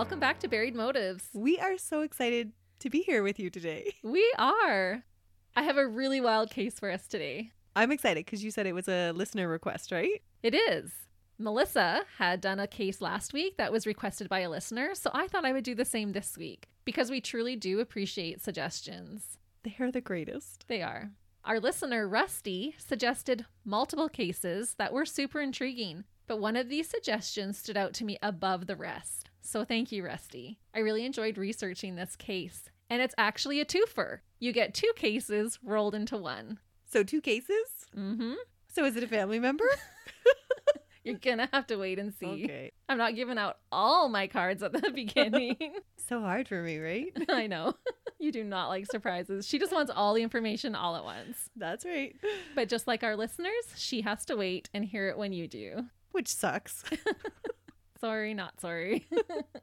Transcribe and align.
Welcome 0.00 0.18
back 0.18 0.40
to 0.40 0.48
Buried 0.48 0.74
Motives. 0.74 1.28
We 1.34 1.58
are 1.58 1.76
so 1.76 2.00
excited 2.00 2.52
to 2.78 2.88
be 2.88 3.02
here 3.02 3.22
with 3.22 3.38
you 3.38 3.50
today. 3.50 3.96
We 4.02 4.32
are. 4.38 5.04
I 5.54 5.62
have 5.62 5.76
a 5.76 5.86
really 5.86 6.22
wild 6.22 6.48
case 6.48 6.80
for 6.80 6.90
us 6.90 7.06
today. 7.06 7.52
I'm 7.76 7.92
excited 7.92 8.24
because 8.24 8.42
you 8.42 8.50
said 8.50 8.64
it 8.64 8.72
was 8.72 8.88
a 8.88 9.12
listener 9.12 9.46
request, 9.46 9.92
right? 9.92 10.22
It 10.42 10.54
is. 10.54 10.90
Melissa 11.36 12.04
had 12.16 12.40
done 12.40 12.58
a 12.58 12.66
case 12.66 13.02
last 13.02 13.34
week 13.34 13.58
that 13.58 13.72
was 13.72 13.86
requested 13.86 14.30
by 14.30 14.40
a 14.40 14.48
listener, 14.48 14.94
so 14.94 15.10
I 15.12 15.28
thought 15.28 15.44
I 15.44 15.52
would 15.52 15.64
do 15.64 15.74
the 15.74 15.84
same 15.84 16.12
this 16.12 16.34
week 16.38 16.70
because 16.86 17.10
we 17.10 17.20
truly 17.20 17.54
do 17.54 17.78
appreciate 17.78 18.40
suggestions. 18.40 19.36
They 19.64 19.76
are 19.80 19.92
the 19.92 20.00
greatest. 20.00 20.64
They 20.66 20.80
are. 20.80 21.10
Our 21.44 21.60
listener, 21.60 22.08
Rusty, 22.08 22.74
suggested 22.78 23.44
multiple 23.66 24.08
cases 24.08 24.76
that 24.78 24.94
were 24.94 25.04
super 25.04 25.42
intriguing, 25.42 26.04
but 26.26 26.40
one 26.40 26.56
of 26.56 26.70
these 26.70 26.88
suggestions 26.88 27.58
stood 27.58 27.76
out 27.76 27.92
to 27.94 28.06
me 28.06 28.16
above 28.22 28.66
the 28.66 28.76
rest. 28.76 29.29
So 29.42 29.64
thank 29.64 29.90
you, 29.92 30.04
Rusty. 30.04 30.58
I 30.74 30.80
really 30.80 31.04
enjoyed 31.04 31.38
researching 31.38 31.94
this 31.96 32.16
case, 32.16 32.70
and 32.88 33.00
it's 33.02 33.14
actually 33.18 33.60
a 33.60 33.64
twofer. 33.64 34.18
You 34.38 34.52
get 34.52 34.74
two 34.74 34.92
cases 34.96 35.58
rolled 35.62 35.94
into 35.94 36.16
one. 36.16 36.58
So, 36.90 37.02
two 37.02 37.20
cases? 37.20 37.86
Mm-hmm. 37.96 38.34
So, 38.68 38.84
is 38.84 38.96
it 38.96 39.02
a 39.04 39.08
family 39.08 39.38
member? 39.38 39.64
You're 41.04 41.18
gonna 41.18 41.48
have 41.52 41.66
to 41.68 41.76
wait 41.76 41.98
and 41.98 42.12
see. 42.12 42.26
okay. 42.44 42.72
I'm 42.88 42.98
not 42.98 43.14
giving 43.14 43.38
out 43.38 43.58
all 43.72 44.08
my 44.08 44.26
cards 44.26 44.62
at 44.62 44.72
the 44.72 44.90
beginning. 44.94 45.56
So 46.08 46.20
hard 46.20 46.48
for 46.48 46.62
me, 46.62 46.78
right? 46.78 47.12
I 47.28 47.46
know. 47.46 47.74
You 48.18 48.32
do 48.32 48.44
not 48.44 48.68
like 48.68 48.86
surprises. 48.90 49.46
She 49.46 49.58
just 49.58 49.72
wants 49.72 49.90
all 49.94 50.12
the 50.12 50.22
information 50.22 50.74
all 50.74 50.96
at 50.96 51.04
once. 51.04 51.48
That's 51.56 51.84
right. 51.86 52.14
But 52.54 52.68
just 52.68 52.86
like 52.86 53.02
our 53.02 53.16
listeners, 53.16 53.64
she 53.76 54.02
has 54.02 54.26
to 54.26 54.36
wait 54.36 54.68
and 54.74 54.84
hear 54.84 55.08
it 55.08 55.16
when 55.16 55.32
you 55.32 55.48
do. 55.48 55.86
Which 56.12 56.28
sucks. 56.28 56.84
Sorry, 58.00 58.34
not 58.34 58.60
sorry. 58.60 59.06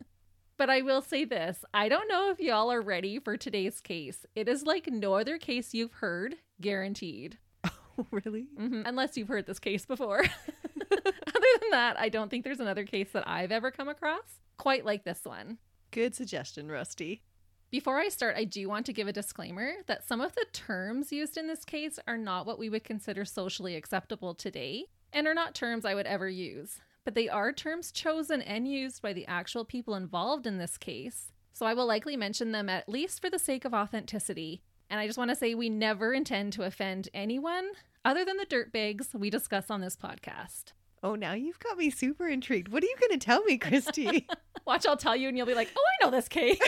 but 0.58 0.70
I 0.70 0.82
will 0.82 1.02
say 1.02 1.26
this 1.26 1.64
I 1.74 1.90
don't 1.90 2.08
know 2.08 2.30
if 2.32 2.40
y'all 2.40 2.72
are 2.72 2.82
ready 2.82 3.20
for 3.20 3.38
today's 3.38 3.82
case. 3.82 4.26
It 4.36 4.48
is 4.48 4.64
like 4.64 4.88
no 4.88 5.14
other 5.16 5.38
case 5.38 5.74
you've 5.74 5.94
heard, 5.94 6.36
guaranteed. 6.62 7.38
Oh, 7.64 8.06
really? 8.12 8.48
Mhm, 8.60 8.84
Unless 8.86 9.18
you've 9.18 9.28
heard 9.28 9.46
this 9.48 9.60
case 9.60 9.86
before. 9.86 10.20
Other 10.92 11.60
than 11.62 11.72
that, 11.72 12.00
I 12.00 12.10
don't 12.10 12.30
think 12.30 12.44
there's 12.44 12.60
another 12.60 12.86
case 12.86 13.10
that 13.14 13.28
I've 13.28 13.52
ever 13.52 13.72
come 13.72 13.88
across 13.90 14.40
quite 14.58 14.86
like 14.86 15.04
this 15.04 15.22
one. 15.24 15.58
Good 15.92 16.16
suggestion, 16.16 16.70
Rusty. 16.70 17.22
Before 17.70 17.98
I 17.98 18.10
start, 18.10 18.36
I 18.38 18.44
do 18.46 18.68
want 18.70 18.86
to 18.86 18.94
give 18.94 19.08
a 19.08 19.14
disclaimer 19.14 19.74
that 19.88 20.08
some 20.08 20.22
of 20.22 20.34
the 20.36 20.46
terms 20.54 21.12
used 21.12 21.38
in 21.38 21.48
this 21.48 21.66
case 21.66 22.00
are 22.08 22.18
not 22.18 22.46
what 22.46 22.58
we 22.60 22.70
would 22.70 22.84
consider 22.84 23.26
socially 23.26 23.76
acceptable 23.76 24.34
today 24.34 24.86
and 25.12 25.28
are 25.28 25.34
not 25.34 25.54
terms 25.54 25.84
I 25.86 25.94
would 25.96 26.08
ever 26.08 26.30
use. 26.30 26.80
But 27.08 27.16
they 27.16 27.30
are 27.30 27.54
terms 27.54 27.94
chosen 27.94 28.42
and 28.42 28.68
used 28.68 29.02
by 29.02 29.14
the 29.14 29.26
actual 29.28 29.64
people 29.64 29.96
involved 29.96 30.46
in 30.46 30.58
this 30.58 30.78
case. 30.78 31.32
So 31.54 31.66
I 31.66 31.74
will 31.74 31.86
likely 31.86 32.18
mention 32.18 32.52
them 32.52 32.68
at 32.68 32.90
least 32.90 33.22
for 33.22 33.30
the 33.30 33.40
sake 33.40 33.64
of 33.64 33.74
authenticity. 33.74 34.62
And 34.90 35.00
I 35.00 35.08
just 35.08 35.18
want 35.18 35.30
to 35.30 35.36
say 35.38 35.56
we 35.56 35.70
never 35.70 36.12
intend 36.12 36.52
to 36.52 36.64
offend 36.64 37.08
anyone 37.14 37.70
other 38.04 38.26
than 38.26 38.36
the 38.36 38.46
dirtbags 38.46 39.16
we 39.16 39.30
discuss 39.30 39.72
on 39.72 39.80
this 39.80 39.96
podcast. 39.96 40.74
Oh, 41.02 41.16
now 41.16 41.32
you've 41.32 41.62
got 41.62 41.78
me 41.78 41.90
super 41.90 42.28
intrigued. 42.28 42.68
What 42.74 42.84
are 42.84 42.88
you 42.88 42.98
going 43.00 43.18
to 43.18 43.26
tell 43.26 43.42
me, 43.44 43.58
Christy? 43.58 44.28
Watch, 44.66 44.86
I'll 44.86 44.98
tell 44.98 45.16
you, 45.16 45.30
and 45.30 45.38
you'll 45.38 45.48
be 45.48 45.54
like, 45.54 45.72
oh, 45.78 45.82
I 45.82 46.06
know 46.06 46.12
this 46.12 46.28
case. 46.28 46.60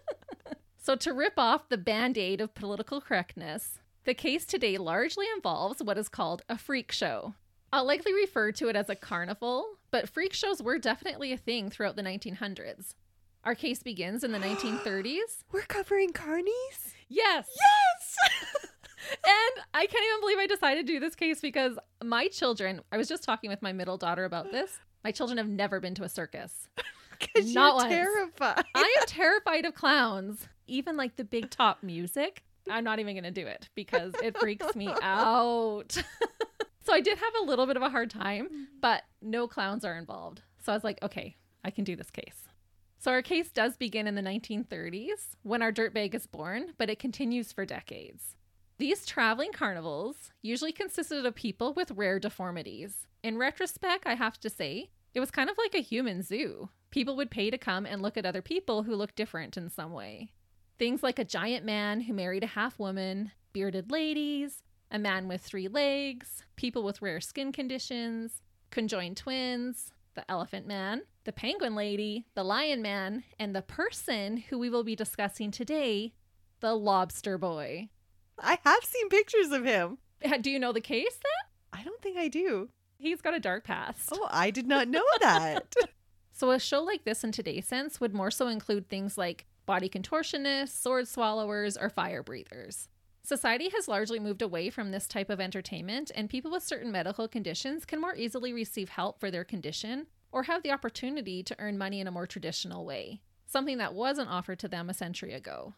so, 0.82 0.96
to 0.96 1.12
rip 1.12 1.34
off 1.36 1.68
the 1.68 1.76
band 1.76 2.16
aid 2.16 2.40
of 2.40 2.54
political 2.54 3.02
correctness, 3.02 3.80
the 4.04 4.14
case 4.14 4.46
today 4.46 4.78
largely 4.78 5.26
involves 5.36 5.82
what 5.82 5.98
is 5.98 6.08
called 6.08 6.40
a 6.48 6.56
freak 6.56 6.90
show. 6.90 7.34
I'll 7.72 7.84
likely 7.86 8.12
refer 8.14 8.52
to 8.52 8.68
it 8.68 8.76
as 8.76 8.88
a 8.88 8.94
carnival, 8.96 9.66
but 9.90 10.08
freak 10.08 10.32
shows 10.32 10.62
were 10.62 10.78
definitely 10.78 11.32
a 11.32 11.36
thing 11.36 11.70
throughout 11.70 11.96
the 11.96 12.02
1900s. 12.02 12.94
Our 13.44 13.54
case 13.54 13.82
begins 13.82 14.24
in 14.24 14.32
the 14.32 14.38
1930s. 14.38 15.44
We're 15.52 15.62
covering 15.62 16.12
carnies? 16.12 16.94
Yes! 17.08 17.48
Yes! 17.56 18.16
And 19.10 19.64
I 19.72 19.86
can't 19.86 20.04
even 20.04 20.20
believe 20.20 20.38
I 20.38 20.46
decided 20.46 20.86
to 20.86 20.92
do 20.92 21.00
this 21.00 21.14
case 21.14 21.40
because 21.40 21.78
my 22.04 22.28
children, 22.28 22.82
I 22.92 22.98
was 22.98 23.08
just 23.08 23.22
talking 23.22 23.48
with 23.48 23.62
my 23.62 23.72
middle 23.72 23.96
daughter 23.96 24.24
about 24.24 24.50
this. 24.52 24.80
My 25.02 25.12
children 25.12 25.38
have 25.38 25.48
never 25.48 25.80
been 25.80 25.94
to 25.94 26.04
a 26.04 26.08
circus. 26.08 26.68
Because 27.18 27.52
Not 27.52 27.66
you're 27.66 27.74
once. 27.74 27.88
terrified. 27.88 28.64
I 28.76 28.94
am 29.00 29.04
terrified 29.08 29.64
of 29.64 29.74
clowns. 29.74 30.46
Even 30.68 30.96
like 30.96 31.16
the 31.16 31.24
big 31.24 31.50
top 31.50 31.82
music. 31.82 32.44
I'm 32.70 32.84
not 32.84 33.00
even 33.00 33.14
going 33.14 33.24
to 33.24 33.32
do 33.32 33.44
it 33.46 33.68
because 33.74 34.12
it 34.22 34.38
freaks 34.38 34.76
me 34.76 34.88
out. 35.02 36.00
So 36.88 36.94
I 36.94 37.00
did 37.00 37.18
have 37.18 37.34
a 37.38 37.44
little 37.44 37.66
bit 37.66 37.76
of 37.76 37.82
a 37.82 37.90
hard 37.90 38.08
time, 38.08 38.46
mm-hmm. 38.46 38.62
but 38.80 39.02
no 39.20 39.46
clowns 39.46 39.84
are 39.84 39.98
involved. 39.98 40.40
So 40.64 40.72
I 40.72 40.74
was 40.74 40.84
like, 40.84 40.98
okay, 41.02 41.36
I 41.62 41.70
can 41.70 41.84
do 41.84 41.94
this 41.94 42.10
case. 42.10 42.48
So 42.98 43.10
our 43.10 43.20
case 43.20 43.50
does 43.50 43.76
begin 43.76 44.06
in 44.06 44.14
the 44.14 44.22
1930s 44.22 45.36
when 45.42 45.60
our 45.60 45.70
dirtbag 45.70 46.14
is 46.14 46.26
born, 46.26 46.72
but 46.78 46.88
it 46.88 46.98
continues 46.98 47.52
for 47.52 47.66
decades. 47.66 48.36
These 48.78 49.04
traveling 49.04 49.52
carnivals 49.52 50.30
usually 50.40 50.72
consisted 50.72 51.26
of 51.26 51.34
people 51.34 51.74
with 51.74 51.90
rare 51.90 52.18
deformities. 52.18 53.06
In 53.22 53.36
retrospect, 53.36 54.06
I 54.06 54.14
have 54.14 54.40
to 54.40 54.48
say, 54.48 54.88
it 55.12 55.20
was 55.20 55.30
kind 55.30 55.50
of 55.50 55.58
like 55.58 55.74
a 55.74 55.82
human 55.82 56.22
zoo. 56.22 56.70
People 56.90 57.16
would 57.16 57.30
pay 57.30 57.50
to 57.50 57.58
come 57.58 57.84
and 57.84 58.00
look 58.00 58.16
at 58.16 58.24
other 58.24 58.40
people 58.40 58.84
who 58.84 58.96
looked 58.96 59.16
different 59.16 59.58
in 59.58 59.68
some 59.68 59.92
way. 59.92 60.32
Things 60.78 61.02
like 61.02 61.18
a 61.18 61.24
giant 61.24 61.66
man 61.66 62.00
who 62.00 62.14
married 62.14 62.44
a 62.44 62.46
half 62.46 62.78
woman, 62.78 63.32
bearded 63.52 63.90
ladies, 63.90 64.62
a 64.90 64.98
man 64.98 65.28
with 65.28 65.40
three 65.40 65.68
legs, 65.68 66.44
people 66.56 66.82
with 66.82 67.02
rare 67.02 67.20
skin 67.20 67.52
conditions, 67.52 68.40
conjoined 68.70 69.16
twins, 69.16 69.92
the 70.14 70.30
elephant 70.30 70.66
man, 70.66 71.02
the 71.24 71.32
penguin 71.32 71.74
lady, 71.74 72.26
the 72.34 72.42
lion 72.42 72.82
man, 72.82 73.22
and 73.38 73.54
the 73.54 73.62
person 73.62 74.38
who 74.38 74.58
we 74.58 74.70
will 74.70 74.84
be 74.84 74.96
discussing 74.96 75.50
today, 75.50 76.12
the 76.60 76.74
lobster 76.74 77.38
boy. 77.38 77.88
I 78.38 78.58
have 78.64 78.84
seen 78.84 79.08
pictures 79.08 79.52
of 79.52 79.64
him. 79.64 79.98
Do 80.40 80.50
you 80.50 80.58
know 80.58 80.72
the 80.72 80.80
case 80.80 81.14
then? 81.22 81.80
I 81.80 81.84
don't 81.84 82.00
think 82.02 82.16
I 82.16 82.28
do. 82.28 82.68
He's 82.98 83.20
got 83.20 83.34
a 83.34 83.40
dark 83.40 83.64
past. 83.64 84.08
Oh, 84.12 84.26
I 84.30 84.50
did 84.50 84.66
not 84.66 84.88
know 84.88 85.04
that. 85.20 85.74
So, 86.32 86.50
a 86.50 86.58
show 86.58 86.82
like 86.82 87.04
this 87.04 87.22
in 87.24 87.32
today's 87.32 87.66
sense 87.66 88.00
would 88.00 88.14
more 88.14 88.30
so 88.30 88.48
include 88.48 88.88
things 88.88 89.18
like 89.18 89.46
body 89.66 89.88
contortionists, 89.88 90.70
sword 90.70 91.06
swallowers, 91.06 91.76
or 91.76 91.90
fire 91.90 92.22
breathers. 92.22 92.88
Society 93.28 93.68
has 93.76 93.88
largely 93.88 94.18
moved 94.18 94.40
away 94.40 94.70
from 94.70 94.90
this 94.90 95.06
type 95.06 95.28
of 95.28 95.38
entertainment, 95.38 96.10
and 96.14 96.30
people 96.30 96.50
with 96.50 96.62
certain 96.62 96.90
medical 96.90 97.28
conditions 97.28 97.84
can 97.84 98.00
more 98.00 98.16
easily 98.16 98.54
receive 98.54 98.88
help 98.88 99.20
for 99.20 99.30
their 99.30 99.44
condition 99.44 100.06
or 100.32 100.44
have 100.44 100.62
the 100.62 100.70
opportunity 100.70 101.42
to 101.42 101.54
earn 101.58 101.76
money 101.76 102.00
in 102.00 102.06
a 102.06 102.10
more 102.10 102.26
traditional 102.26 102.86
way, 102.86 103.20
something 103.44 103.76
that 103.76 103.92
wasn't 103.92 104.30
offered 104.30 104.58
to 104.60 104.66
them 104.66 104.88
a 104.88 104.94
century 104.94 105.34
ago. 105.34 105.74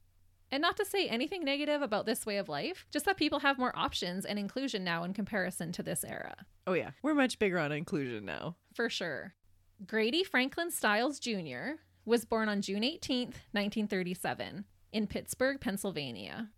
And 0.53 0.62
not 0.62 0.77
to 0.77 0.84
say 0.84 1.09
anything 1.09 1.43
negative 1.44 1.83
about 1.83 2.06
this 2.06 2.25
way 2.25 2.37
of 2.37 2.49
life, 2.49 2.87
just 2.93 3.05
that 3.06 3.16
people 3.16 3.41
have 3.41 3.59
more 3.59 3.77
options 3.77 4.25
and 4.25 4.38
inclusion 4.38 4.85
now 4.85 5.02
in 5.02 5.12
comparison 5.12 5.73
to 5.73 5.82
this 5.82 6.05
era. 6.05 6.37
oh, 6.69 6.75
yeah. 6.75 6.91
We're 7.02 7.14
much 7.14 7.41
bigger 7.41 7.58
on 7.58 7.73
inclusion 7.73 8.25
now. 8.25 8.55
For 8.75 8.88
sure. 8.88 9.35
Grady 9.85 10.23
Franklin 10.23 10.70
Stiles 10.70 11.19
Jr. 11.19 11.81
was 12.05 12.25
born 12.25 12.49
on 12.49 12.62
June 12.62 12.82
18th, 12.82 13.43
1937, 13.50 14.67
in 14.93 15.08
Pittsburgh, 15.08 15.61
Pennsylvania. 15.61 16.50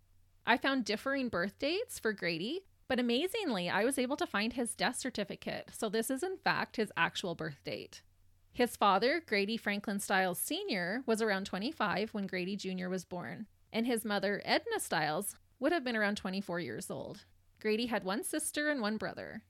I 0.47 0.57
found 0.57 0.85
differing 0.85 1.29
birth 1.29 1.59
dates 1.59 1.99
for 1.99 2.13
Grady, 2.13 2.63
but 2.89 2.99
amazingly, 2.99 3.71
I 3.71 3.85
was 3.85 3.99
able 3.99 4.17
to 4.17 4.27
find 4.27 4.53
his 4.53 4.75
death 4.75 4.99
certificate, 4.99 5.71
so 5.73 5.89
this 5.89 6.11
is 6.11 6.23
in 6.23 6.37
fact 6.37 6.77
his 6.77 6.93
actual 6.97 7.35
birth 7.35 7.63
date. 7.65 8.03
His 8.53 8.77
father, 8.77 9.23
Grady 9.25 9.57
Franklin 9.57 9.99
Stiles 9.99 10.39
Sr., 10.39 11.05
was 11.07 11.23
around 11.23 11.47
25 11.47 12.13
when 12.13 12.27
Grady 12.27 12.57
Jr. 12.57 12.89
was 12.89 13.05
born, 13.05 13.47
and 13.73 13.87
his 13.87 14.05
mother, 14.05 14.43
Edna 14.45 14.79
Stiles, 14.79 15.37
would 15.59 15.73
have 15.73 15.85
been 15.85 15.97
around 15.97 16.17
24 16.17 16.61
years 16.61 16.91
old. 16.91 17.25
Grady 17.61 17.87
had 17.87 18.05
one 18.05 18.25
sister 18.25 18.69
and 18.69 18.83
one 18.83 18.97
brother. 18.97 19.43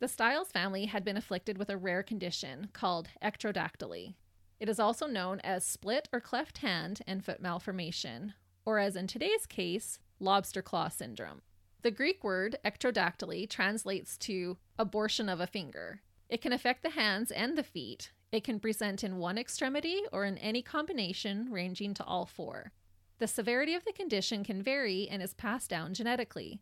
The 0.00 0.08
Stiles 0.08 0.50
family 0.50 0.86
had 0.86 1.04
been 1.04 1.16
afflicted 1.16 1.56
with 1.56 1.70
a 1.70 1.76
rare 1.76 2.02
condition 2.02 2.68
called 2.72 3.08
ectrodactyly. 3.22 4.16
It 4.58 4.68
is 4.68 4.80
also 4.80 5.06
known 5.06 5.40
as 5.40 5.64
split 5.64 6.08
or 6.12 6.20
cleft 6.20 6.58
hand 6.58 7.00
and 7.06 7.24
foot 7.24 7.40
malformation, 7.40 8.34
or 8.66 8.78
as 8.78 8.96
in 8.96 9.06
today's 9.06 9.46
case, 9.46 9.98
lobster 10.20 10.62
claw 10.62 10.88
syndrome. 10.88 11.42
The 11.82 11.90
Greek 11.90 12.22
word 12.22 12.56
ectrodactyly 12.64 13.48
translates 13.48 14.18
to 14.18 14.58
abortion 14.78 15.28
of 15.28 15.40
a 15.40 15.46
finger. 15.46 16.02
It 16.28 16.42
can 16.42 16.52
affect 16.52 16.82
the 16.82 16.90
hands 16.90 17.30
and 17.30 17.56
the 17.56 17.62
feet, 17.62 18.12
It 18.32 18.44
can 18.44 18.60
present 18.60 19.02
in 19.02 19.18
one 19.18 19.38
extremity 19.38 20.02
or 20.12 20.24
in 20.24 20.38
any 20.38 20.62
combination 20.62 21.48
ranging 21.50 21.94
to 21.94 22.04
all 22.04 22.26
four. 22.26 22.72
The 23.18 23.26
severity 23.26 23.74
of 23.74 23.84
the 23.84 23.92
condition 23.92 24.44
can 24.44 24.62
vary 24.62 25.08
and 25.08 25.20
is 25.20 25.34
passed 25.34 25.68
down 25.68 25.94
genetically. 25.94 26.60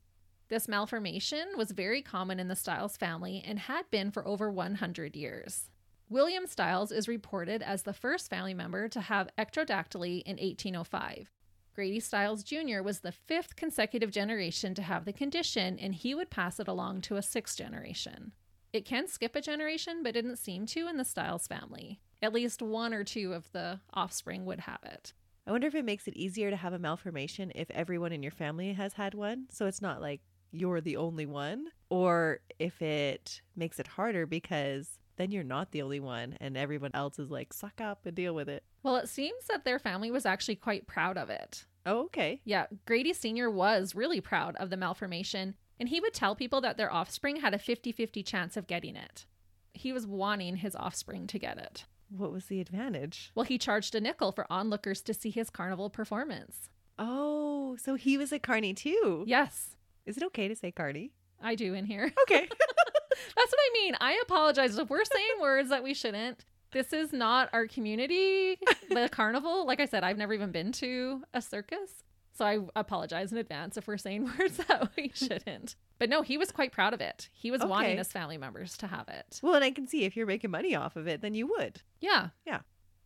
This 0.48 0.66
malformation 0.66 1.46
was 1.58 1.72
very 1.72 2.00
common 2.00 2.40
in 2.40 2.48
the 2.48 2.56
Stiles 2.56 2.96
family 2.96 3.44
and 3.46 3.58
had 3.58 3.90
been 3.90 4.10
for 4.10 4.26
over 4.26 4.50
100 4.50 5.14
years. 5.14 5.68
William 6.08 6.46
Stiles 6.46 6.90
is 6.90 7.06
reported 7.06 7.62
as 7.62 7.82
the 7.82 7.92
first 7.92 8.30
family 8.30 8.54
member 8.54 8.88
to 8.88 9.02
have 9.02 9.28
ectrodactyly 9.36 10.22
in 10.22 10.38
1805. 10.38 11.30
Grady 11.78 12.00
Stiles 12.00 12.42
Jr. 12.42 12.82
was 12.82 12.98
the 12.98 13.12
fifth 13.12 13.54
consecutive 13.54 14.10
generation 14.10 14.74
to 14.74 14.82
have 14.82 15.04
the 15.04 15.12
condition, 15.12 15.78
and 15.78 15.94
he 15.94 16.12
would 16.12 16.28
pass 16.28 16.58
it 16.58 16.66
along 16.66 17.02
to 17.02 17.14
a 17.14 17.22
sixth 17.22 17.56
generation. 17.56 18.32
It 18.72 18.84
can 18.84 19.06
skip 19.06 19.36
a 19.36 19.40
generation, 19.40 20.02
but 20.02 20.12
didn't 20.12 20.40
seem 20.40 20.66
to 20.66 20.88
in 20.88 20.96
the 20.96 21.04
Stiles 21.04 21.46
family. 21.46 22.00
At 22.20 22.32
least 22.32 22.62
one 22.62 22.92
or 22.92 23.04
two 23.04 23.32
of 23.32 23.52
the 23.52 23.78
offspring 23.94 24.44
would 24.44 24.58
have 24.58 24.80
it. 24.82 25.12
I 25.46 25.52
wonder 25.52 25.68
if 25.68 25.76
it 25.76 25.84
makes 25.84 26.08
it 26.08 26.16
easier 26.16 26.50
to 26.50 26.56
have 26.56 26.72
a 26.72 26.80
malformation 26.80 27.52
if 27.54 27.70
everyone 27.70 28.10
in 28.10 28.24
your 28.24 28.32
family 28.32 28.72
has 28.72 28.94
had 28.94 29.14
one. 29.14 29.46
So 29.48 29.66
it's 29.66 29.80
not 29.80 30.00
like 30.00 30.20
you're 30.50 30.80
the 30.80 30.96
only 30.96 31.26
one, 31.26 31.68
or 31.90 32.40
if 32.58 32.82
it 32.82 33.40
makes 33.54 33.78
it 33.78 33.86
harder 33.86 34.26
because 34.26 34.98
then 35.18 35.30
you're 35.30 35.44
not 35.44 35.70
the 35.72 35.82
only 35.82 36.00
one 36.00 36.36
and 36.40 36.56
everyone 36.56 36.92
else 36.94 37.18
is 37.18 37.30
like, 37.30 37.52
suck 37.52 37.80
up 37.80 38.06
and 38.06 38.14
deal 38.16 38.34
with 38.34 38.48
it. 38.48 38.64
Well, 38.82 38.96
it 38.96 39.08
seems 39.08 39.44
that 39.48 39.64
their 39.64 39.78
family 39.78 40.10
was 40.10 40.24
actually 40.24 40.56
quite 40.56 40.86
proud 40.86 41.18
of 41.18 41.28
it. 41.28 41.64
Oh, 41.84 42.04
okay. 42.04 42.40
Yeah, 42.44 42.66
Grady 42.86 43.12
Sr. 43.12 43.50
was 43.50 43.94
really 43.94 44.20
proud 44.20 44.56
of 44.56 44.70
the 44.70 44.76
malformation, 44.76 45.54
and 45.80 45.88
he 45.88 46.00
would 46.00 46.14
tell 46.14 46.34
people 46.34 46.60
that 46.62 46.76
their 46.76 46.92
offspring 46.92 47.36
had 47.36 47.54
a 47.54 47.58
50 47.58 47.92
50 47.92 48.22
chance 48.22 48.56
of 48.56 48.66
getting 48.66 48.96
it. 48.96 49.26
He 49.74 49.92
was 49.92 50.06
wanting 50.06 50.56
his 50.56 50.74
offspring 50.76 51.26
to 51.28 51.38
get 51.38 51.58
it. 51.58 51.84
What 52.10 52.32
was 52.32 52.46
the 52.46 52.60
advantage? 52.60 53.30
Well, 53.34 53.44
he 53.44 53.58
charged 53.58 53.94
a 53.94 54.00
nickel 54.00 54.32
for 54.32 54.50
onlookers 54.50 55.02
to 55.02 55.14
see 55.14 55.30
his 55.30 55.50
carnival 55.50 55.90
performance. 55.90 56.68
Oh, 56.98 57.76
so 57.76 57.94
he 57.94 58.16
was 58.18 58.32
a 58.32 58.38
carny 58.38 58.74
too. 58.74 59.24
Yes, 59.26 59.76
Is 60.06 60.16
it 60.16 60.22
okay 60.24 60.48
to 60.48 60.56
say 60.56 60.72
carny? 60.72 61.12
I 61.40 61.54
do 61.54 61.74
in 61.74 61.84
here. 61.84 62.12
Okay. 62.22 62.48
That's 63.10 63.50
what 63.52 63.58
I 63.58 63.70
mean. 63.74 63.96
I 64.00 64.18
apologize 64.22 64.76
if 64.78 64.88
we're 64.90 65.04
saying 65.04 65.40
words 65.40 65.70
that 65.70 65.82
we 65.82 65.94
shouldn't. 65.94 66.44
This 66.70 66.92
is 66.92 67.12
not 67.12 67.48
our 67.52 67.66
community, 67.66 68.58
the 68.90 69.08
carnival. 69.12 69.66
Like 69.66 69.80
I 69.80 69.86
said, 69.86 70.04
I've 70.04 70.18
never 70.18 70.34
even 70.34 70.50
been 70.52 70.72
to 70.72 71.22
a 71.32 71.40
circus. 71.40 71.90
So 72.34 72.44
I 72.44 72.58
apologize 72.76 73.32
in 73.32 73.38
advance 73.38 73.76
if 73.76 73.88
we're 73.88 73.96
saying 73.96 74.30
words 74.38 74.58
that 74.68 74.90
we 74.96 75.10
shouldn't. 75.14 75.76
But 75.98 76.08
no, 76.10 76.22
he 76.22 76.36
was 76.38 76.52
quite 76.52 76.70
proud 76.72 76.94
of 76.94 77.00
it. 77.00 77.28
He 77.32 77.50
was 77.50 77.62
wanting 77.64 77.96
his 77.98 78.12
family 78.12 78.38
members 78.38 78.76
to 78.78 78.86
have 78.86 79.08
it. 79.08 79.40
well, 79.42 79.54
and 79.54 79.64
I 79.64 79.70
can 79.70 79.88
see 79.88 80.04
if 80.04 80.16
you're 80.16 80.26
making 80.26 80.50
money 80.50 80.74
off 80.76 80.94
of 80.94 81.08
it, 81.08 81.20
then 81.22 81.34
you 81.34 81.48
would. 81.58 81.80
Yeah. 82.00 82.28
Yeah. 82.46 82.60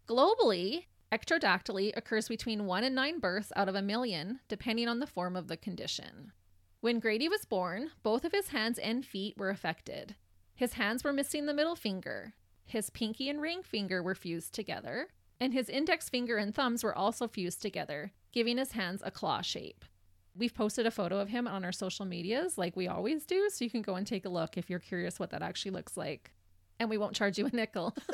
Globally, 0.08 0.84
ectrodactyly 1.12 1.92
occurs 1.96 2.28
between 2.28 2.66
one 2.66 2.84
and 2.84 2.94
nine 2.94 3.20
births 3.20 3.52
out 3.56 3.68
of 3.68 3.74
a 3.74 3.82
million, 3.82 4.40
depending 4.48 4.88
on 4.88 4.98
the 4.98 5.06
form 5.06 5.36
of 5.36 5.48
the 5.48 5.56
condition. 5.56 6.32
When 6.82 6.98
Grady 6.98 7.28
was 7.28 7.44
born, 7.44 7.92
both 8.02 8.24
of 8.24 8.32
his 8.32 8.48
hands 8.48 8.76
and 8.76 9.06
feet 9.06 9.38
were 9.38 9.50
affected. 9.50 10.16
His 10.56 10.72
hands 10.72 11.04
were 11.04 11.12
missing 11.12 11.46
the 11.46 11.54
middle 11.54 11.76
finger. 11.76 12.34
His 12.64 12.90
pinky 12.90 13.28
and 13.28 13.40
ring 13.40 13.62
finger 13.62 14.02
were 14.02 14.16
fused 14.16 14.52
together, 14.52 15.06
and 15.38 15.52
his 15.52 15.68
index 15.68 16.08
finger 16.08 16.38
and 16.38 16.52
thumbs 16.52 16.82
were 16.82 16.92
also 16.92 17.28
fused 17.28 17.62
together, 17.62 18.10
giving 18.32 18.58
his 18.58 18.72
hands 18.72 19.00
a 19.04 19.12
claw 19.12 19.42
shape. 19.42 19.84
We've 20.34 20.52
posted 20.52 20.84
a 20.84 20.90
photo 20.90 21.20
of 21.20 21.28
him 21.28 21.46
on 21.46 21.64
our 21.64 21.70
social 21.70 22.04
medias, 22.04 22.58
like 22.58 22.74
we 22.74 22.88
always 22.88 23.26
do, 23.26 23.48
so 23.48 23.64
you 23.64 23.70
can 23.70 23.82
go 23.82 23.94
and 23.94 24.04
take 24.04 24.24
a 24.24 24.28
look 24.28 24.58
if 24.58 24.68
you're 24.68 24.80
curious 24.80 25.20
what 25.20 25.30
that 25.30 25.40
actually 25.42 25.70
looks 25.70 25.96
like. 25.96 26.32
And 26.80 26.90
we 26.90 26.98
won't 26.98 27.14
charge 27.14 27.38
you 27.38 27.46
a 27.46 27.54
nickel. 27.54 27.94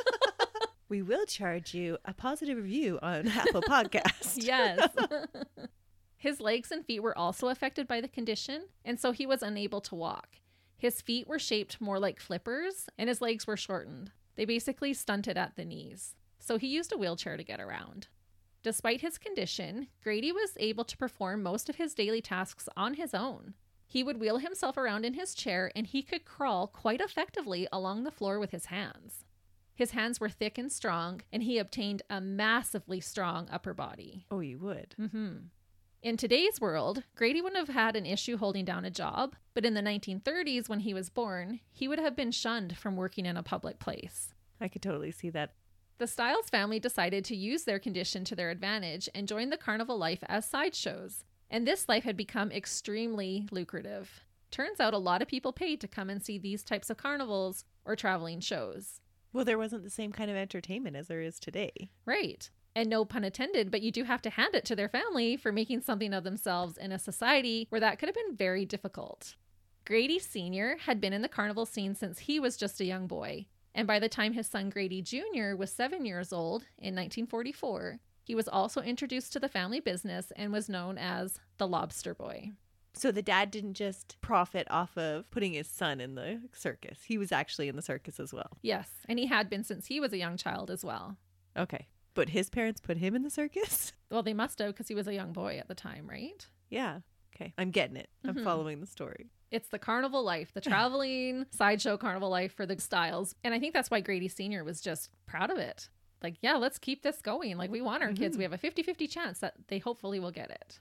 We 0.91 1.03
will 1.03 1.27
charge 1.27 1.75
you 1.75 1.99
a 2.07 2.15
positive 2.15 2.57
review 2.57 2.99
on 3.03 3.29
Apple 3.29 3.61
Podcast. 3.69 4.37
yes. 4.43 4.89
His 6.19 6.41
legs 6.41 6.73
and 6.73 6.85
feet 6.85 7.01
were 7.01 7.17
also 7.17 7.49
affected 7.49 7.87
by 7.87 8.01
the 8.01 8.09
condition, 8.09 8.65
and 8.85 8.99
so 8.99 9.13
he 9.13 9.25
was 9.25 9.43
unable 9.43 9.81
to 9.83 9.95
walk. 9.95 10.41
His 10.77 11.01
feet 11.01 11.29
were 11.29 11.39
shaped 11.39 11.81
more 11.81 12.01
like 12.01 12.21
flippers, 12.21 12.89
and 12.99 13.09
his 13.09 13.21
legs 13.21 13.47
were 13.47 13.57
shortened. 13.57 14.11
They 14.35 14.45
basically 14.45 14.93
stunted 14.95 15.39
at 15.39 15.57
the 15.57 15.65
knees, 15.65 16.17
so 16.41 16.59
he 16.59 16.67
used 16.67 16.93
a 16.93 16.97
wheelchair 16.97 17.37
to 17.37 17.45
get 17.45 17.61
around. 17.61 18.09
Despite 18.65 19.01
his 19.01 19.17
condition, 19.17 19.89
Grady 20.03 20.33
was 20.33 20.57
able 20.59 20.85
to 20.85 20.97
perform 20.97 21.43
most 21.43 21.69
of 21.69 21.77
his 21.77 21.95
daily 21.95 22.21
tasks 22.21 22.69
on 22.77 22.95
his 22.95 23.15
own. 23.15 23.55
He 23.87 24.03
would 24.03 24.21
wheel 24.21 24.39
himself 24.39 24.77
around 24.77 25.05
in 25.07 25.15
his 25.15 25.35
chair 25.35 25.71
and 25.75 25.87
he 25.87 26.03
could 26.03 26.25
crawl 26.25 26.67
quite 26.67 27.01
effectively 27.01 27.67
along 27.73 28.03
the 28.03 28.11
floor 28.11 28.39
with 28.39 28.51
his 28.51 28.67
hands. 28.67 29.25
His 29.75 29.93
hands 29.93 30.21
were 30.21 30.29
thick 30.29 30.59
and 30.59 30.71
strong, 30.71 31.23
and 31.33 31.45
he 31.45 31.57
obtained 31.57 32.03
a 32.11 32.21
massively 32.21 33.01
strong 33.01 33.49
upper 33.51 33.73
body. 33.73 34.27
Oh, 34.31 34.41
you 34.41 34.59
would. 34.59 34.95
hmm 34.97 35.37
In 36.01 36.17
today's 36.17 36.61
world, 36.61 37.03
Grady 37.17 37.43
wouldn't 37.43 37.59
have 37.59 37.75
had 37.75 37.97
an 37.97 38.07
issue 38.07 38.37
holding 38.37 38.65
down 38.65 38.85
a 38.85 38.91
job, 38.91 39.35
but 39.53 39.65
in 39.65 39.75
the 39.75 39.81
1930s, 39.83 40.69
when 40.69 40.81
he 40.81 40.95
was 40.95 41.11
born, 41.11 41.59
he 41.73 41.89
would 41.89 41.99
have 41.99 42.15
been 42.15 42.31
shunned 42.31 42.79
from 42.79 42.95
working 42.95 43.27
in 43.27 43.37
a 43.37 43.43
public 43.43 43.81
place. 43.81 44.33
I 44.61 44.69
could 44.69 44.81
totally 44.81 45.11
see 45.11 45.29
that. 45.31 45.55
The 45.99 46.07
Stiles 46.07 46.49
family 46.51 46.79
decided 46.79 47.25
to 47.25 47.37
use 47.37 47.65
their 47.65 47.81
condition 47.81 48.23
to 48.25 48.37
their 48.37 48.51
advantage 48.51 49.09
and 49.13 49.27
joined 49.27 49.51
the 49.51 49.57
carnival 49.57 49.99
life 49.99 50.23
as 50.29 50.45
sideshows. 50.49 51.25
And 51.51 51.67
this 51.67 51.89
life 51.89 52.05
had 52.05 52.17
become 52.17 52.53
extremely 52.53 53.49
lucrative. 53.51 54.21
Turns 54.53 54.79
out 54.79 54.95
a 54.95 54.99
lot 54.99 55.21
of 55.21 55.27
people 55.27 55.53
paid 55.53 55.81
to 55.81 55.89
come 55.89 56.11
and 56.11 56.23
see 56.23 56.39
these 56.39 56.63
types 56.63 56.91
of 56.91 56.97
carnivals 56.97 57.65
or 57.85 57.97
traveling 57.97 58.39
shows. 58.39 59.01
Well, 59.33 59.45
there 59.45 59.59
wasn't 59.59 59.83
the 59.83 59.91
same 59.91 60.13
kind 60.13 60.31
of 60.31 60.37
entertainment 60.37 60.95
as 60.95 61.09
there 61.09 61.21
is 61.21 61.41
today. 61.41 61.91
Right. 62.07 62.49
And 62.79 62.89
no 62.89 63.05
pun 63.05 63.25
intended, 63.25 63.73
but 63.73 63.83
you 63.83 63.91
do 63.91 64.05
have 64.05 64.23
to 64.23 64.31
hand 64.31 64.55
it 64.55 64.65
to 64.67 64.77
their 64.77 64.89
family 64.89 65.37
for 65.37 65.51
making 65.51 65.81
something 65.81 66.15
of 66.15 66.23
themselves 66.23 66.79
in 66.79 66.93
a 66.93 66.99
society 67.01 67.67
where 67.71 67.81
that 67.81 67.99
could 67.99 68.09
have 68.09 68.15
been 68.15 68.37
very 68.37 68.65
difficult. 68.65 69.35
Grady 69.85 70.21
Sr. 70.21 70.77
had 70.83 71.01
been 71.01 71.13
in 71.13 71.23
the 71.23 71.29
carnival 71.29 71.67
scene 71.67 71.97
since 71.97 72.21
he 72.21 72.39
was 72.39 72.57
just 72.57 72.81
a 72.81 72.85
young 72.85 73.09
boy. 73.09 73.47
And 73.75 73.89
by 73.89 73.99
the 73.99 74.09
time 74.09 74.33
his 74.33 74.47
son 74.47 74.71
Grady 74.71 75.03
Jr. 75.03 75.57
was 75.57 75.73
seven 75.73 76.05
years 76.05 76.33
old 76.33 76.67
in 76.79 76.95
1944, 76.95 77.99
he 78.23 78.37
was 78.37 78.47
also 78.47 78.81
introduced 78.81 79.33
to 79.33 79.41
the 79.41 79.49
family 79.49 79.81
business 79.81 80.31
and 80.37 80.53
was 80.53 80.69
known 80.69 80.99
as 80.99 81.41
the 81.57 81.67
Lobster 81.67 82.15
Boy. 82.15 82.53
So 82.93 83.11
the 83.11 83.23
dad 83.23 83.51
didn't 83.51 83.75
just 83.75 84.21
profit 84.21 84.69
off 84.71 84.97
of 84.97 85.29
putting 85.33 85.55
his 85.55 85.67
son 85.67 86.01
in 86.01 86.15
the 86.15 86.43
circus. 86.53 87.01
He 87.03 87.19
was 87.19 87.33
actually 87.33 87.67
in 87.67 87.75
the 87.75 87.83
circus 87.83 88.21
as 88.21 88.33
well. 88.33 88.57
Yes, 88.63 88.89
and 89.09 89.19
he 89.19 89.27
had 89.27 89.51
been 89.51 89.65
since 89.65 89.87
he 89.87 89.99
was 89.99 90.13
a 90.13 90.19
young 90.19 90.37
child 90.37 90.71
as 90.71 90.85
well. 90.85 91.17
Okay. 91.57 91.89
But 92.19 92.31
his 92.31 92.51
parents 92.51 92.81
put 92.81 92.97
him 92.97 93.15
in 93.15 93.23
the 93.23 93.31
circus? 93.31 93.93
Well, 94.11 94.25
they 94.25 94.35
must 94.35 94.59
have 94.59 94.69
because 94.73 94.89
he 94.89 94.95
was 94.97 95.07
a 95.07 95.15
young 95.15 95.33
boy 95.33 95.59
at 95.59 95.69
the 95.69 95.75
time, 95.75 96.09
right? 96.09 96.45
Yeah. 96.69 97.01
Okay. 97.37 97.53
I'm 97.57 97.71
getting 97.71 97.97
it. 97.97 98.09
I'm 98.25 98.35
Mhm. 98.35 98.43
following 98.43 98.81
the 98.81 98.87
story. 98.87 99.31
It's 99.53 99.69
the 99.69 99.79
carnival 99.79 100.25
life, 100.25 100.51
the 100.53 100.61
traveling 100.73 101.47
sideshow 101.51 101.97
carnival 101.97 102.29
life 102.31 102.53
for 102.55 102.67
the 102.67 102.81
Stiles. 102.81 103.35
And 103.45 103.55
I 103.55 103.61
think 103.61 103.73
that's 103.75 103.91
why 103.91 104.01
Grady 104.01 104.27
Sr. 104.29 104.65
was 104.65 104.81
just 104.81 105.11
proud 105.27 105.51
of 105.51 105.59
it. 105.59 105.91
Like, 106.23 106.39
yeah, 106.41 106.57
let's 106.57 106.79
keep 106.79 107.03
this 107.03 107.21
going. 107.23 107.57
Like, 107.59 107.71
we 107.71 107.81
want 107.83 108.03
our 108.03 108.13
kids. 108.15 108.35
Mhm. 108.35 108.39
We 108.39 108.45
have 108.45 108.53
a 108.55 108.59
50 108.59 108.83
50 108.83 109.07
chance 109.07 109.39
that 109.41 109.55
they 109.69 109.79
hopefully 109.79 110.19
will 110.19 110.33
get 110.33 110.51
it. 110.51 110.81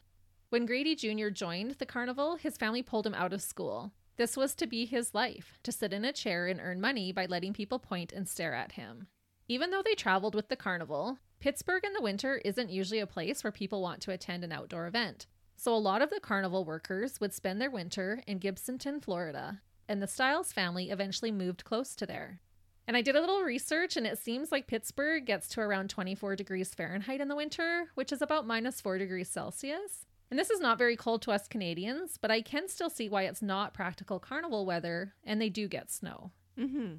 When 0.50 0.65
Grady 0.65 0.96
Jr. 0.96 1.27
joined 1.29 1.72
the 1.72 1.86
carnival, 1.86 2.38
his 2.38 2.58
family 2.58 2.82
pulled 2.82 3.06
him 3.06 3.13
out 3.13 3.34
of 3.34 3.41
school. 3.44 3.91
This 4.15 4.36
was 4.38 4.56
to 4.56 4.65
be 4.65 4.86
his 4.86 5.13
life, 5.13 5.60
to 5.63 5.72
sit 5.72 5.94
in 5.94 6.03
a 6.06 6.13
chair 6.13 6.48
and 6.48 6.60
earn 6.62 6.82
money 6.82 7.12
by 7.12 7.25
letting 7.27 7.53
people 7.53 7.77
point 7.77 8.12
and 8.13 8.27
stare 8.27 8.53
at 8.56 8.72
him. 8.72 9.10
Even 9.50 9.72
though 9.72 9.82
they 9.82 9.96
traveled 9.96 10.36
with 10.36 10.50
the 10.50 10.58
carnival, 10.58 11.20
Pittsburgh 11.39 11.86
in 11.86 11.94
the 11.94 12.01
winter 12.01 12.42
isn't 12.44 12.70
usually 12.70 13.00
a 13.00 13.08
place 13.08 13.44
where 13.44 13.51
people 13.51 13.82
want 13.82 14.01
to 14.01 14.12
attend 14.12 14.44
an 14.44 14.51
outdoor 14.51 14.88
event. 14.88 15.25
So 15.56 15.74
a 15.74 15.77
lot 15.77 16.01
of 16.01 16.10
the 16.10 16.20
carnival 16.20 16.66
workers 16.66 17.22
would 17.22 17.34
spend 17.34 17.62
their 17.62 17.72
winter 17.72 18.22
in 18.27 18.39
Gibsonton, 18.39 19.01
Florida, 19.01 19.62
and 19.88 20.01
the 20.01 20.08
Stiles 20.08 20.51
family 20.51 20.89
eventually 20.89 21.32
moved 21.32 21.63
close 21.63 21.96
to 21.96 22.06
there. 22.06 22.42
And 22.88 22.98
I 22.98 23.01
did 23.01 23.16
a 23.16 23.22
little 23.22 23.42
research, 23.42 23.96
and 23.96 24.06
it 24.06 24.18
seems 24.18 24.51
like 24.51 24.68
Pittsburgh 24.68 25.25
gets 25.25 25.48
to 25.50 25.62
around 25.62 25.89
24 25.89 26.36
degrees 26.36 26.74
Fahrenheit 26.74 27.22
in 27.22 27.30
the 27.30 27.36
winter, 27.36 27.88
which 27.96 28.12
is 28.12 28.22
about 28.22 28.48
minus 28.48 28.82
4 28.82 28.98
degrees 28.98 29.30
Celsius. 29.30 30.06
And 30.30 30.38
this 30.38 30.50
is 30.50 30.60
not 30.60 30.77
very 30.77 30.98
cold 30.98 31.22
to 31.22 31.32
us 31.32 31.48
Canadians, 31.48 32.18
but 32.18 32.32
I 32.32 32.42
can 32.42 32.68
still 32.68 32.89
see 32.89 33.08
why 33.08 33.24
it's 33.24 33.42
not 33.42 33.74
practical 33.74 34.20
carnival 34.20 34.66
weather, 34.66 35.13
and 35.24 35.42
they 35.42 35.50
do 35.50 35.70
get 35.70 35.89
snow. 35.89 36.32
Mm-hmm. 36.60 36.96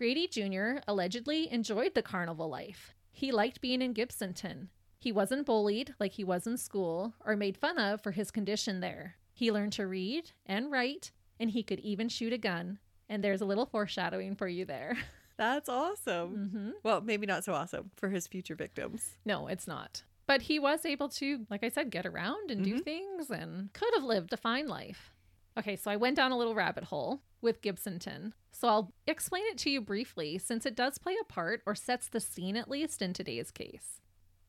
Grady 0.00 0.26
Jr. 0.26 0.78
allegedly 0.88 1.52
enjoyed 1.52 1.94
the 1.94 2.00
carnival 2.00 2.48
life. 2.48 2.94
He 3.12 3.30
liked 3.32 3.60
being 3.60 3.82
in 3.82 3.92
Gibsonton. 3.92 4.68
He 4.98 5.12
wasn't 5.12 5.44
bullied 5.44 5.94
like 6.00 6.12
he 6.12 6.24
was 6.24 6.46
in 6.46 6.56
school 6.56 7.12
or 7.22 7.36
made 7.36 7.58
fun 7.58 7.76
of 7.78 8.00
for 8.00 8.12
his 8.12 8.30
condition 8.30 8.80
there. 8.80 9.16
He 9.34 9.52
learned 9.52 9.74
to 9.74 9.86
read 9.86 10.30
and 10.46 10.72
write, 10.72 11.12
and 11.38 11.50
he 11.50 11.62
could 11.62 11.80
even 11.80 12.08
shoot 12.08 12.32
a 12.32 12.38
gun. 12.38 12.78
And 13.10 13.22
there's 13.22 13.42
a 13.42 13.44
little 13.44 13.66
foreshadowing 13.66 14.36
for 14.36 14.48
you 14.48 14.64
there. 14.64 14.96
That's 15.36 15.68
awesome. 15.68 16.48
hmm 16.50 16.70
Well, 16.82 17.02
maybe 17.02 17.26
not 17.26 17.44
so 17.44 17.52
awesome 17.52 17.90
for 17.96 18.08
his 18.08 18.26
future 18.26 18.54
victims. 18.54 19.18
No, 19.26 19.48
it's 19.48 19.66
not. 19.68 20.02
But 20.26 20.40
he 20.40 20.58
was 20.58 20.86
able 20.86 21.10
to, 21.10 21.44
like 21.50 21.62
I 21.62 21.68
said, 21.68 21.90
get 21.90 22.06
around 22.06 22.50
and 22.50 22.64
do 22.64 22.76
Mhm. 22.76 22.84
things 22.84 23.30
and 23.30 23.70
could 23.74 23.92
have 23.94 24.04
lived 24.04 24.32
a 24.32 24.38
fine 24.38 24.66
life. 24.66 25.12
Okay, 25.58 25.76
so 25.76 25.90
I 25.90 25.96
went 25.96 26.16
down 26.16 26.32
a 26.32 26.38
little 26.38 26.54
rabbit 26.54 26.84
hole. 26.84 27.20
With 27.42 27.62
Gibsonton. 27.62 28.32
So 28.52 28.68
I'll 28.68 28.92
explain 29.06 29.44
it 29.46 29.58
to 29.58 29.70
you 29.70 29.80
briefly 29.80 30.38
since 30.38 30.66
it 30.66 30.76
does 30.76 30.98
play 30.98 31.16
a 31.20 31.24
part 31.24 31.62
or 31.66 31.74
sets 31.74 32.08
the 32.08 32.20
scene 32.20 32.56
at 32.56 32.70
least 32.70 33.02
in 33.02 33.12
today's 33.12 33.50
case. 33.50 34.00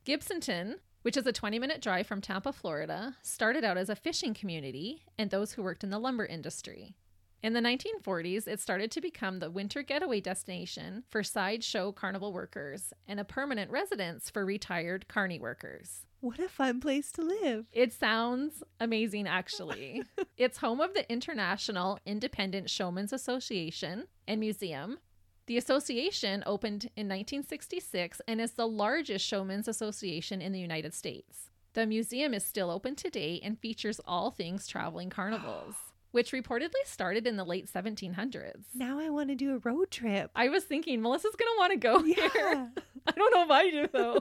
Gibsonton, 0.04 0.76
which 1.02 1.16
is 1.16 1.26
a 1.26 1.32
20 1.32 1.58
minute 1.58 1.80
drive 1.80 2.06
from 2.06 2.20
Tampa, 2.20 2.52
Florida, 2.52 3.16
started 3.22 3.64
out 3.64 3.76
as 3.76 3.88
a 3.88 3.96
fishing 3.96 4.34
community 4.34 5.02
and 5.16 5.30
those 5.30 5.52
who 5.52 5.62
worked 5.62 5.84
in 5.84 5.90
the 5.90 5.98
lumber 5.98 6.26
industry. 6.26 6.96
In 7.42 7.54
the 7.54 7.60
1940s, 7.60 8.46
it 8.46 8.60
started 8.60 8.92
to 8.92 9.00
become 9.00 9.40
the 9.40 9.50
winter 9.50 9.82
getaway 9.82 10.20
destination 10.20 11.02
for 11.10 11.24
sideshow 11.24 11.90
carnival 11.90 12.32
workers 12.32 12.92
and 13.08 13.18
a 13.18 13.24
permanent 13.24 13.68
residence 13.68 14.30
for 14.30 14.46
retired 14.46 15.08
carny 15.08 15.40
workers. 15.40 16.06
What 16.20 16.38
a 16.38 16.48
fun 16.48 16.78
place 16.78 17.10
to 17.12 17.22
live. 17.22 17.66
It 17.72 17.92
sounds 17.92 18.62
amazing, 18.78 19.26
actually. 19.26 20.04
it's 20.36 20.58
home 20.58 20.80
of 20.80 20.94
the 20.94 21.10
International 21.10 21.98
Independent 22.06 22.70
Showmen's 22.70 23.12
Association 23.12 24.06
and 24.28 24.38
Museum. 24.38 24.98
The 25.46 25.58
association 25.58 26.44
opened 26.46 26.84
in 26.94 27.08
1966 27.08 28.20
and 28.28 28.40
is 28.40 28.52
the 28.52 28.68
largest 28.68 29.26
showmen's 29.26 29.66
association 29.66 30.40
in 30.40 30.52
the 30.52 30.60
United 30.60 30.94
States. 30.94 31.50
The 31.74 31.86
museum 31.86 32.34
is 32.34 32.44
still 32.44 32.70
open 32.70 32.94
today 32.94 33.40
and 33.42 33.58
features 33.58 34.00
all 34.06 34.30
things 34.30 34.68
traveling 34.68 35.10
carnivals, 35.10 35.74
which 36.12 36.32
reportedly 36.32 36.70
started 36.84 37.26
in 37.26 37.36
the 37.36 37.44
late 37.44 37.68
1700s. 37.72 38.64
Now 38.74 39.00
I 39.00 39.10
want 39.10 39.30
to 39.30 39.34
do 39.34 39.54
a 39.54 39.58
road 39.58 39.90
trip. 39.90 40.30
I 40.36 40.48
was 40.48 40.64
thinking 40.64 41.02
Melissa's 41.02 41.34
going 41.36 41.50
to 41.52 41.58
want 41.58 41.72
to 41.72 41.78
go 41.78 42.02
here. 42.04 42.70
I 43.06 43.10
don't 43.12 43.34
know 43.34 43.44
if 43.44 43.50
I 43.50 43.70
do 43.70 43.88
though. 43.92 44.18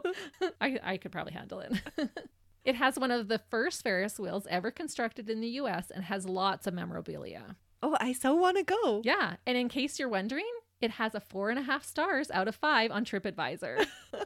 I, 0.62 0.80
I 0.84 0.98
could 0.98 1.12
probably 1.12 1.34
handle 1.34 1.60
it. 1.60 1.74
it 2.66 2.76
has 2.76 2.98
one 2.98 3.12
of 3.12 3.28
the 3.28 3.42
first 3.50 3.84
Ferris 3.84 4.20
wheels 4.20 4.48
ever 4.50 4.72
constructed 4.72 5.30
in 5.30 5.42
the 5.42 5.50
US 5.50 5.92
and 5.92 6.04
has 6.06 6.26
lots 6.26 6.66
of 6.66 6.74
memorabilia. 6.74 7.56
Oh, 7.84 7.98
I 8.00 8.14
so 8.14 8.36
want 8.36 8.58
to 8.58 8.64
go. 8.64 9.02
Yeah. 9.04 9.36
And 9.46 9.58
in 9.58 9.70
case 9.70 10.00
you're 10.00 10.10
wondering, 10.10 10.50
it 10.82 10.92
has 10.92 11.16
a 11.16 11.20
four 11.20 11.50
and 11.50 11.60
a 11.60 11.64
half 11.64 11.84
stars 11.84 12.30
out 12.32 12.48
of 12.48 12.56
five 12.56 12.92
on 12.92 13.06
TripAdvisor. 13.06 13.86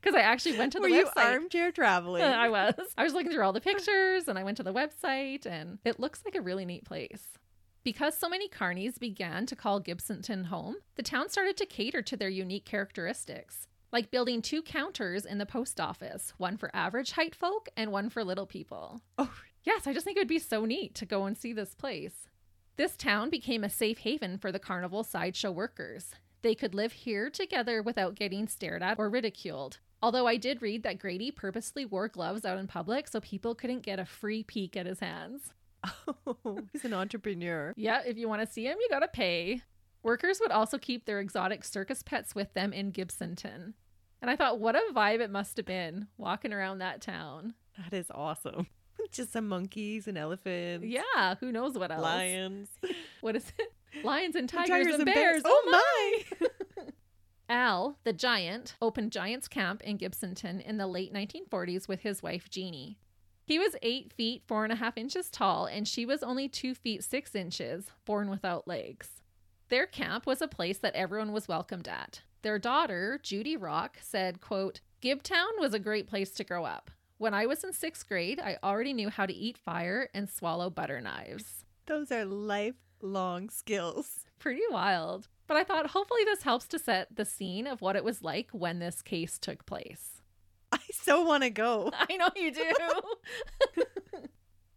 Because 0.00 0.14
I 0.14 0.22
actually 0.22 0.58
went 0.58 0.72
to 0.72 0.78
the 0.78 0.82
Were 0.82 0.88
you 0.88 1.08
armchair 1.16 1.70
traveling? 1.72 2.22
I 2.22 2.48
was. 2.48 2.74
I 2.96 3.04
was 3.04 3.12
looking 3.12 3.30
through 3.30 3.44
all 3.44 3.52
the 3.52 3.60
pictures 3.60 4.28
and 4.28 4.38
I 4.38 4.44
went 4.44 4.56
to 4.58 4.62
the 4.62 4.72
website 4.72 5.46
and 5.46 5.78
it 5.84 6.00
looks 6.00 6.22
like 6.24 6.34
a 6.34 6.40
really 6.40 6.64
neat 6.64 6.84
place. 6.84 7.38
Because 7.82 8.16
so 8.16 8.28
many 8.28 8.48
carnies 8.48 8.98
began 8.98 9.44
to 9.46 9.56
call 9.56 9.80
Gibsonton 9.80 10.46
home, 10.46 10.76
the 10.96 11.02
town 11.02 11.28
started 11.28 11.56
to 11.58 11.66
cater 11.66 12.00
to 12.02 12.16
their 12.16 12.30
unique 12.30 12.64
characteristics, 12.64 13.66
like 13.92 14.10
building 14.10 14.40
two 14.40 14.62
counters 14.62 15.26
in 15.26 15.38
the 15.38 15.46
post 15.46 15.78
office, 15.78 16.32
one 16.38 16.56
for 16.56 16.74
average 16.74 17.12
height 17.12 17.34
folk 17.34 17.68
and 17.76 17.92
one 17.92 18.08
for 18.08 18.24
little 18.24 18.46
people. 18.46 19.02
Oh. 19.18 19.32
Yes, 19.64 19.86
I 19.86 19.94
just 19.94 20.04
think 20.04 20.16
it 20.18 20.20
would 20.20 20.28
be 20.28 20.38
so 20.38 20.64
neat 20.66 20.94
to 20.96 21.06
go 21.06 21.24
and 21.24 21.36
see 21.36 21.52
this 21.54 21.74
place. 21.74 22.28
This 22.76 22.96
town 22.96 23.30
became 23.30 23.62
a 23.62 23.68
safe 23.68 23.98
haven 23.98 24.36
for 24.36 24.50
the 24.50 24.58
carnival 24.58 25.04
sideshow 25.04 25.52
workers. 25.52 26.10
They 26.42 26.56
could 26.56 26.74
live 26.74 26.92
here 26.92 27.30
together 27.30 27.82
without 27.82 28.16
getting 28.16 28.48
stared 28.48 28.82
at 28.82 28.98
or 28.98 29.08
ridiculed. 29.08 29.78
Although 30.02 30.26
I 30.26 30.36
did 30.36 30.60
read 30.60 30.82
that 30.82 30.98
Grady 30.98 31.30
purposely 31.30 31.86
wore 31.86 32.08
gloves 32.08 32.44
out 32.44 32.58
in 32.58 32.66
public 32.66 33.06
so 33.06 33.20
people 33.20 33.54
couldn't 33.54 33.82
get 33.82 34.00
a 34.00 34.04
free 34.04 34.42
peek 34.42 34.76
at 34.76 34.86
his 34.86 35.00
hands. 35.00 35.52
Oh, 36.26 36.60
he's 36.72 36.84
an 36.84 36.94
entrepreneur. 36.94 37.74
Yeah, 37.76 38.00
if 38.04 38.16
you 38.16 38.28
want 38.28 38.40
to 38.40 38.50
see 38.52 38.64
him, 38.64 38.78
you 38.80 38.88
gotta 38.90 39.08
pay. 39.08 39.62
Workers 40.02 40.40
would 40.40 40.50
also 40.50 40.78
keep 40.78 41.04
their 41.04 41.20
exotic 41.20 41.64
circus 41.64 42.02
pets 42.02 42.34
with 42.34 42.52
them 42.54 42.72
in 42.72 42.92
Gibsonton. 42.92 43.74
And 44.20 44.30
I 44.30 44.36
thought, 44.36 44.58
what 44.58 44.74
a 44.74 44.82
vibe 44.92 45.20
it 45.20 45.30
must 45.30 45.56
have 45.58 45.66
been 45.66 46.08
walking 46.16 46.52
around 46.52 46.78
that 46.78 47.00
town. 47.00 47.54
That 47.78 47.96
is 47.96 48.10
awesome. 48.10 48.66
Just 49.12 49.32
some 49.32 49.48
monkeys 49.48 50.06
and 50.08 50.18
elephants. 50.18 50.86
Yeah, 50.86 51.34
who 51.40 51.52
knows 51.52 51.76
what 51.78 51.90
else? 51.90 52.02
Lions. 52.02 52.68
What 53.20 53.36
is 53.36 53.52
it? 53.58 53.72
Lions 54.04 54.36
and 54.36 54.48
tigers, 54.48 54.68
Tigers 54.68 54.94
and, 54.94 55.02
and 55.02 55.14
bears. 55.14 55.42
bears. 55.42 55.42
Oh 55.46 55.62
Oh 55.66 56.24
my! 56.40 56.48
Al, 57.48 57.98
the 58.04 58.12
giant, 58.12 58.74
opened 58.82 59.12
Giants 59.12 59.48
Camp 59.48 59.82
in 59.82 59.98
Gibsonton 59.98 60.62
in 60.62 60.76
the 60.78 60.86
late 60.86 61.12
1940s 61.12 61.86
with 61.88 62.00
his 62.00 62.22
wife 62.22 62.50
Jeannie. 62.50 62.98
He 63.46 63.58
was 63.58 63.76
eight 63.82 64.12
feet 64.12 64.42
four 64.46 64.64
and 64.64 64.72
a 64.72 64.76
half 64.76 64.96
inches 64.96 65.28
tall, 65.30 65.66
and 65.66 65.86
she 65.86 66.06
was 66.06 66.22
only 66.22 66.48
two 66.48 66.74
feet 66.74 67.04
six 67.04 67.34
inches, 67.34 67.90
born 68.06 68.30
without 68.30 68.66
legs. 68.66 69.22
Their 69.68 69.86
camp 69.86 70.26
was 70.26 70.40
a 70.40 70.48
place 70.48 70.78
that 70.78 70.94
everyone 70.94 71.32
was 71.32 71.48
welcomed 71.48 71.88
at. 71.88 72.22
Their 72.42 72.58
daughter, 72.58 73.18
Judy 73.22 73.56
Rock, 73.56 73.98
said, 74.02 74.40
quote, 74.40 74.80
Gibtown 75.02 75.58
was 75.58 75.74
a 75.74 75.78
great 75.78 76.06
place 76.06 76.30
to 76.32 76.44
grow 76.44 76.64
up. 76.64 76.90
When 77.16 77.32
I 77.32 77.46
was 77.46 77.62
in 77.62 77.72
sixth 77.72 78.08
grade, 78.08 78.40
I 78.40 78.58
already 78.62 78.92
knew 78.92 79.08
how 79.08 79.24
to 79.24 79.32
eat 79.32 79.56
fire 79.56 80.08
and 80.12 80.28
swallow 80.28 80.68
butter 80.68 81.00
knives. 81.00 81.64
Those 81.86 82.10
are 82.10 82.24
lifelong 82.24 83.50
skills. 83.50 84.26
Pretty 84.40 84.62
wild. 84.68 85.28
But 85.46 85.56
I 85.56 85.64
thought 85.64 85.90
hopefully 85.90 86.24
this 86.24 86.42
helps 86.42 86.66
to 86.68 86.78
set 86.78 87.14
the 87.14 87.24
scene 87.24 87.68
of 87.68 87.80
what 87.80 87.94
it 87.94 88.02
was 88.02 88.22
like 88.22 88.48
when 88.50 88.80
this 88.80 89.00
case 89.00 89.38
took 89.38 89.64
place. 89.64 90.22
I 90.72 90.80
so 90.90 91.22
want 91.22 91.44
to 91.44 91.50
go. 91.50 91.92
I 91.94 92.16
know 92.16 92.30
you 92.34 92.50
do. 92.52 93.82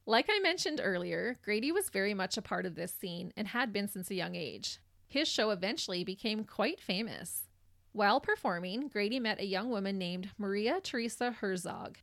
like 0.05 0.27
I 0.29 0.39
mentioned 0.39 0.79
earlier, 0.83 1.39
Grady 1.43 1.71
was 1.71 1.89
very 1.89 2.13
much 2.13 2.37
a 2.37 2.41
part 2.43 2.67
of 2.67 2.75
this 2.75 2.93
scene 2.93 3.33
and 3.35 3.47
had 3.47 3.73
been 3.73 3.87
since 3.87 4.11
a 4.11 4.15
young 4.15 4.35
age. 4.35 4.77
His 5.07 5.27
show 5.27 5.49
eventually 5.49 6.03
became 6.03 6.43
quite 6.43 6.79
famous. 6.79 7.47
While 7.93 8.19
performing, 8.19 8.89
Grady 8.89 9.19
met 9.19 9.39
a 9.39 9.45
young 9.45 9.69
woman 9.69 9.97
named 9.97 10.29
Maria 10.37 10.79
Teresa 10.81 11.31
Herzog. 11.31 11.97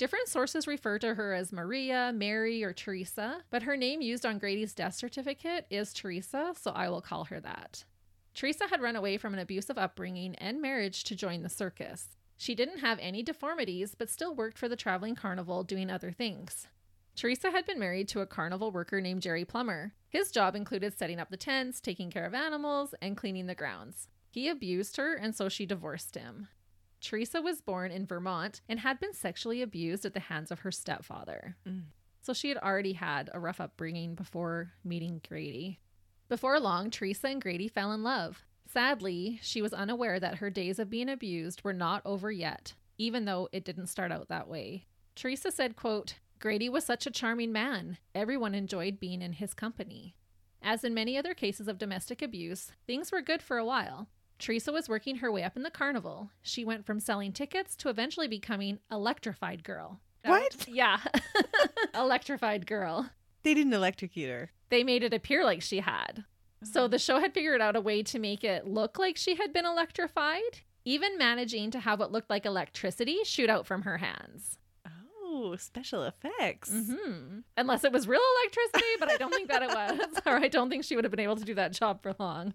Different 0.00 0.28
sources 0.28 0.66
refer 0.66 0.98
to 1.00 1.12
her 1.12 1.34
as 1.34 1.52
Maria, 1.52 2.10
Mary, 2.14 2.64
or 2.64 2.72
Teresa, 2.72 3.42
but 3.50 3.64
her 3.64 3.76
name 3.76 4.00
used 4.00 4.24
on 4.24 4.38
Grady's 4.38 4.72
death 4.72 4.94
certificate 4.94 5.66
is 5.68 5.92
Teresa, 5.92 6.54
so 6.58 6.70
I 6.70 6.88
will 6.88 7.02
call 7.02 7.24
her 7.24 7.38
that. 7.38 7.84
Teresa 8.32 8.66
had 8.68 8.80
run 8.80 8.96
away 8.96 9.18
from 9.18 9.34
an 9.34 9.40
abusive 9.40 9.76
upbringing 9.76 10.36
and 10.36 10.62
marriage 10.62 11.04
to 11.04 11.14
join 11.14 11.42
the 11.42 11.50
circus. 11.50 12.16
She 12.38 12.54
didn't 12.54 12.78
have 12.78 12.98
any 12.98 13.22
deformities, 13.22 13.94
but 13.94 14.08
still 14.08 14.34
worked 14.34 14.56
for 14.56 14.70
the 14.70 14.74
traveling 14.74 15.16
carnival 15.16 15.64
doing 15.64 15.90
other 15.90 16.12
things. 16.12 16.66
Teresa 17.14 17.50
had 17.50 17.66
been 17.66 17.78
married 17.78 18.08
to 18.08 18.22
a 18.22 18.26
carnival 18.26 18.70
worker 18.70 19.02
named 19.02 19.20
Jerry 19.20 19.44
Plummer. 19.44 19.92
His 20.08 20.30
job 20.30 20.56
included 20.56 20.96
setting 20.96 21.20
up 21.20 21.28
the 21.28 21.36
tents, 21.36 21.78
taking 21.78 22.10
care 22.10 22.24
of 22.24 22.32
animals, 22.32 22.94
and 23.02 23.18
cleaning 23.18 23.48
the 23.48 23.54
grounds. 23.54 24.08
He 24.30 24.48
abused 24.48 24.96
her, 24.96 25.14
and 25.14 25.36
so 25.36 25.50
she 25.50 25.66
divorced 25.66 26.14
him. 26.14 26.48
Teresa 27.00 27.40
was 27.40 27.60
born 27.60 27.90
in 27.90 28.06
Vermont 28.06 28.60
and 28.68 28.80
had 28.80 29.00
been 29.00 29.14
sexually 29.14 29.62
abused 29.62 30.04
at 30.04 30.14
the 30.14 30.20
hands 30.20 30.50
of 30.50 30.60
her 30.60 30.70
stepfather. 30.70 31.56
Mm. 31.66 31.84
So 32.22 32.32
she 32.32 32.48
had 32.48 32.58
already 32.58 32.92
had 32.92 33.30
a 33.32 33.40
rough 33.40 33.60
upbringing 33.60 34.14
before 34.14 34.72
meeting 34.84 35.20
Grady. 35.26 35.80
Before 36.28 36.60
long, 36.60 36.90
Teresa 36.90 37.28
and 37.28 37.40
Grady 37.40 37.68
fell 37.68 37.92
in 37.92 38.02
love. 38.02 38.44
Sadly, 38.68 39.40
she 39.42 39.62
was 39.62 39.72
unaware 39.72 40.20
that 40.20 40.36
her 40.36 40.50
days 40.50 40.78
of 40.78 40.90
being 40.90 41.08
abused 41.08 41.64
were 41.64 41.72
not 41.72 42.02
over 42.04 42.30
yet, 42.30 42.74
even 42.98 43.24
though 43.24 43.48
it 43.50 43.64
didn't 43.64 43.88
start 43.88 44.12
out 44.12 44.28
that 44.28 44.46
way. 44.46 44.86
Teresa 45.16 45.50
said, 45.50 45.74
quote, 45.74 46.14
Grady 46.38 46.68
was 46.68 46.84
such 46.84 47.06
a 47.06 47.10
charming 47.10 47.52
man. 47.52 47.98
Everyone 48.14 48.54
enjoyed 48.54 49.00
being 49.00 49.22
in 49.22 49.32
his 49.32 49.54
company. 49.54 50.14
As 50.62 50.84
in 50.84 50.94
many 50.94 51.18
other 51.18 51.34
cases 51.34 51.68
of 51.68 51.78
domestic 51.78 52.22
abuse, 52.22 52.72
things 52.86 53.10
were 53.10 53.22
good 53.22 53.42
for 53.42 53.58
a 53.58 53.64
while. 53.64 54.08
Teresa 54.40 54.72
was 54.72 54.88
working 54.88 55.16
her 55.16 55.30
way 55.30 55.42
up 55.44 55.56
in 55.56 55.62
the 55.62 55.70
carnival. 55.70 56.30
She 56.42 56.64
went 56.64 56.84
from 56.86 56.98
selling 57.00 57.32
tickets 57.32 57.76
to 57.76 57.88
eventually 57.88 58.26
becoming 58.28 58.78
electrified 58.90 59.62
girl. 59.64 60.00
What? 60.24 60.54
Yeah. 60.68 60.98
electrified 61.94 62.66
girl. 62.66 63.10
They 63.42 63.54
didn't 63.54 63.72
electrocute 63.72 64.30
her. 64.30 64.50
They 64.68 64.84
made 64.84 65.02
it 65.02 65.14
appear 65.14 65.44
like 65.44 65.62
she 65.62 65.80
had. 65.80 66.24
So 66.62 66.88
the 66.88 66.98
show 66.98 67.20
had 67.20 67.32
figured 67.32 67.60
out 67.62 67.74
a 67.76 67.80
way 67.80 68.02
to 68.02 68.18
make 68.18 68.44
it 68.44 68.66
look 68.66 68.98
like 68.98 69.16
she 69.16 69.34
had 69.36 69.52
been 69.52 69.64
electrified, 69.64 70.60
even 70.84 71.16
managing 71.16 71.70
to 71.70 71.80
have 71.80 71.98
what 72.00 72.12
looked 72.12 72.28
like 72.28 72.44
electricity 72.44 73.18
shoot 73.24 73.48
out 73.48 73.66
from 73.66 73.82
her 73.82 73.96
hands. 73.98 74.58
Oh, 75.22 75.56
special 75.56 76.02
effects. 76.02 76.70
hmm 76.70 77.38
Unless 77.56 77.84
it 77.84 77.92
was 77.92 78.06
real 78.06 78.20
electricity, 78.42 78.90
but 78.98 79.10
I 79.10 79.16
don't 79.16 79.32
think 79.32 79.48
that 79.48 79.62
it 79.62 79.68
was. 79.70 80.20
or 80.26 80.34
I 80.34 80.48
don't 80.48 80.68
think 80.68 80.84
she 80.84 80.96
would 80.96 81.04
have 81.04 81.10
been 81.10 81.20
able 81.20 81.36
to 81.36 81.44
do 81.44 81.54
that 81.54 81.72
job 81.72 82.02
for 82.02 82.14
long. 82.18 82.52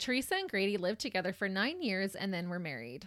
Teresa 0.00 0.34
and 0.36 0.48
Grady 0.48 0.78
lived 0.78 0.98
together 0.98 1.30
for 1.30 1.46
nine 1.46 1.82
years 1.82 2.14
and 2.14 2.32
then 2.32 2.48
were 2.48 2.58
married. 2.58 3.06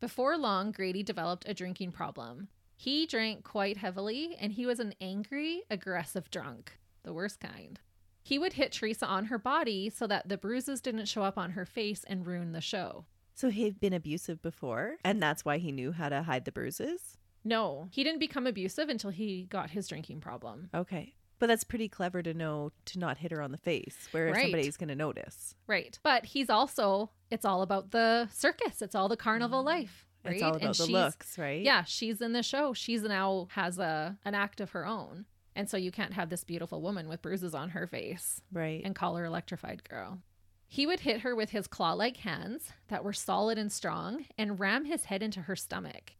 Before 0.00 0.36
long, 0.36 0.72
Grady 0.72 1.04
developed 1.04 1.48
a 1.48 1.54
drinking 1.54 1.92
problem. 1.92 2.48
He 2.76 3.06
drank 3.06 3.44
quite 3.44 3.76
heavily 3.76 4.36
and 4.40 4.52
he 4.52 4.66
was 4.66 4.80
an 4.80 4.92
angry, 5.00 5.62
aggressive 5.70 6.32
drunk, 6.32 6.72
the 7.04 7.12
worst 7.12 7.38
kind. 7.38 7.78
He 8.24 8.40
would 8.40 8.54
hit 8.54 8.72
Teresa 8.72 9.06
on 9.06 9.26
her 9.26 9.38
body 9.38 9.88
so 9.88 10.08
that 10.08 10.28
the 10.28 10.36
bruises 10.36 10.80
didn't 10.80 11.06
show 11.06 11.22
up 11.22 11.38
on 11.38 11.52
her 11.52 11.64
face 11.64 12.02
and 12.08 12.26
ruin 12.26 12.50
the 12.50 12.60
show. 12.60 13.04
So 13.34 13.48
he'd 13.48 13.78
been 13.78 13.92
abusive 13.92 14.42
before, 14.42 14.96
and 15.04 15.22
that's 15.22 15.44
why 15.44 15.58
he 15.58 15.70
knew 15.70 15.92
how 15.92 16.08
to 16.08 16.24
hide 16.24 16.44
the 16.44 16.52
bruises? 16.52 17.16
No, 17.44 17.88
he 17.92 18.02
didn't 18.02 18.18
become 18.18 18.48
abusive 18.48 18.88
until 18.88 19.10
he 19.10 19.44
got 19.44 19.70
his 19.70 19.86
drinking 19.86 20.20
problem. 20.20 20.70
Okay. 20.74 21.14
But 21.42 21.48
that's 21.48 21.64
pretty 21.64 21.88
clever 21.88 22.22
to 22.22 22.32
know 22.34 22.70
to 22.84 23.00
not 23.00 23.18
hit 23.18 23.32
her 23.32 23.42
on 23.42 23.50
the 23.50 23.58
face 23.58 24.06
where 24.12 24.30
Right. 24.30 24.42
somebody's 24.42 24.76
going 24.76 24.90
to 24.90 24.94
notice. 24.94 25.56
Right. 25.66 25.98
But 26.04 26.24
he's 26.26 26.48
also, 26.48 27.10
it's 27.32 27.44
all 27.44 27.62
about 27.62 27.90
the 27.90 28.28
circus, 28.30 28.80
it's 28.80 28.94
all 28.94 29.08
the 29.08 29.16
carnival 29.16 29.64
life. 29.64 30.06
Right? 30.24 30.30
Mm. 30.30 30.34
It's 30.34 30.42
all 30.44 30.50
about 30.54 30.62
And 30.62 30.74
the 30.76 30.86
looks, 30.92 31.36
right? 31.38 31.60
Yeah, 31.60 31.82
she's 31.82 32.20
in 32.20 32.32
the 32.32 32.44
show. 32.44 32.74
She's 32.74 33.02
now 33.02 33.48
has 33.50 33.80
a 33.80 34.18
an 34.24 34.36
act 34.36 34.60
of 34.60 34.70
her 34.70 34.86
own. 34.86 35.26
And 35.56 35.68
so 35.68 35.76
you 35.76 35.90
can't 35.90 36.12
have 36.12 36.30
this 36.30 36.44
beautiful 36.44 36.80
woman 36.80 37.08
with 37.08 37.22
bruises 37.22 37.56
on 37.56 37.70
her 37.70 37.88
face 37.88 38.40
Right. 38.52 38.80
and 38.84 38.94
call 38.94 39.16
her 39.16 39.24
electrified 39.24 39.82
girl. 39.82 40.20
He 40.68 40.86
would 40.86 41.00
hit 41.00 41.22
her 41.22 41.34
with 41.34 41.50
his 41.50 41.66
claw 41.66 41.94
like 41.94 42.18
hands 42.18 42.70
that 42.86 43.02
were 43.02 43.12
solid 43.12 43.58
and 43.58 43.72
strong 43.72 44.26
and 44.38 44.60
ram 44.60 44.84
his 44.84 45.06
head 45.06 45.24
into 45.24 45.40
her 45.42 45.56
stomach. 45.56 46.12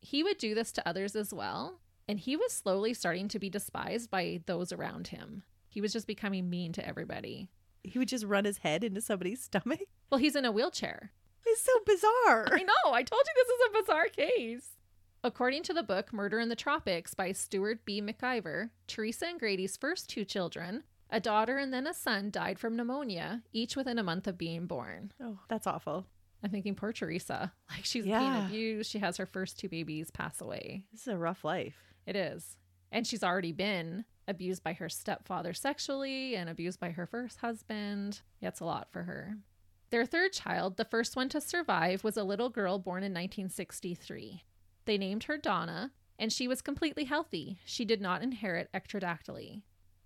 He 0.00 0.22
would 0.22 0.38
do 0.38 0.54
this 0.54 0.72
to 0.72 0.88
others 0.88 1.14
as 1.14 1.34
well, 1.34 1.80
and 2.10 2.18
he 2.20 2.34
was 2.36 2.52
slowly 2.52 2.92
starting 2.92 3.28
to 3.28 3.38
be 3.38 3.48
despised 3.48 4.10
by 4.10 4.40
those 4.46 4.72
around 4.72 5.08
him. 5.08 5.44
He 5.68 5.80
was 5.80 5.92
just 5.92 6.06
becoming 6.08 6.50
mean 6.50 6.72
to 6.72 6.86
everybody. 6.86 7.48
he 7.84 7.98
would 7.98 8.08
just 8.08 8.24
run 8.24 8.44
his 8.44 8.58
head 8.58 8.82
into 8.84 9.00
somebody's 9.00 9.42
stomach. 9.48 9.80
Well, 10.10 10.18
he's 10.20 10.34
in 10.36 10.44
a 10.44 10.52
wheelchair. 10.52 11.12
It's 11.46 11.62
so 11.62 11.72
bizarre. 11.86 12.48
I 12.52 12.62
know, 12.62 12.92
I 12.92 13.02
told 13.02 13.22
you 13.26 13.32
this 13.36 13.48
is 13.48 13.60
a 13.68 13.80
bizarre 13.82 14.08
case. 14.08 14.68
According 15.22 15.62
to 15.64 15.72
the 15.74 15.82
book 15.82 16.12
Murder 16.12 16.40
in 16.40 16.48
the 16.48 16.56
Tropics 16.56 17.14
by 17.14 17.32
Stuart 17.32 17.84
B. 17.84 18.02
McIver, 18.02 18.70
Teresa 18.86 19.26
and 19.26 19.38
Grady's 19.38 19.76
first 19.76 20.08
two 20.10 20.24
children, 20.24 20.82
a 21.10 21.20
daughter 21.20 21.56
and 21.58 21.72
then 21.72 21.86
a 21.86 21.94
son, 21.94 22.30
died 22.30 22.58
from 22.58 22.76
pneumonia, 22.76 23.42
each 23.52 23.76
within 23.76 23.98
a 23.98 24.02
month 24.02 24.26
of 24.26 24.36
being 24.38 24.66
born. 24.66 25.12
Oh, 25.22 25.38
that's 25.48 25.66
awful. 25.66 26.06
I'm 26.42 26.50
thinking, 26.50 26.74
poor 26.74 26.92
Teresa. 26.92 27.52
Like, 27.70 27.84
she's 27.84 28.04
Yeah. 28.06 28.18
being 28.20 28.46
abused. 28.46 28.90
She 28.90 28.98
has 28.98 29.16
her 29.18 29.26
first 29.26 29.58
two 29.58 29.68
babies 29.68 30.10
pass 30.10 30.40
away. 30.40 30.84
This 30.92 31.02
is 31.02 31.08
a 31.08 31.16
rough 31.18 31.44
life. 31.44 31.89
It 32.06 32.16
is. 32.16 32.56
And 32.92 33.06
she's 33.06 33.22
already 33.22 33.52
been 33.52 34.04
abused 34.26 34.62
by 34.62 34.72
her 34.74 34.88
stepfather 34.88 35.52
sexually 35.52 36.34
and 36.36 36.48
abused 36.48 36.80
by 36.80 36.90
her 36.90 37.06
first 37.06 37.38
husband. 37.38 38.22
It's 38.40 38.60
a 38.60 38.64
lot 38.64 38.88
for 38.90 39.04
her. 39.04 39.36
Their 39.90 40.06
third 40.06 40.32
child, 40.32 40.76
the 40.76 40.84
first 40.84 41.16
one 41.16 41.28
to 41.30 41.40
survive, 41.40 42.04
was 42.04 42.16
a 42.16 42.22
little 42.24 42.48
girl 42.48 42.78
born 42.78 43.02
in 43.02 43.12
1963. 43.12 44.44
They 44.84 44.98
named 44.98 45.24
her 45.24 45.36
Donna, 45.36 45.92
and 46.18 46.32
she 46.32 46.46
was 46.46 46.62
completely 46.62 47.04
healthy. 47.04 47.58
She 47.64 47.84
did 47.84 48.00
not 48.00 48.22
inherit 48.22 48.70
ectrodactyly. 48.72 49.62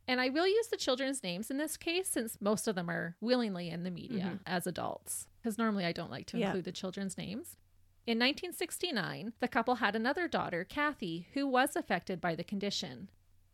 And 0.07 0.21
I 0.21 0.29
will 0.29 0.47
use 0.47 0.69
the 0.69 0.77
children's 0.77 1.23
names 1.23 1.51
in 1.51 1.57
this 1.57 1.77
case 1.77 2.09
since 2.09 2.39
most 2.41 2.69
of 2.69 2.75
them 2.75 2.91
are 2.91 3.17
willingly 3.21 3.71
in 3.71 3.85
the 3.85 3.91
media 3.91 4.25
mm-hmm. 4.25 4.37
as 4.47 4.67
adults, 4.67 5.27
because 5.43 5.57
normally 5.59 5.85
I 5.85 5.93
don't 5.93 6.11
like 6.11 6.27
to 6.29 6.39
Yeah. 6.39 6.47
include 6.47 6.65
the 6.65 6.73
children's 6.73 7.17
names. 7.17 7.57
In 8.07 8.19
1969, 8.19 9.33
the 9.41 9.49
couple 9.49 9.77
had 9.77 9.97
another 9.97 10.29
daughter, 10.29 10.63
Kathy, 10.63 11.29
who 11.33 11.47
was 11.47 11.75
affected 11.75 12.21
by 12.21 12.35
the 12.35 12.45
condition. 12.45 13.09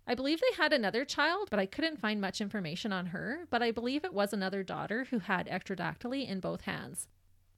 I 0.08 0.14
believe 0.16 0.40
they 0.40 0.56
had 0.60 0.72
another 0.72 1.04
child, 1.04 1.48
but 1.50 1.60
I 1.60 1.66
couldn't 1.66 2.00
find 2.00 2.20
much 2.20 2.40
information 2.40 2.92
on 2.92 3.06
her. 3.06 3.46
But 3.48 3.62
I 3.62 3.70
believe 3.70 4.04
it 4.04 4.12
was 4.12 4.32
another 4.32 4.64
daughter 4.64 5.06
who 5.10 5.20
had 5.20 5.46
ectrodactyly 5.46 6.26
in 6.28 6.40
both 6.40 6.62
hands. 6.62 7.06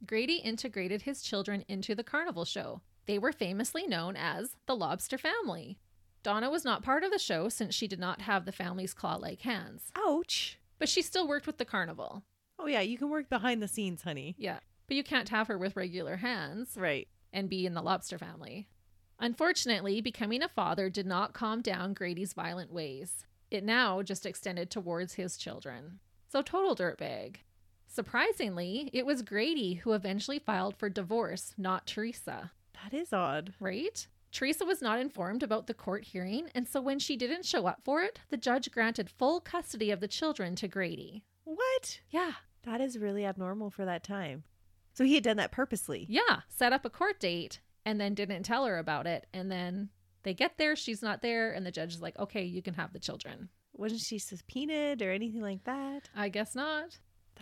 Grady 0.06 0.36
integrated 0.36 1.02
his 1.02 1.22
children 1.22 1.64
into 1.66 1.94
the 1.94 2.04
carnival 2.04 2.44
show. 2.44 2.82
They 3.06 3.18
were 3.18 3.32
famously 3.32 3.86
known 3.86 4.14
as 4.14 4.56
the 4.66 4.76
Lobster 4.76 5.16
Family. 5.16 5.78
Donna 6.22 6.50
was 6.50 6.64
not 6.64 6.84
part 6.84 7.04
of 7.04 7.10
the 7.10 7.18
show 7.18 7.48
since 7.48 7.74
she 7.74 7.88
did 7.88 7.98
not 7.98 8.20
have 8.20 8.44
the 8.44 8.52
family's 8.52 8.92
claw 8.92 9.16
like 9.16 9.40
hands, 9.40 9.90
Ouch. 9.96 10.58
but 10.78 10.88
she 10.88 11.02
still 11.02 11.26
worked 11.26 11.46
with 11.46 11.58
the 11.58 11.64
carnival. 11.64 12.22
Oh 12.58 12.66
yeah, 12.66 12.80
you 12.80 12.96
can 12.98 13.08
work 13.10 13.28
behind 13.28 13.60
the 13.60 13.66
scenes, 13.66 14.02
honey. 14.02 14.36
Yeah, 14.38 14.58
but 14.92 14.96
you 14.96 15.02
can't 15.02 15.30
have 15.30 15.48
her 15.48 15.56
with 15.56 15.74
regular 15.74 16.16
hands. 16.16 16.76
Right. 16.76 17.08
and 17.32 17.48
be 17.48 17.64
in 17.64 17.72
the 17.72 17.80
lobster 17.80 18.18
family. 18.18 18.68
Unfortunately, 19.18 20.02
becoming 20.02 20.42
a 20.42 20.48
father 20.50 20.90
did 20.90 21.06
not 21.06 21.32
calm 21.32 21.62
down 21.62 21.94
Grady's 21.94 22.34
violent 22.34 22.70
ways. 22.70 23.24
It 23.50 23.64
now 23.64 24.02
just 24.02 24.26
extended 24.26 24.70
towards 24.70 25.14
his 25.14 25.38
children. 25.38 26.00
So, 26.28 26.42
total 26.42 26.76
dirtbag. 26.76 27.36
Surprisingly, 27.86 28.90
it 28.92 29.06
was 29.06 29.22
Grady 29.22 29.74
who 29.74 29.92
eventually 29.94 30.38
filed 30.38 30.76
for 30.76 30.90
divorce, 30.90 31.54
not 31.56 31.86
Teresa, 31.86 32.50
That 32.84 32.92
is 32.94 33.14
odd. 33.14 33.54
right? 33.60 34.06
Teresa 34.30 34.66
was 34.66 34.82
not 34.82 34.98
informed 34.98 35.42
about 35.42 35.66
the 35.68 35.74
court 35.74 36.04
hearing, 36.04 36.50
and 36.54 36.68
so 36.68 36.82
when 36.82 36.98
she 36.98 37.16
didn't 37.16 37.46
show 37.46 37.66
up 37.66 37.80
for 37.82 38.02
it, 38.02 38.20
the 38.28 38.36
judge 38.36 38.70
granted 38.70 39.08
full 39.08 39.40
custody 39.40 39.90
of 39.90 40.00
the 40.00 40.08
children 40.08 40.54
to 40.56 40.68
Grady. 40.68 41.22
What? 41.44 42.00
Yeah, 42.10 42.32
That 42.64 42.80
is 42.82 42.98
really 42.98 43.24
abnormal 43.26 43.70
for 43.70 43.84
that 43.84 44.04
time. 44.04 44.44
So 44.94 45.04
he 45.04 45.14
had 45.14 45.24
done 45.24 45.36
that 45.38 45.52
purposely. 45.52 46.06
Yeah, 46.08 46.40
set 46.48 46.72
up 46.72 46.84
a 46.84 46.90
court 46.90 47.20
date 47.20 47.60
and 47.84 48.00
then 48.00 48.14
didn't 48.14 48.42
tell 48.42 48.66
her 48.66 48.78
about 48.78 49.06
it. 49.06 49.26
And 49.32 49.50
then 49.50 49.90
they 50.22 50.34
get 50.34 50.58
there, 50.58 50.76
she's 50.76 51.02
not 51.02 51.22
there, 51.22 51.52
and 51.52 51.66
the 51.66 51.72
judge 51.72 51.94
is 51.94 52.02
like, 52.02 52.18
okay, 52.18 52.42
you 52.44 52.62
can 52.62 52.74
have 52.74 52.92
the 52.92 52.98
children. 52.98 53.48
Wasn't 53.74 54.00
she 54.00 54.18
subpoenaed 54.18 55.02
or 55.02 55.10
anything 55.10 55.40
like 55.40 55.64
that? 55.64 56.10
I 56.14 56.28
guess 56.28 56.54
not. 56.54 56.98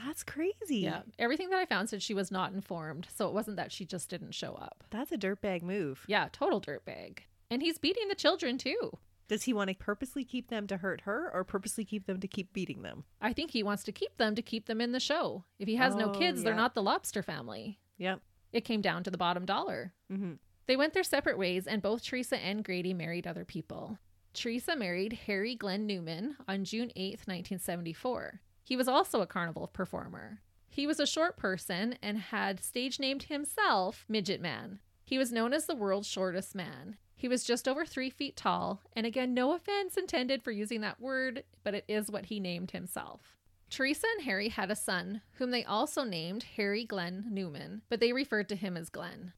That's 0.06 0.22
crazy. 0.22 0.78
Yeah. 0.78 1.02
Everything 1.18 1.50
that 1.50 1.58
I 1.58 1.66
found 1.66 1.88
said 1.88 2.02
she 2.02 2.14
was 2.14 2.30
not 2.30 2.52
informed. 2.52 3.08
So 3.14 3.26
it 3.26 3.34
wasn't 3.34 3.56
that 3.56 3.72
she 3.72 3.84
just 3.84 4.08
didn't 4.08 4.34
show 4.34 4.54
up. 4.54 4.84
That's 4.90 5.12
a 5.12 5.18
dirtbag 5.18 5.62
move. 5.62 6.04
Yeah, 6.06 6.28
total 6.32 6.60
dirtbag. 6.60 7.18
And 7.50 7.60
he's 7.60 7.78
beating 7.78 8.08
the 8.08 8.14
children 8.14 8.56
too. 8.56 8.92
Does 9.30 9.44
he 9.44 9.52
want 9.52 9.68
to 9.68 9.76
purposely 9.76 10.24
keep 10.24 10.48
them 10.48 10.66
to 10.66 10.78
hurt 10.78 11.02
her 11.02 11.30
or 11.32 11.44
purposely 11.44 11.84
keep 11.84 12.06
them 12.06 12.18
to 12.18 12.26
keep 12.26 12.52
beating 12.52 12.82
them? 12.82 13.04
I 13.20 13.32
think 13.32 13.52
he 13.52 13.62
wants 13.62 13.84
to 13.84 13.92
keep 13.92 14.16
them 14.16 14.34
to 14.34 14.42
keep 14.42 14.66
them 14.66 14.80
in 14.80 14.90
the 14.90 14.98
show. 14.98 15.44
If 15.60 15.68
he 15.68 15.76
has 15.76 15.94
no 15.94 16.06
Oh, 16.06 16.18
kids, 16.18 16.42
they're 16.42 16.52
not 16.52 16.74
the 16.74 16.82
lobster 16.82 17.22
family. 17.22 17.78
Yep. 17.98 18.22
It 18.52 18.64
came 18.64 18.80
down 18.80 19.04
to 19.04 19.10
the 19.12 19.16
bottom 19.16 19.44
dollar. 19.44 19.92
Mm-hmm. 20.12 20.32
They 20.66 20.74
went 20.74 20.94
their 20.94 21.04
separate 21.04 21.38
ways, 21.38 21.68
and 21.68 21.80
both 21.80 22.02
Teresa 22.02 22.38
and 22.38 22.64
Grady 22.64 22.92
married 22.92 23.24
other 23.24 23.44
people. 23.44 24.00
Teresa 24.34 24.74
married 24.74 25.12
Harry 25.28 25.54
Glenn 25.54 25.86
Newman 25.86 26.34
on 26.48 26.64
June 26.64 26.88
8th, 26.96 27.28
1974. 27.28 28.40
He 28.64 28.76
was 28.76 28.88
also 28.88 29.20
a 29.20 29.28
carnival 29.28 29.68
performer. 29.68 30.40
He 30.68 30.88
was 30.88 30.98
a 30.98 31.06
short 31.06 31.36
person 31.36 31.96
and 32.02 32.18
had 32.18 32.64
stage 32.64 32.98
named 32.98 33.22
himself 33.24 34.04
Midget 34.08 34.40
Man. 34.40 34.80
He 35.04 35.18
was 35.18 35.30
known 35.30 35.52
as 35.52 35.66
the 35.66 35.76
world's 35.76 36.08
shortest 36.08 36.56
man. 36.56 36.96
He 37.20 37.28
was 37.28 37.44
just 37.44 37.68
over 37.68 37.84
three 37.84 38.08
feet 38.08 38.34
tall, 38.34 38.80
and 38.94 39.04
again, 39.04 39.34
no 39.34 39.52
offense 39.52 39.98
intended 39.98 40.42
for 40.42 40.52
using 40.52 40.80
that 40.80 41.02
word, 41.02 41.44
but 41.62 41.74
it 41.74 41.84
is 41.86 42.10
what 42.10 42.24
he 42.24 42.40
named 42.40 42.70
himself. 42.70 43.36
Teresa 43.68 44.06
and 44.16 44.24
Harry 44.24 44.48
had 44.48 44.70
a 44.70 44.74
son, 44.74 45.20
whom 45.32 45.50
they 45.50 45.62
also 45.62 46.02
named 46.02 46.44
Harry 46.56 46.86
Glenn 46.86 47.26
Newman, 47.30 47.82
but 47.90 48.00
they 48.00 48.14
referred 48.14 48.48
to 48.48 48.56
him 48.56 48.74
as 48.74 48.88
Glenn. 48.88 49.34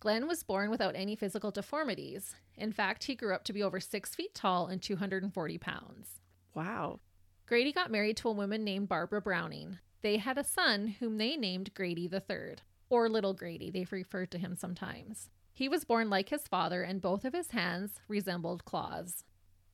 Glenn 0.00 0.26
was 0.26 0.44
born 0.44 0.70
without 0.70 0.96
any 0.96 1.14
physical 1.14 1.50
deformities. 1.50 2.34
In 2.54 2.72
fact, 2.72 3.04
he 3.04 3.14
grew 3.14 3.34
up 3.34 3.44
to 3.44 3.52
be 3.52 3.62
over 3.62 3.80
six 3.80 4.14
feet 4.14 4.34
tall 4.34 4.68
and 4.68 4.80
240 4.80 5.58
pounds. 5.58 6.22
Wow. 6.54 7.00
Grady 7.44 7.70
got 7.70 7.90
married 7.90 8.16
to 8.16 8.30
a 8.30 8.32
woman 8.32 8.64
named 8.64 8.88
Barbara 8.88 9.20
Browning. 9.20 9.76
They 10.00 10.16
had 10.16 10.38
a 10.38 10.42
son 10.42 10.86
whom 11.00 11.18
they 11.18 11.36
named 11.36 11.74
Grady 11.74 12.10
III, 12.10 12.56
or 12.88 13.10
Little 13.10 13.34
Grady, 13.34 13.70
they've 13.70 13.92
referred 13.92 14.30
to 14.30 14.38
him 14.38 14.56
sometimes. 14.56 15.28
He 15.56 15.70
was 15.70 15.86
born 15.86 16.10
like 16.10 16.28
his 16.28 16.46
father, 16.46 16.82
and 16.82 17.00
both 17.00 17.24
of 17.24 17.32
his 17.32 17.52
hands 17.52 17.98
resembled 18.08 18.66
claws. 18.66 19.24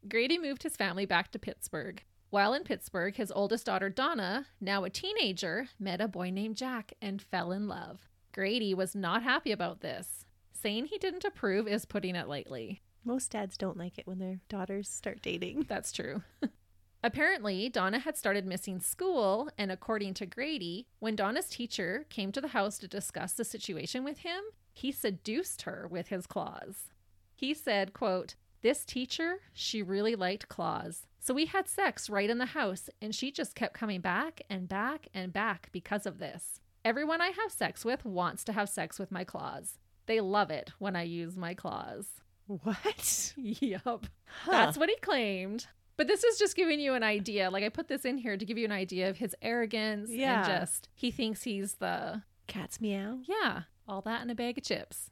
Grady 0.09 0.38
moved 0.38 0.62
his 0.62 0.77
family 0.77 1.07
back 1.07 1.33
to 1.33 1.40
Pittsburgh. 1.40 2.05
While 2.31 2.55
in 2.55 2.62
Pittsburgh, 2.62 3.16
his 3.16 3.33
oldest 3.33 3.66
daughter, 3.66 3.88
Donna, 3.88 4.47
now 4.61 4.85
a 4.85 4.90
teenager, 4.90 5.66
met 5.81 6.01
a 6.01 6.07
boy 6.07 6.31
named 6.31 6.57
Jack 6.57 6.92
and 7.03 7.21
fell 7.21 7.51
in 7.51 7.66
love. 7.66 8.09
Grady 8.33 8.75
was 8.75 8.95
not 8.95 9.25
happy 9.25 9.51
about 9.51 9.81
this. 9.81 10.25
Saying 10.53 10.87
he 10.87 10.99
didn't 10.99 11.25
approve 11.25 11.66
is 11.66 11.85
putting 11.85 12.14
it 12.14 12.29
lightly. 12.29 12.81
Most 13.05 13.33
dads 13.33 13.57
don't 13.57 13.77
like 13.77 13.99
it 13.99 14.07
when 14.07 14.21
their 14.21 14.38
daughters 14.49 14.88
start 14.88 15.21
dating. 15.21 15.62
That's 15.68 15.90
true. 15.90 16.23
Apparently, 17.03 17.68
Donna 17.68 17.99
had 17.99 18.16
started 18.16 18.47
missing 18.47 18.79
school, 18.79 19.51
and 19.59 19.73
according 19.73 20.14
to 20.14 20.27
Grady, 20.27 20.87
when 21.01 21.16
Donna's 21.16 21.49
teacher 21.49 22.07
came 22.09 22.31
to 22.31 22.40
the 22.40 22.49
house 22.49 22.79
to 22.79 22.87
discuss 22.87 23.33
the 23.33 23.45
situation 23.45 24.05
with 24.05 24.18
him, 24.18 24.45
he 24.72 24.90
seduced 24.92 25.62
her 25.62 25.87
with 25.90 26.08
his 26.08 26.26
claws. 26.26 26.88
He 27.35 27.54
said, 27.54 27.92
quote, 27.92 28.35
This 28.62 28.85
teacher, 28.85 29.40
she 29.52 29.82
really 29.82 30.14
liked 30.14 30.48
claws. 30.48 31.06
So 31.20 31.35
we 31.35 31.46
had 31.46 31.68
sex 31.68 32.11
right 32.11 32.28
in 32.28 32.38
the 32.38 32.46
house, 32.46 32.90
and 33.00 33.14
she 33.14 33.30
just 33.30 33.54
kept 33.54 33.74
coming 33.74 34.00
back 34.00 34.42
and 34.50 34.68
back 34.68 35.08
and 35.14 35.32
back 35.32 35.68
because 35.72 36.06
of 36.06 36.18
this. 36.18 36.61
Everyone 36.85 37.20
I 37.20 37.28
have 37.28 37.52
sex 37.52 37.85
with 37.85 38.04
wants 38.04 38.42
to 38.44 38.52
have 38.52 38.68
sex 38.68 38.98
with 38.98 39.12
my 39.12 39.22
claws. 39.22 39.78
They 40.06 40.20
love 40.20 40.50
it 40.50 40.72
when 40.78 40.96
I 40.96 41.02
use 41.04 41.37
my 41.37 41.54
claws. 41.54 42.06
What? 42.46 43.35
Yep. 43.37 43.85
Huh. 43.85 44.50
That's 44.50 44.76
what 44.78 44.88
he 44.88 44.96
claimed. 44.96 45.66
But 45.96 46.08
this 46.08 46.24
is 46.24 46.38
just 46.38 46.56
giving 46.56 46.80
you 46.80 46.94
an 46.94 47.02
idea. 47.04 47.50
Like 47.50 47.62
I 47.64 47.68
put 47.68 47.87
this 47.87 48.04
in 48.04 48.18
here 48.18 48.37
to 48.37 48.44
give 48.44 48.58
you 48.58 48.64
an 48.64 48.72
idea 48.72 49.08
of 49.11 49.18
his 49.18 49.37
arrogance 49.42 50.11
Yeah. 50.11 50.38
and 50.38 50.46
just 50.62 50.88
he 50.94 51.11
thinks 51.11 51.44
he's 51.44 51.74
the 51.74 52.22
Cat's 52.48 52.80
meow. 52.80 53.18
yeah, 53.28 53.62
all 53.88 54.01
that 54.03 54.23
in 54.23 54.31
a 54.31 54.35
bag 54.35 54.59
of 54.59 54.64
chips. 54.64 55.11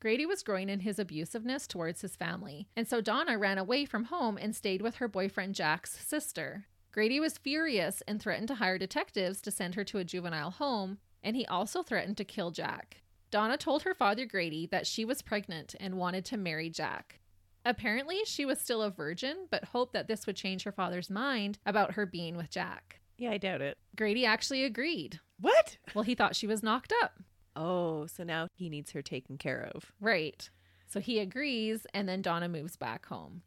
Grady 0.00 0.26
was 0.26 0.42
growing 0.42 0.68
in 0.68 0.80
his 0.80 0.98
abusiveness 0.98 1.68
towards 1.68 2.00
his 2.00 2.16
family, 2.16 2.68
and 2.76 2.88
so 2.88 3.00
Donna 3.00 3.38
ran 3.38 3.58
away 3.58 3.84
from 3.84 4.06
home 4.06 4.36
and 4.36 4.54
stayed 4.54 4.82
with 4.82 4.96
her 4.96 5.06
boyfriend 5.06 5.54
Jack's 5.54 5.96
sister. 6.04 6.66
Grady 6.90 7.20
was 7.20 7.38
furious 7.38 8.02
and 8.08 8.20
threatened 8.20 8.48
to 8.48 8.56
hire 8.56 8.78
detectives 8.78 9.40
to 9.42 9.50
send 9.50 9.76
her 9.76 9.84
to 9.84 9.98
a 9.98 10.04
juvenile 10.04 10.50
home, 10.50 10.98
and 11.22 11.36
he 11.36 11.46
also 11.46 11.82
threatened 11.82 12.16
to 12.16 12.24
kill 12.24 12.50
Jack. 12.50 13.02
Donna 13.30 13.56
told 13.56 13.84
her 13.84 13.94
father 13.94 14.26
Grady 14.26 14.66
that 14.66 14.86
she 14.86 15.04
was 15.04 15.22
pregnant 15.22 15.74
and 15.80 15.96
wanted 15.96 16.24
to 16.26 16.36
marry 16.36 16.68
Jack. 16.68 17.20
Apparently, 17.64 18.22
she 18.24 18.44
was 18.44 18.60
still 18.60 18.82
a 18.82 18.90
virgin, 18.90 19.46
but 19.50 19.66
hoped 19.66 19.92
that 19.92 20.08
this 20.08 20.26
would 20.26 20.36
change 20.36 20.64
her 20.64 20.72
father's 20.72 21.08
mind 21.08 21.58
about 21.64 21.92
her 21.92 22.04
being 22.04 22.36
with 22.36 22.50
Jack. 22.50 23.00
Yeah, 23.16 23.30
I 23.30 23.38
doubt 23.38 23.62
it. 23.62 23.78
Grady 23.96 24.26
actually 24.26 24.64
agreed. 24.64 25.20
What? 25.40 25.78
Well, 25.94 26.02
he 26.02 26.16
thought 26.16 26.34
she 26.34 26.48
was 26.48 26.62
knocked 26.62 26.92
up. 27.02 27.20
Oh, 27.54 28.06
so 28.06 28.24
now 28.24 28.48
he 28.54 28.68
needs 28.68 28.92
her 28.92 29.02
taken 29.02 29.38
care 29.38 29.70
of. 29.74 29.92
Right. 30.00 30.48
So 30.86 31.00
he 31.00 31.18
agrees, 31.18 31.86
and 31.94 32.08
then 32.08 32.22
Donna 32.22 32.48
moves 32.48 32.76
back 32.76 33.06
home. 33.06 33.42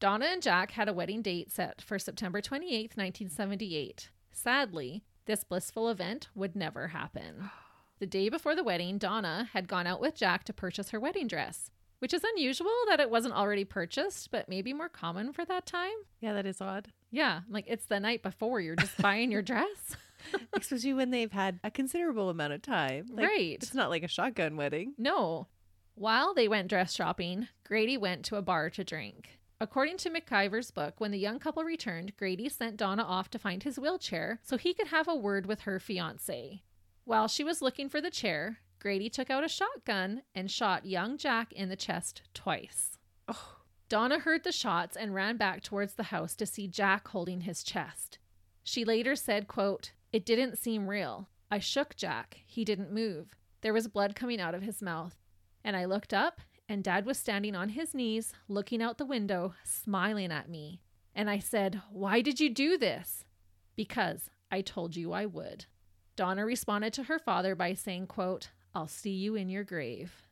Donna 0.00 0.26
and 0.26 0.42
Jack 0.42 0.72
had 0.72 0.88
a 0.88 0.92
wedding 0.92 1.22
date 1.22 1.50
set 1.50 1.80
for 1.82 1.98
September 1.98 2.40
28th, 2.40 2.96
1978. 2.96 4.10
Sadly, 4.32 5.02
this 5.26 5.42
blissful 5.44 5.88
event 5.88 6.28
would 6.34 6.54
never 6.54 6.88
happen. 6.88 7.50
The 7.98 8.06
day 8.06 8.28
before 8.28 8.54
the 8.54 8.62
wedding, 8.62 8.98
Donna 8.98 9.48
had 9.52 9.66
gone 9.66 9.86
out 9.86 10.00
with 10.00 10.14
Jack 10.14 10.44
to 10.44 10.52
purchase 10.52 10.90
her 10.90 11.00
wedding 11.00 11.26
dress, 11.26 11.70
which 11.98 12.14
is 12.14 12.22
unusual 12.22 12.70
that 12.88 13.00
it 13.00 13.10
wasn't 13.10 13.34
already 13.34 13.64
purchased, 13.64 14.30
but 14.30 14.48
maybe 14.48 14.72
more 14.72 14.88
common 14.88 15.32
for 15.32 15.44
that 15.46 15.66
time. 15.66 15.90
Yeah, 16.20 16.32
that 16.34 16.46
is 16.46 16.60
odd. 16.60 16.88
Yeah, 17.10 17.40
like 17.50 17.64
it's 17.66 17.86
the 17.86 17.98
night 17.98 18.22
before 18.22 18.60
you're 18.60 18.76
just 18.76 18.96
buying 19.02 19.32
your 19.32 19.42
dress. 19.52 19.96
Especially 20.52 20.94
when 20.94 21.10
they've 21.10 21.32
had 21.32 21.60
a 21.64 21.70
considerable 21.70 22.30
amount 22.30 22.52
of 22.52 22.62
time. 22.62 23.06
Like, 23.10 23.26
right. 23.26 23.58
It's 23.60 23.74
not 23.74 23.90
like 23.90 24.02
a 24.02 24.08
shotgun 24.08 24.56
wedding. 24.56 24.94
No. 24.98 25.46
While 25.94 26.34
they 26.34 26.48
went 26.48 26.68
dress 26.68 26.94
shopping, 26.94 27.48
Grady 27.64 27.96
went 27.96 28.24
to 28.26 28.36
a 28.36 28.42
bar 28.42 28.70
to 28.70 28.84
drink. 28.84 29.38
According 29.60 29.96
to 29.98 30.10
McIver's 30.10 30.70
book, 30.70 30.94
when 30.98 31.10
the 31.10 31.18
young 31.18 31.40
couple 31.40 31.64
returned, 31.64 32.16
Grady 32.16 32.48
sent 32.48 32.76
Donna 32.76 33.02
off 33.02 33.28
to 33.30 33.38
find 33.38 33.64
his 33.64 33.78
wheelchair 33.78 34.38
so 34.44 34.56
he 34.56 34.72
could 34.72 34.88
have 34.88 35.08
a 35.08 35.16
word 35.16 35.46
with 35.46 35.62
her 35.62 35.80
fiance. 35.80 36.62
While 37.04 37.26
she 37.26 37.42
was 37.42 37.60
looking 37.60 37.88
for 37.88 38.00
the 38.00 38.10
chair, 38.10 38.58
Grady 38.78 39.10
took 39.10 39.30
out 39.30 39.42
a 39.42 39.48
shotgun 39.48 40.22
and 40.34 40.48
shot 40.48 40.86
young 40.86 41.18
Jack 41.18 41.52
in 41.52 41.68
the 41.68 41.74
chest 41.74 42.22
twice. 42.34 42.98
Oh, 43.26 43.56
Donna 43.88 44.20
heard 44.20 44.44
the 44.44 44.52
shots 44.52 44.96
and 44.96 45.14
ran 45.14 45.36
back 45.36 45.64
towards 45.64 45.94
the 45.94 46.04
house 46.04 46.36
to 46.36 46.46
see 46.46 46.68
Jack 46.68 47.08
holding 47.08 47.40
his 47.40 47.64
chest. 47.64 48.18
She 48.62 48.84
later 48.84 49.16
said, 49.16 49.48
quote, 49.48 49.92
It 50.12 50.24
didn't 50.24 50.58
seem 50.58 50.88
real. 50.88 51.28
I 51.50 51.58
shook 51.58 51.96
Jack. 51.96 52.38
He 52.46 52.64
didn't 52.64 52.92
move. 52.92 53.36
There 53.60 53.72
was 53.72 53.88
blood 53.88 54.14
coming 54.14 54.40
out 54.40 54.54
of 54.54 54.62
his 54.62 54.80
mouth. 54.80 55.16
And 55.64 55.76
I 55.76 55.84
looked 55.84 56.14
up, 56.14 56.40
and 56.68 56.84
Dad 56.84 57.04
was 57.04 57.18
standing 57.18 57.54
on 57.54 57.70
his 57.70 57.94
knees, 57.94 58.32
looking 58.48 58.82
out 58.82 58.98
the 58.98 59.04
window, 59.04 59.54
smiling 59.64 60.32
at 60.32 60.48
me. 60.48 60.80
And 61.14 61.28
I 61.28 61.38
said, 61.38 61.82
Why 61.90 62.20
did 62.20 62.40
you 62.40 62.48
do 62.48 62.78
this? 62.78 63.24
Because 63.76 64.30
I 64.50 64.62
told 64.62 64.96
you 64.96 65.12
I 65.12 65.26
would. 65.26 65.66
Donna 66.16 66.44
responded 66.44 66.92
to 66.94 67.04
her 67.04 67.18
father 67.18 67.54
by 67.54 67.74
saying, 67.74 68.06
quote, 68.06 68.48
I'll 68.74 68.88
see 68.88 69.12
you 69.12 69.34
in 69.34 69.48
your 69.48 69.64
grave. 69.64 70.22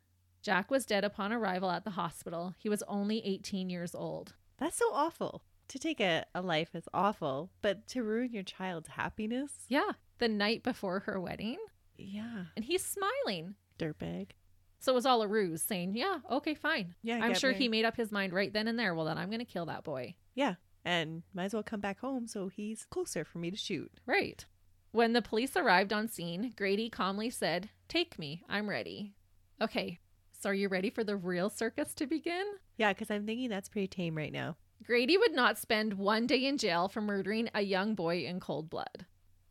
Jack 0.43 0.71
was 0.71 0.87
dead 0.87 1.05
upon 1.05 1.33
arrival 1.33 1.71
at 1.71 1.85
the 1.85 1.91
hospital. 1.91 2.55
He 2.59 2.69
was 2.69 2.83
only 2.89 3.25
18 3.25 3.71
years 3.71 3.95
old. 3.95 4.35
that's 4.59 4.79
so 4.79 4.87
awful. 4.93 5.43
To 5.69 5.79
take 5.79 6.01
a, 6.01 6.25
a 6.35 6.41
life 6.41 6.75
is 6.75 6.89
awful, 6.95 7.51
but 7.61 7.87
to 7.89 8.03
ruin 8.03 8.33
your 8.33 8.43
child's 8.43 8.89
happiness? 8.89 9.53
Yeah, 9.69 9.93
the 10.19 10.29
night 10.29 10.63
before 10.63 11.01
her 11.01 11.21
wedding. 11.21 11.59
Yeah. 11.99 12.45
And 12.55 12.65
he's 12.65 12.85
smiling. 12.85 13.55
Dirtbag. 13.79 14.31
So 14.79 14.93
it 14.93 14.95
was 14.95 15.07
all 15.07 15.23
a 15.23 15.29
ruse 15.29 15.63
saying, 15.63 15.95
Yeah, 15.95 16.19
okay, 16.31 16.55
fine. 16.55 16.95
Yeah. 17.03 17.19
I'm 17.23 17.35
sure 17.35 17.53
he 17.53 17.69
made 17.69 17.85
up 17.85 17.97
his 17.97 18.13
mind 18.13 18.33
right 18.33 18.53
then 18.53 18.69
and 18.69 18.79
there. 18.79 18.95
Well, 18.95 19.07
then 19.07 19.19
I'm 19.19 19.29
going 19.31 19.41
to 19.41 19.45
kill 19.45 19.67
that 19.67 19.85
boy. 19.85 20.15
Yeah. 20.35 20.55
And 20.85 21.23
might 21.35 21.47
as 21.47 21.55
well 21.55 21.63
come 21.63 21.81
back 21.81 21.99
home 21.99 22.29
so 22.29 22.49
he's 22.49 22.85
closer 22.85 23.25
for 23.25 23.39
me 23.39 23.51
to 23.51 23.57
shoot. 23.57 23.91
Right. 24.07 24.45
When 24.93 25.13
the 25.13 25.23
police 25.23 25.57
arrived 25.57 25.93
on 25.93 26.09
scene, 26.09 26.53
Grady 26.57 26.89
calmly 26.89 27.31
said, 27.31 27.71
Take 27.89 28.19
me. 28.19 28.45
I'm 28.49 28.69
ready. 28.71 29.15
Okay, 29.61 29.99
so 30.33 30.51
are 30.51 30.55
you 30.55 30.69
ready 30.69 30.91
for 30.91 31.03
the 31.03 31.17
real 31.17 31.51
circus 31.51 31.95
to 31.95 32.07
begin? 32.07 32.45
Yeah, 32.77 32.93
because 32.93 33.11
I'm 33.11 33.27
thinking 33.27 33.49
that's 33.49 33.69
pretty 33.69 33.89
tame 33.89 34.17
right 34.17 34.33
now. 34.33 34.57
Grady 34.87 35.19
would 35.19 35.35
not 35.35 35.59
spend 35.59 35.95
one 35.95 36.27
day 36.27 36.45
in 36.47 36.59
jail 36.59 36.89
for 36.89 37.01
murdering 37.01 37.51
a 37.55 37.63
young 37.63 37.95
boy 37.95 38.19
in 38.25 38.39
cold 38.41 38.71
blood. 38.71 39.05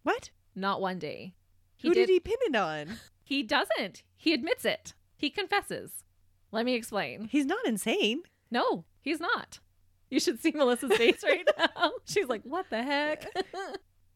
What? 0.04 0.30
Not 0.56 0.80
one 0.82 0.98
day. 1.00 1.36
Who 1.82 1.94
did 1.94 2.08
he 2.10 2.20
pin 2.20 2.38
it 2.42 2.56
on? 2.56 3.00
He 3.28 3.42
doesn't. 3.42 4.04
He 4.16 4.34
admits 4.36 4.66
it. 4.66 4.94
He 5.18 5.32
confesses. 5.32 6.04
Let 6.52 6.64
me 6.64 6.76
explain. 6.76 7.28
He's 7.32 7.48
not 7.48 7.66
insane. 7.66 8.22
No, 8.52 8.86
he's 9.02 9.20
not. 9.20 9.60
You 10.12 10.20
should 10.20 10.40
see 10.40 10.52
Melissa's 10.52 10.96
face 10.96 11.24
right 11.24 11.48
now. 11.58 11.92
She's 12.06 12.28
like, 12.28 12.44
What 12.44 12.70
the 12.70 12.84
heck? 12.84 13.26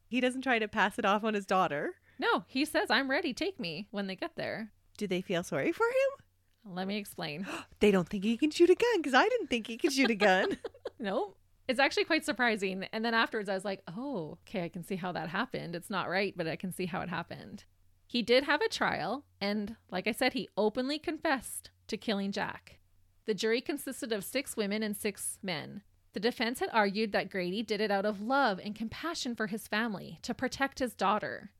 He 0.07 0.21
doesn't 0.21 0.43
try 0.43 0.59
to 0.59 0.67
pass 0.67 0.99
it 0.99 1.05
off 1.05 1.23
on 1.23 1.33
his 1.33 1.47
daughter. 1.47 1.95
no, 2.19 2.43
he 2.45 2.65
says, 2.65 2.91
I'm 2.91 3.09
ready. 3.09 3.33
Take 3.33 3.59
me 3.59 3.87
when 3.89 4.05
they 4.05 4.15
get 4.15 4.35
there. 4.35 4.69
Do 4.99 5.07
they 5.07 5.21
feel 5.21 5.41
sorry 5.41 5.71
for 5.71 5.87
him? 5.87 6.75
Let 6.75 6.87
me 6.87 6.97
explain. 6.97 7.47
They 7.79 7.89
don't 7.89 8.07
think 8.07 8.23
he 8.25 8.37
can 8.37 8.51
shoot 8.51 8.69
a 8.69 8.75
gun 8.75 8.97
because 8.97 9.15
I 9.15 9.27
didn't 9.27 9.47
think 9.47 9.65
he 9.65 9.77
could 9.77 9.91
shoot 9.93 10.11
a 10.11 10.15
gun. 10.15 10.55
Nope. 10.99 11.37
It's 11.67 11.79
actually 11.79 12.05
quite 12.05 12.25
surprising. 12.25 12.85
And 12.91 13.05
then 13.05 13.13
afterwards, 13.13 13.47
I 13.47 13.53
was 13.53 13.65
like, 13.65 13.83
oh, 13.87 14.39
okay, 14.47 14.63
I 14.63 14.69
can 14.69 14.83
see 14.83 14.95
how 14.95 15.11
that 15.11 15.29
happened. 15.29 15.75
It's 15.75 15.89
not 15.89 16.09
right, 16.09 16.33
but 16.35 16.47
I 16.47 16.55
can 16.55 16.73
see 16.73 16.87
how 16.87 17.01
it 17.01 17.09
happened. 17.09 17.63
He 18.07 18.23
did 18.23 18.43
have 18.45 18.61
a 18.61 18.69
trial. 18.69 19.25
And 19.39 19.75
like 19.91 20.07
I 20.07 20.11
said, 20.11 20.33
he 20.33 20.49
openly 20.57 20.97
confessed 20.97 21.69
to 21.87 21.97
killing 21.97 22.31
Jack. 22.31 22.79
The 23.27 23.35
jury 23.35 23.61
consisted 23.61 24.11
of 24.11 24.23
six 24.23 24.57
women 24.57 24.81
and 24.81 24.97
six 24.97 25.37
men. 25.43 25.83
The 26.13 26.19
defense 26.19 26.59
had 26.59 26.69
argued 26.73 27.11
that 27.11 27.29
Grady 27.29 27.61
did 27.61 27.81
it 27.81 27.91
out 27.91 28.05
of 28.05 28.19
love 28.19 28.59
and 28.63 28.73
compassion 28.73 29.35
for 29.35 29.45
his 29.45 29.67
family 29.67 30.17
to 30.23 30.33
protect 30.33 30.79
his 30.79 30.95
daughter. 30.95 31.51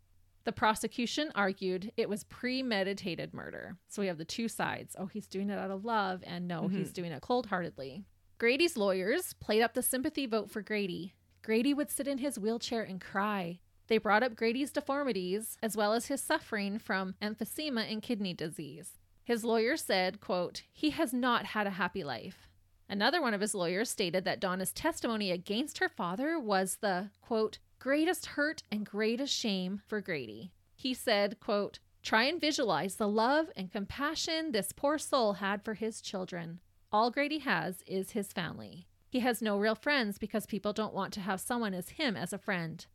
The 0.46 0.52
prosecution 0.52 1.32
argued 1.36 1.92
it 1.96 2.10
was 2.10 2.24
premeditated 2.24 3.32
murder. 3.32 3.78
So 3.88 4.02
we 4.02 4.08
have 4.08 4.18
the 4.18 4.26
two 4.26 4.48
sides. 4.48 4.96
Oh, 4.98 5.06
he's 5.06 5.28
doing 5.28 5.52
it 5.52 5.60
out 5.60 5.70
of 5.70 5.86
love, 5.86 6.24
and 6.26 6.48
no, 6.48 6.68
he's 6.68 6.88
mm-hmm. 6.88 6.94
doing 6.94 7.12
it 7.12 7.22
cold 7.22 7.46
heartedly. 7.46 8.06
Grady's 8.40 8.78
lawyers 8.78 9.34
played 9.34 9.62
up 9.62 9.74
the 9.74 9.82
sympathy 9.82 10.26
vote 10.26 10.50
for 10.50 10.62
Grady. 10.62 11.14
Grady 11.42 11.74
would 11.74 11.92
sit 11.92 12.08
in 12.08 12.20
his 12.20 12.40
wheelchair 12.40 12.82
and 12.82 13.02
cry. 13.02 13.60
They 13.88 13.98
brought 13.98 14.24
up 14.24 14.38
Grady's 14.38 14.72
deformities 14.72 15.58
as 15.62 15.76
well 15.76 15.92
as 15.92 16.06
his 16.06 16.22
suffering 16.22 16.80
from 16.80 17.16
emphysema 17.22 17.92
and 17.92 18.02
kidney 18.02 18.34
disease. 18.34 18.98
His 19.26 19.44
lawyer 19.44 19.76
said, 19.76 20.22
quote, 20.22 20.64
"He 20.72 20.92
has 20.92 21.12
not 21.12 21.48
had 21.48 21.68
a 21.68 21.72
happy 21.72 22.02
life." 22.02 22.48
Another 22.88 23.22
one 23.22 23.34
of 23.34 23.42
his 23.42 23.54
lawyers 23.54 23.90
stated 23.90 24.24
that 24.24 24.40
Donna's 24.40 24.72
testimony 24.72 25.32
against 25.32 25.80
her 25.80 25.90
father 25.90 26.40
was 26.40 26.78
the, 26.78 27.10
quote, 27.22 27.60
greatest 27.78 28.26
hurt 28.26 28.64
and 28.72 28.86
greatest 28.86 29.36
shame 29.36 29.82
for 29.86 30.00
Grady. 30.00 30.54
He 30.78 30.94
said, 30.94 31.42
quote, 31.42 31.80
try 32.02 32.24
and 32.24 32.40
visualize 32.40 32.96
the 32.96 33.08
love 33.10 33.52
and 33.58 33.70
compassion 33.70 34.54
this 34.54 34.72
poor 34.72 34.98
soul 34.98 35.34
had 35.34 35.62
for 35.62 35.74
his 35.74 36.00
children. 36.00 36.62
All 36.92 37.12
Grady 37.12 37.40
has 37.40 37.84
is 37.86 38.12
his 38.12 38.34
family. 38.34 38.88
He 39.10 39.20
has 39.20 39.42
no 39.42 39.58
real 39.58 39.76
friends 39.76 40.18
because 40.18 40.46
people 40.46 40.74
don't 40.74 40.94
want 40.94 41.14
to 41.14 41.22
have 41.22 41.40
someone 41.40 41.74
as 41.74 41.90
him 41.90 42.16
as 42.16 42.34
a 42.34 42.38
friend. 42.38 42.86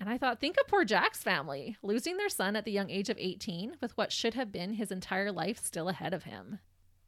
And 0.00 0.08
I 0.08 0.18
thought, 0.18 0.40
think 0.40 0.56
of 0.60 0.66
poor 0.66 0.84
Jack's 0.84 1.22
family, 1.22 1.76
losing 1.82 2.16
their 2.16 2.28
son 2.28 2.56
at 2.56 2.64
the 2.64 2.72
young 2.72 2.90
age 2.90 3.08
of 3.08 3.18
18 3.18 3.76
with 3.80 3.96
what 3.96 4.12
should 4.12 4.34
have 4.34 4.50
been 4.50 4.74
his 4.74 4.90
entire 4.90 5.30
life 5.30 5.64
still 5.64 5.88
ahead 5.88 6.12
of 6.12 6.24
him. 6.24 6.58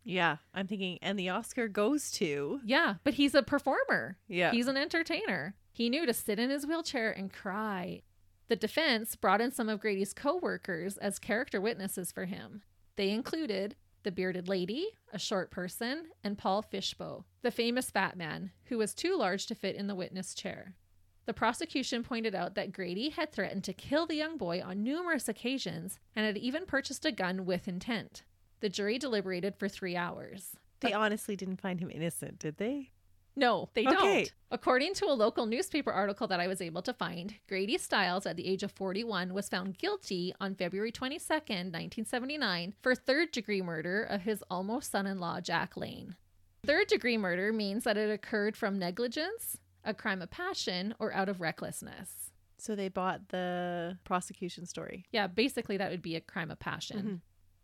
yeah, 0.05 0.37
I'm 0.55 0.69
thinking, 0.69 0.99
and 1.03 1.19
the 1.19 1.31
Oscar 1.31 1.67
goes 1.67 2.13
to. 2.13 2.61
Yeah, 2.65 2.95
but 3.03 3.15
he's 3.15 3.35
a 3.35 3.43
performer. 3.43 4.17
Yeah. 4.29 4.53
He's 4.53 4.69
an 4.69 4.77
entertainer. 4.77 5.57
He 5.73 5.91
knew 5.91 6.07
to 6.07 6.15
sit 6.15 6.39
in 6.39 6.51
his 6.51 6.65
wheelchair 6.65 7.11
and 7.11 7.33
cry. 7.33 8.03
The 8.49 8.55
defense 8.57 9.17
brought 9.17 9.41
in 9.41 9.51
some 9.51 9.69
of 9.69 9.81
Grady's 9.81 10.15
co 10.15 10.37
workers 10.37 10.97
as 10.99 11.19
character 11.19 11.61
witnesses 11.61 12.13
for 12.13 12.27
him. 12.27 12.63
They 12.95 13.11
included 13.11 13.75
the 14.07 14.13
bearded 14.13 14.49
lady, 14.49 14.87
a 15.13 15.19
short 15.19 15.51
person, 15.51 16.05
and 16.23 16.39
Paul 16.39 16.63
Fishbaugh, 16.63 17.25
the 17.43 17.51
famous 17.51 17.91
fat 17.91 18.17
man, 18.17 18.53
who 18.67 18.79
was 18.79 18.95
too 18.95 19.19
large 19.19 19.47
to 19.47 19.55
fit 19.57 19.75
in 19.75 19.89
the 19.89 19.97
witness 19.97 20.33
chair. 20.33 20.77
The 21.25 21.35
prosecution 21.35 22.05
pointed 22.05 22.33
out 22.33 22.55
that 22.55 22.71
Grady 22.71 23.09
had 23.09 23.33
threatened 23.33 23.65
to 23.65 23.73
kill 23.73 24.07
the 24.07 24.15
young 24.15 24.39
boy 24.39 24.63
on 24.65 24.85
numerous 24.85 25.29
occasions 25.29 25.99
and 26.15 26.25
had 26.25 26.39
even 26.39 26.67
purchased 26.67 27.05
a 27.05 27.11
gun 27.11 27.47
with 27.47 27.67
intent. 27.67 28.23
The 28.61 28.69
jury 28.69 28.97
deliberated 28.97 29.57
for 29.57 29.69
three 29.69 29.97
hours. 29.97 30.55
They 30.79 30.93
honestly 30.93 31.35
didn't 31.35 31.61
find 31.61 31.81
him 31.81 31.91
innocent, 31.91 32.39
did 32.39 32.59
they? 32.59 32.93
No, 33.37 33.69
they 33.75 33.87
Okay. 33.87 33.93
don't. 33.95 34.33
According 34.51 34.95
to 34.95 35.07
a 35.07 35.13
local 35.13 35.45
newspaper 35.45 35.93
article 35.93 36.27
that 36.29 36.41
I 36.41 36.47
was 36.47 36.63
able 36.63 36.81
to 36.83 36.95
find, 36.95 37.35
Grady 37.49 37.77
Stiles, 37.77 38.25
at 38.25 38.37
the 38.37 38.47
age 38.47 38.63
of 38.63 38.73
41, 38.73 39.35
was 39.35 39.49
found 39.49 39.77
guilty 39.77 40.35
on 40.41 40.55
February 40.55 40.91
22nd, 40.91 41.71
1979, 41.73 42.75
for 42.81 42.95
third 42.95 43.33
degree 43.33 43.61
murder 43.61 44.03
of 44.03 44.23
his 44.23 44.43
almost 44.51 44.91
son 44.91 45.07
in 45.07 45.19
law, 45.21 45.41
Jack 45.41 45.77
Layne. 45.77 46.17
Third 46.65 46.87
degree 46.89 47.19
murder 47.19 47.53
means 47.53 47.85
that 47.85 47.97
it 47.99 48.11
occurred 48.11 48.57
from 48.57 48.79
negligence, 48.79 49.59
a 49.85 49.93
crime 49.93 50.23
of 50.23 50.31
passion, 50.31 50.95
or 50.99 51.13
out 51.13 51.29
of 51.29 51.41
recklessness. 51.41 52.31
So 52.59 52.75
they 52.75 52.89
bought 52.89 53.29
the 53.29 53.99
prosecution 54.05 54.65
story. 54.65 55.05
Yeah, 55.13 55.27
basically, 55.27 55.77
that 55.77 55.91
would 55.91 56.03
be 56.03 56.17
a 56.17 56.21
crime 56.21 56.51
of 56.51 56.59
passion. 56.59 56.99
Mm-hmm. 56.99 57.15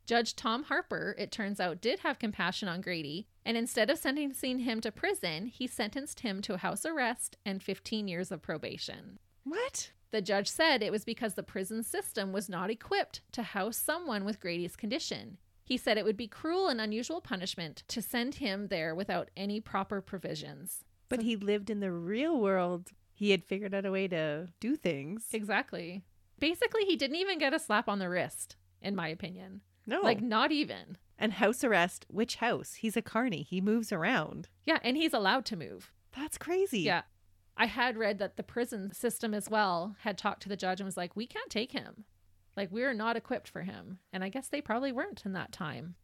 Judge 0.05 0.35
Tom 0.35 0.65
Harper, 0.65 1.15
it 1.17 1.31
turns 1.31 1.61
out, 1.61 1.81
did 1.81 2.01
have 2.01 2.19
compassion 2.19 2.69
on 2.69 2.81
Grady, 2.81 3.29
and 3.45 3.57
instead 3.57 3.89
of 3.89 3.99
sentencing 3.99 4.61
him 4.61 4.81
to 4.81 4.91
prison, 4.91 5.47
he 5.47 5.67
sentenced 5.67 6.21
him 6.21 6.43
to 6.43 6.57
house 6.57 6.85
arrest 6.85 7.37
and 7.47 7.63
15 7.63 8.09
years 8.09 8.33
of 8.33 8.43
probation. 8.43 9.19
What? 9.45 9.93
The 10.11 10.21
judge 10.21 10.49
said 10.49 10.83
it 10.83 10.93
was 10.93 11.05
because 11.05 11.35
the 11.35 11.43
prison 11.43 11.83
system 11.83 12.33
was 12.33 12.49
not 12.49 12.69
equipped 12.69 13.23
to 13.33 13.43
house 13.43 13.77
someone 13.77 14.25
with 14.25 14.41
Grady's 14.41 14.77
condition. 14.77 15.39
He 15.65 15.77
said 15.77 15.97
it 15.97 16.05
would 16.05 16.17
be 16.17 16.29
cruel 16.29 16.69
and 16.69 16.81
unusual 16.81 17.21
punishment 17.21 17.85
to 17.89 18.03
send 18.03 18.37
him 18.37 18.67
there 18.67 18.95
without 18.95 19.31
any 19.37 19.61
proper 19.61 20.01
provisions. 20.01 20.85
But 21.09 21.23
he 21.23 21.37
lived 21.37 21.71
in 21.71 21.81
the 21.81 21.93
real 21.93 22.39
world. 22.39 22.91
He 23.15 23.31
had 23.31 23.45
figured 23.45 23.73
out 23.73 23.87
a 23.87 23.91
way 23.91 24.09
to 24.09 24.49
do 24.61 24.77
things. 24.77 25.27
Exactly. 25.33 26.03
Basically, 26.39 26.85
he 26.85 26.97
didn't 26.97 27.17
even 27.17 27.39
get 27.39 27.55
a 27.55 27.59
slap 27.59 27.89
on 27.89 28.01
the 28.01 28.09
wrist, 28.09 28.57
in 28.83 28.97
my 28.97 29.09
opinion. 29.09 29.61
No. 29.87 30.01
Like, 30.01 30.21
not 30.21 30.53
even. 30.53 30.97
and 31.19 31.33
house 31.35 31.63
arrest. 31.65 32.07
Which 32.09 32.37
house? 32.37 32.75
He's 32.75 32.97
a 32.97 33.03
carny. 33.03 33.43
He 33.43 33.61
moves 33.61 33.93
around. 33.93 34.49
Yeah, 34.65 34.79
and 34.83 34.97
he's 34.97 35.13
allowed 35.15 35.45
to 35.47 35.57
move. 35.57 35.91
That's 36.17 36.39
crazy. 36.39 36.81
Yeah. 36.81 37.03
I 37.57 37.67
had 37.67 37.97
read 37.99 38.19
that 38.19 38.37
the 38.37 38.43
prison 38.43 38.93
system 38.93 39.35
as 39.35 39.49
well 39.51 39.97
had 40.01 40.17
talked 40.17 40.43
to 40.43 40.49
the 40.49 40.57
judge 40.57 40.81
and 40.81 40.87
was 40.87 40.97
like, 40.97 41.15
we 41.17 41.27
can't 41.27 41.51
take 41.51 41.73
him. 41.73 42.05
Like, 42.57 42.71
we're 42.73 42.95
not 42.95 43.17
equipped 43.17 43.49
for 43.49 43.63
him. 43.63 43.99
And 44.13 44.23
I 44.25 44.29
guess 44.29 44.49
they 44.49 44.61
probably 44.61 44.93
weren't 44.93 45.25
in 45.25 45.33
that 45.35 45.53
time. 45.53 45.95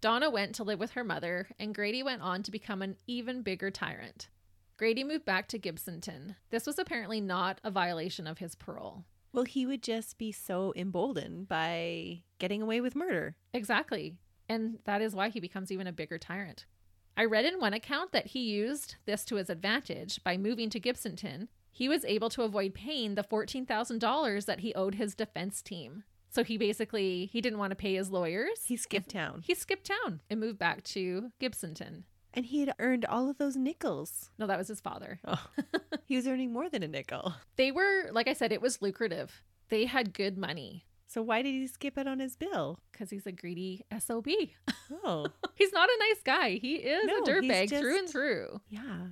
Donna 0.00 0.30
went 0.30 0.54
to 0.56 0.64
live 0.64 0.78
with 0.78 0.92
her 0.92 1.02
mother, 1.04 1.48
and 1.58 1.74
Grady 1.74 2.02
went 2.02 2.22
on 2.22 2.42
to 2.44 2.50
become 2.50 2.82
an 2.82 2.96
even 3.06 3.42
bigger 3.42 3.70
tyrant. 3.70 4.28
Grady 4.76 5.02
moved 5.02 5.24
back 5.24 5.48
to 5.48 5.58
Gibsonton. 5.58 6.36
This 6.50 6.66
was 6.66 6.78
apparently 6.78 7.20
not 7.20 7.60
a 7.64 7.70
violation 7.70 8.26
of 8.28 8.38
his 8.38 8.54
parole. 8.54 9.04
Well, 9.32 9.44
he 9.44 9.66
would 9.66 9.82
just 9.82 10.18
be 10.18 10.32
so 10.32 10.72
emboldened 10.76 11.48
by 11.48 12.22
getting 12.38 12.62
away 12.62 12.80
with 12.80 12.96
murder. 12.96 13.36
Exactly. 13.52 14.16
And 14.48 14.78
that 14.84 15.02
is 15.02 15.14
why 15.14 15.28
he 15.28 15.40
becomes 15.40 15.70
even 15.70 15.86
a 15.86 15.92
bigger 15.92 16.18
tyrant. 16.18 16.64
I 17.16 17.24
read 17.24 17.44
in 17.44 17.60
one 17.60 17.74
account 17.74 18.12
that 18.12 18.28
he 18.28 18.40
used 18.40 18.94
this 19.04 19.24
to 19.26 19.36
his 19.36 19.50
advantage 19.50 20.22
by 20.22 20.36
moving 20.36 20.70
to 20.70 20.80
Gibsonton. 20.80 21.48
He 21.72 21.88
was 21.88 22.04
able 22.04 22.30
to 22.30 22.42
avoid 22.42 22.74
paying 22.74 23.14
the 23.14 23.24
$14,000 23.24 24.44
that 24.46 24.60
he 24.60 24.74
owed 24.74 24.94
his 24.94 25.14
defense 25.14 25.60
team. 25.60 26.04
So 26.30 26.44
he 26.44 26.56
basically 26.56 27.26
he 27.26 27.40
didn't 27.40 27.58
want 27.58 27.70
to 27.70 27.76
pay 27.76 27.94
his 27.94 28.10
lawyers. 28.10 28.64
He 28.66 28.76
skipped 28.76 29.10
town. 29.10 29.42
He 29.44 29.54
skipped 29.54 29.86
town 29.86 30.20
and 30.30 30.40
moved 30.40 30.58
back 30.58 30.84
to 30.84 31.32
Gibsonton. 31.40 32.04
And 32.34 32.46
he 32.46 32.60
had 32.60 32.74
earned 32.78 33.04
all 33.06 33.28
of 33.30 33.38
those 33.38 33.56
nickels. 33.56 34.30
No, 34.38 34.46
that 34.46 34.58
was 34.58 34.68
his 34.68 34.80
father. 34.80 35.18
Oh. 35.26 35.44
he 36.04 36.16
was 36.16 36.26
earning 36.28 36.52
more 36.52 36.68
than 36.68 36.82
a 36.82 36.88
nickel. 36.88 37.34
They 37.56 37.72
were, 37.72 38.10
like 38.12 38.28
I 38.28 38.34
said, 38.34 38.52
it 38.52 38.62
was 38.62 38.82
lucrative. 38.82 39.42
They 39.70 39.86
had 39.86 40.12
good 40.14 40.36
money 40.38 40.84
So 41.06 41.22
why 41.22 41.42
did 41.42 41.50
he 41.52 41.66
skip 41.66 41.96
it 41.98 42.06
on 42.06 42.18
his 42.20 42.36
bill? 42.36 42.78
because 42.92 43.10
he's 43.10 43.26
a 43.26 43.32
greedy 43.32 43.84
SOB. 43.98 44.26
Oh, 45.04 45.26
he's 45.54 45.72
not 45.72 45.88
a 45.88 45.98
nice 45.98 46.22
guy. 46.22 46.50
He 46.52 46.76
is 46.76 47.06
No, 47.06 47.18
a 47.18 47.22
dirtbag 47.22 47.70
he's 47.70 47.80
through 47.80 47.98
and 47.98 48.08
through. 48.08 48.60
yeah. 48.68 49.06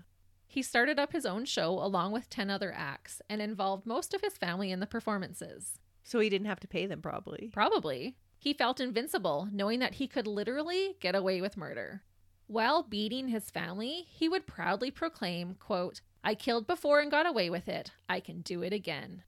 He 0.48 0.62
started 0.62 0.98
up 0.98 1.12
his 1.12 1.26
own 1.26 1.44
show 1.44 1.70
along 1.72 2.12
with 2.12 2.30
10 2.30 2.48
other 2.50 2.72
acts 2.74 3.20
and 3.28 3.42
involved 3.42 3.84
most 3.86 4.14
of 4.14 4.20
his 4.22 4.38
family 4.38 4.70
in 4.70 4.80
the 4.80 4.86
performances. 4.86 5.78
So 6.04 6.18
he 6.20 6.28
didn't 6.30 6.46
have 6.46 6.60
to 6.60 6.68
pay 6.68 6.86
them, 6.86 7.02
probably. 7.02 7.50
Probably. 7.52 8.16
He 8.38 8.52
felt 8.54 8.80
invincible, 8.80 9.48
knowing 9.52 9.80
that 9.80 9.94
he 9.94 10.06
could 10.06 10.26
literally 10.26 10.96
get 11.00 11.14
away 11.14 11.40
with 11.40 11.56
murder. 11.56 12.02
While 12.48 12.82
beating 12.82 13.28
his 13.28 13.50
family, 13.50 14.06
he 14.08 14.28
would 14.28 14.46
proudly 14.46 14.90
proclaim, 14.90 15.56
quote, 15.58 16.00
I 16.22 16.34
killed 16.34 16.66
before 16.66 17.00
and 17.00 17.10
got 17.10 17.26
away 17.26 17.50
with 17.50 17.68
it. 17.68 17.90
I 18.08 18.20
can 18.20 18.40
do 18.40 18.62
it 18.62 18.72
again. 18.72 19.22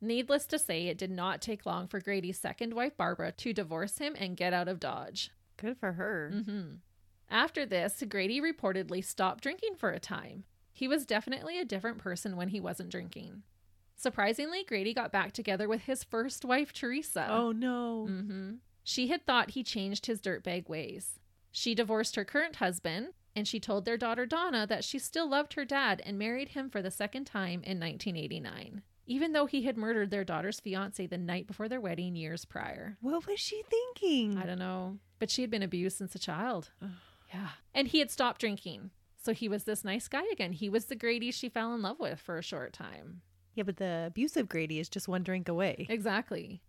Needless 0.00 0.46
to 0.46 0.58
say, 0.58 0.88
it 0.88 0.98
did 0.98 1.10
not 1.10 1.40
take 1.40 1.66
long 1.66 1.86
for 1.86 2.00
Grady's 2.00 2.38
second 2.38 2.74
wife, 2.74 2.96
Barbara, 2.96 3.32
to 3.32 3.52
divorce 3.52 3.98
him 3.98 4.14
and 4.18 4.36
get 4.36 4.52
out 4.52 4.68
of 4.68 4.80
Dodge. 4.80 5.30
Good 5.56 5.78
for 5.78 5.92
her. 5.92 6.32
Mm-hmm. 6.34 6.74
After 7.30 7.64
this, 7.64 8.02
Grady 8.08 8.40
reportedly 8.40 9.04
stopped 9.04 9.42
drinking 9.42 9.76
for 9.76 9.90
a 9.90 10.00
time. 10.00 10.44
He 10.72 10.88
was 10.88 11.06
definitely 11.06 11.58
a 11.58 11.64
different 11.64 11.98
person 11.98 12.36
when 12.36 12.48
he 12.48 12.60
wasn't 12.60 12.90
drinking. 12.90 13.44
Surprisingly, 13.96 14.64
Grady 14.64 14.92
got 14.92 15.12
back 15.12 15.32
together 15.32 15.68
with 15.68 15.82
his 15.82 16.04
first 16.04 16.44
wife, 16.44 16.72
Teresa. 16.72 17.28
Oh 17.30 17.52
no. 17.52 18.06
Mm-hmm. 18.10 18.54
She 18.82 19.08
had 19.08 19.24
thought 19.24 19.50
he 19.50 19.62
changed 19.62 20.06
his 20.06 20.20
dirtbag 20.20 20.68
ways. 20.68 21.20
She 21.56 21.76
divorced 21.76 22.16
her 22.16 22.24
current 22.24 22.56
husband, 22.56 23.10
and 23.36 23.46
she 23.46 23.60
told 23.60 23.84
their 23.84 23.96
daughter 23.96 24.26
Donna 24.26 24.66
that 24.66 24.82
she 24.82 24.98
still 24.98 25.28
loved 25.28 25.54
her 25.54 25.64
dad 25.64 26.02
and 26.04 26.18
married 26.18 26.48
him 26.48 26.68
for 26.68 26.82
the 26.82 26.90
second 26.90 27.26
time 27.26 27.62
in 27.62 27.78
1989, 27.78 28.82
even 29.06 29.30
though 29.32 29.46
he 29.46 29.62
had 29.62 29.76
murdered 29.76 30.10
their 30.10 30.24
daughter's 30.24 30.58
fiance 30.58 31.06
the 31.06 31.16
night 31.16 31.46
before 31.46 31.68
their 31.68 31.80
wedding 31.80 32.16
years 32.16 32.44
prior. 32.44 32.98
What 33.00 33.28
was 33.28 33.38
she 33.38 33.62
thinking? 33.70 34.36
I 34.36 34.46
don't 34.46 34.58
know, 34.58 34.98
but 35.20 35.30
she 35.30 35.42
had 35.42 35.50
been 35.50 35.62
abused 35.62 35.98
since 35.98 36.16
a 36.16 36.18
child. 36.18 36.72
Yeah. 37.32 37.50
And 37.72 37.86
he 37.86 38.00
had 38.00 38.10
stopped 38.10 38.40
drinking. 38.40 38.90
So 39.22 39.32
he 39.32 39.48
was 39.48 39.62
this 39.62 39.84
nice 39.84 40.08
guy 40.08 40.24
again. 40.32 40.54
He 40.54 40.68
was 40.68 40.86
the 40.86 40.96
Grady 40.96 41.30
she 41.30 41.48
fell 41.48 41.72
in 41.72 41.82
love 41.82 42.00
with 42.00 42.18
for 42.18 42.36
a 42.36 42.42
short 42.42 42.72
time. 42.72 43.22
Yeah, 43.54 43.62
but 43.62 43.76
the 43.76 44.06
abusive 44.08 44.48
Grady 44.48 44.80
is 44.80 44.88
just 44.88 45.06
one 45.06 45.22
drink 45.22 45.48
away. 45.48 45.86
Exactly. 45.88 46.62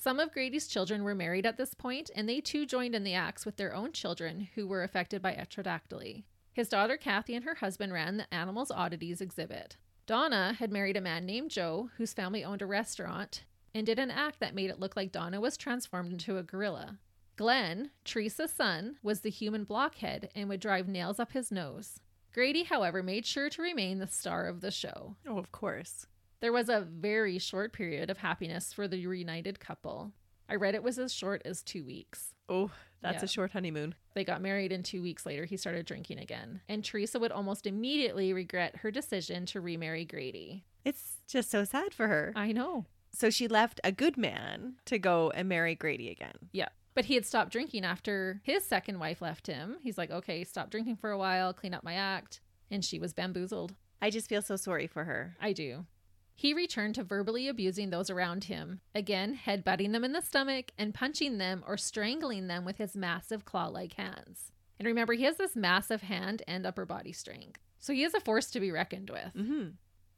Some 0.00 0.18
of 0.18 0.32
Grady's 0.32 0.66
children 0.66 1.04
were 1.04 1.14
married 1.14 1.44
at 1.44 1.58
this 1.58 1.74
point, 1.74 2.10
and 2.14 2.26
they 2.26 2.40
too 2.40 2.64
joined 2.64 2.94
in 2.94 3.04
the 3.04 3.12
acts 3.12 3.44
with 3.44 3.56
their 3.56 3.74
own 3.74 3.92
children 3.92 4.48
who 4.54 4.66
were 4.66 4.82
affected 4.82 5.20
by 5.20 5.34
ectrodactyly. 5.34 6.24
His 6.54 6.70
daughter 6.70 6.96
Kathy 6.96 7.34
and 7.34 7.44
her 7.44 7.56
husband 7.56 7.92
ran 7.92 8.16
the 8.16 8.32
Animals 8.32 8.70
Oddities 8.70 9.20
exhibit. 9.20 9.76
Donna 10.06 10.54
had 10.58 10.72
married 10.72 10.96
a 10.96 11.02
man 11.02 11.26
named 11.26 11.50
Joe, 11.50 11.90
whose 11.98 12.14
family 12.14 12.42
owned 12.42 12.62
a 12.62 12.66
restaurant, 12.66 13.44
and 13.74 13.84
did 13.84 13.98
an 13.98 14.10
act 14.10 14.40
that 14.40 14.54
made 14.54 14.70
it 14.70 14.80
look 14.80 14.96
like 14.96 15.12
Donna 15.12 15.38
was 15.38 15.58
transformed 15.58 16.12
into 16.12 16.38
a 16.38 16.42
gorilla. 16.42 16.98
Glenn, 17.36 17.90
Teresa's 18.02 18.52
son, 18.52 18.96
was 19.02 19.20
the 19.20 19.28
human 19.28 19.64
blockhead 19.64 20.30
and 20.34 20.48
would 20.48 20.60
drive 20.60 20.88
nails 20.88 21.20
up 21.20 21.32
his 21.32 21.52
nose. 21.52 22.00
Grady, 22.32 22.62
however, 22.62 23.02
made 23.02 23.26
sure 23.26 23.50
to 23.50 23.60
remain 23.60 23.98
the 23.98 24.06
star 24.06 24.46
of 24.46 24.62
the 24.62 24.70
show. 24.70 25.16
Oh, 25.28 25.36
of 25.36 25.52
course. 25.52 26.06
There 26.40 26.52
was 26.52 26.68
a 26.68 26.80
very 26.80 27.38
short 27.38 27.72
period 27.72 28.08
of 28.10 28.18
happiness 28.18 28.72
for 28.72 28.88
the 28.88 29.06
reunited 29.06 29.60
couple. 29.60 30.12
I 30.48 30.54
read 30.56 30.74
it 30.74 30.82
was 30.82 30.98
as 30.98 31.12
short 31.12 31.42
as 31.44 31.62
two 31.62 31.84
weeks. 31.84 32.34
Oh, 32.48 32.72
that's 33.02 33.18
Yeah. 33.22 33.24
a 33.26 33.28
short 33.28 33.52
honeymoon. 33.52 33.94
They 34.14 34.24
got 34.24 34.40
married, 34.42 34.72
and 34.72 34.84
two 34.84 35.02
weeks 35.02 35.24
later, 35.24 35.44
he 35.44 35.56
started 35.56 35.86
drinking 35.86 36.18
again. 36.18 36.60
And 36.68 36.84
Teresa 36.84 37.20
would 37.20 37.30
almost 37.30 37.66
immediately 37.66 38.32
regret 38.32 38.76
her 38.78 38.90
decision 38.90 39.46
to 39.46 39.60
remarry 39.60 40.04
Grady. 40.04 40.64
It's 40.84 41.18
just 41.28 41.50
so 41.50 41.62
sad 41.64 41.94
for 41.94 42.08
her. 42.08 42.32
I 42.34 42.52
know. 42.52 42.86
So 43.12 43.28
she 43.30 43.46
left 43.46 43.80
a 43.84 43.92
good 43.92 44.16
man 44.16 44.76
to 44.86 44.98
go 44.98 45.30
and 45.30 45.48
marry 45.48 45.74
Grady 45.74 46.08
again. 46.10 46.48
Yeah. 46.52 46.68
But 46.94 47.04
he 47.04 47.14
had 47.14 47.26
stopped 47.26 47.52
drinking 47.52 47.84
after 47.84 48.40
his 48.44 48.64
second 48.64 48.98
wife 48.98 49.20
left 49.22 49.46
him. 49.46 49.76
He's 49.82 49.98
like, 49.98 50.10
okay, 50.10 50.42
stop 50.42 50.70
drinking 50.70 50.96
for 50.96 51.10
a 51.10 51.18
while, 51.18 51.52
clean 51.52 51.74
up 51.74 51.84
my 51.84 51.94
act. 51.94 52.40
And 52.70 52.84
she 52.84 52.98
was 52.98 53.12
bamboozled. 53.12 53.74
I 54.02 54.10
just 54.10 54.28
feel 54.28 54.42
so 54.42 54.56
sorry 54.56 54.86
for 54.86 55.04
her. 55.04 55.36
I 55.40 55.52
do. 55.52 55.86
He 56.34 56.54
returned 56.54 56.94
to 56.94 57.04
verbally 57.04 57.48
abusing 57.48 57.90
those 57.90 58.08
around 58.08 58.44
him, 58.44 58.80
again, 58.94 59.38
headbutting 59.46 59.92
them 59.92 60.04
in 60.04 60.12
the 60.12 60.22
stomach 60.22 60.72
and 60.78 60.94
punching 60.94 61.38
them 61.38 61.62
or 61.66 61.76
strangling 61.76 62.46
them 62.46 62.64
with 62.64 62.78
his 62.78 62.96
massive 62.96 63.44
claw 63.44 63.66
like 63.66 63.94
hands. 63.94 64.52
And 64.78 64.86
remember, 64.86 65.12
he 65.12 65.24
has 65.24 65.36
this 65.36 65.54
massive 65.54 66.00
hand 66.02 66.42
and 66.48 66.66
upper 66.66 66.86
body 66.86 67.12
strength. 67.12 67.60
So 67.78 67.92
he 67.92 68.02
is 68.02 68.14
a 68.14 68.20
force 68.20 68.50
to 68.52 68.60
be 68.60 68.70
reckoned 68.70 69.10
with. 69.10 69.34
Mm-hmm. 69.36 69.68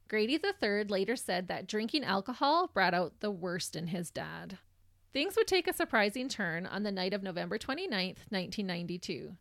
Grady 0.09 0.35
III 0.35 0.85
later 0.85 1.16
said 1.16 1.48
that 1.48 1.66
drinking 1.66 2.05
alcohol 2.05 2.70
brought 2.72 2.94
out 2.94 3.20
the 3.20 3.31
worst 3.31 3.75
in 3.75 3.88
his 3.88 4.11
dad. 4.11 4.59
Things 5.12 5.37
would 5.37 5.46
take 5.46 5.66
a 5.66 5.72
surprising 5.72 6.29
turn 6.29 6.66
on 6.66 6.83
the 6.83 6.92
night 6.92 7.12
of 7.12 7.22
November 7.22 7.59
29th, 7.59 8.18
1992. 8.31 9.33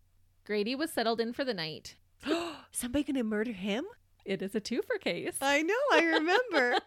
Grady 0.46 0.76
was 0.76 0.92
settled 0.92 1.22
in 1.22 1.34
for 1.34 1.44
the 1.44 1.54
night. 1.54 1.96
Somebody 2.72 3.04
gonna 3.04 3.24
murder 3.24 3.52
him? 3.52 3.86
It 4.26 4.42
is 4.42 4.54
a 4.56 4.62
twofer 4.62 5.00
case. 5.00 5.36
I 5.42 5.62
know, 5.64 5.74
I 5.94 6.04
remember. 6.04 6.78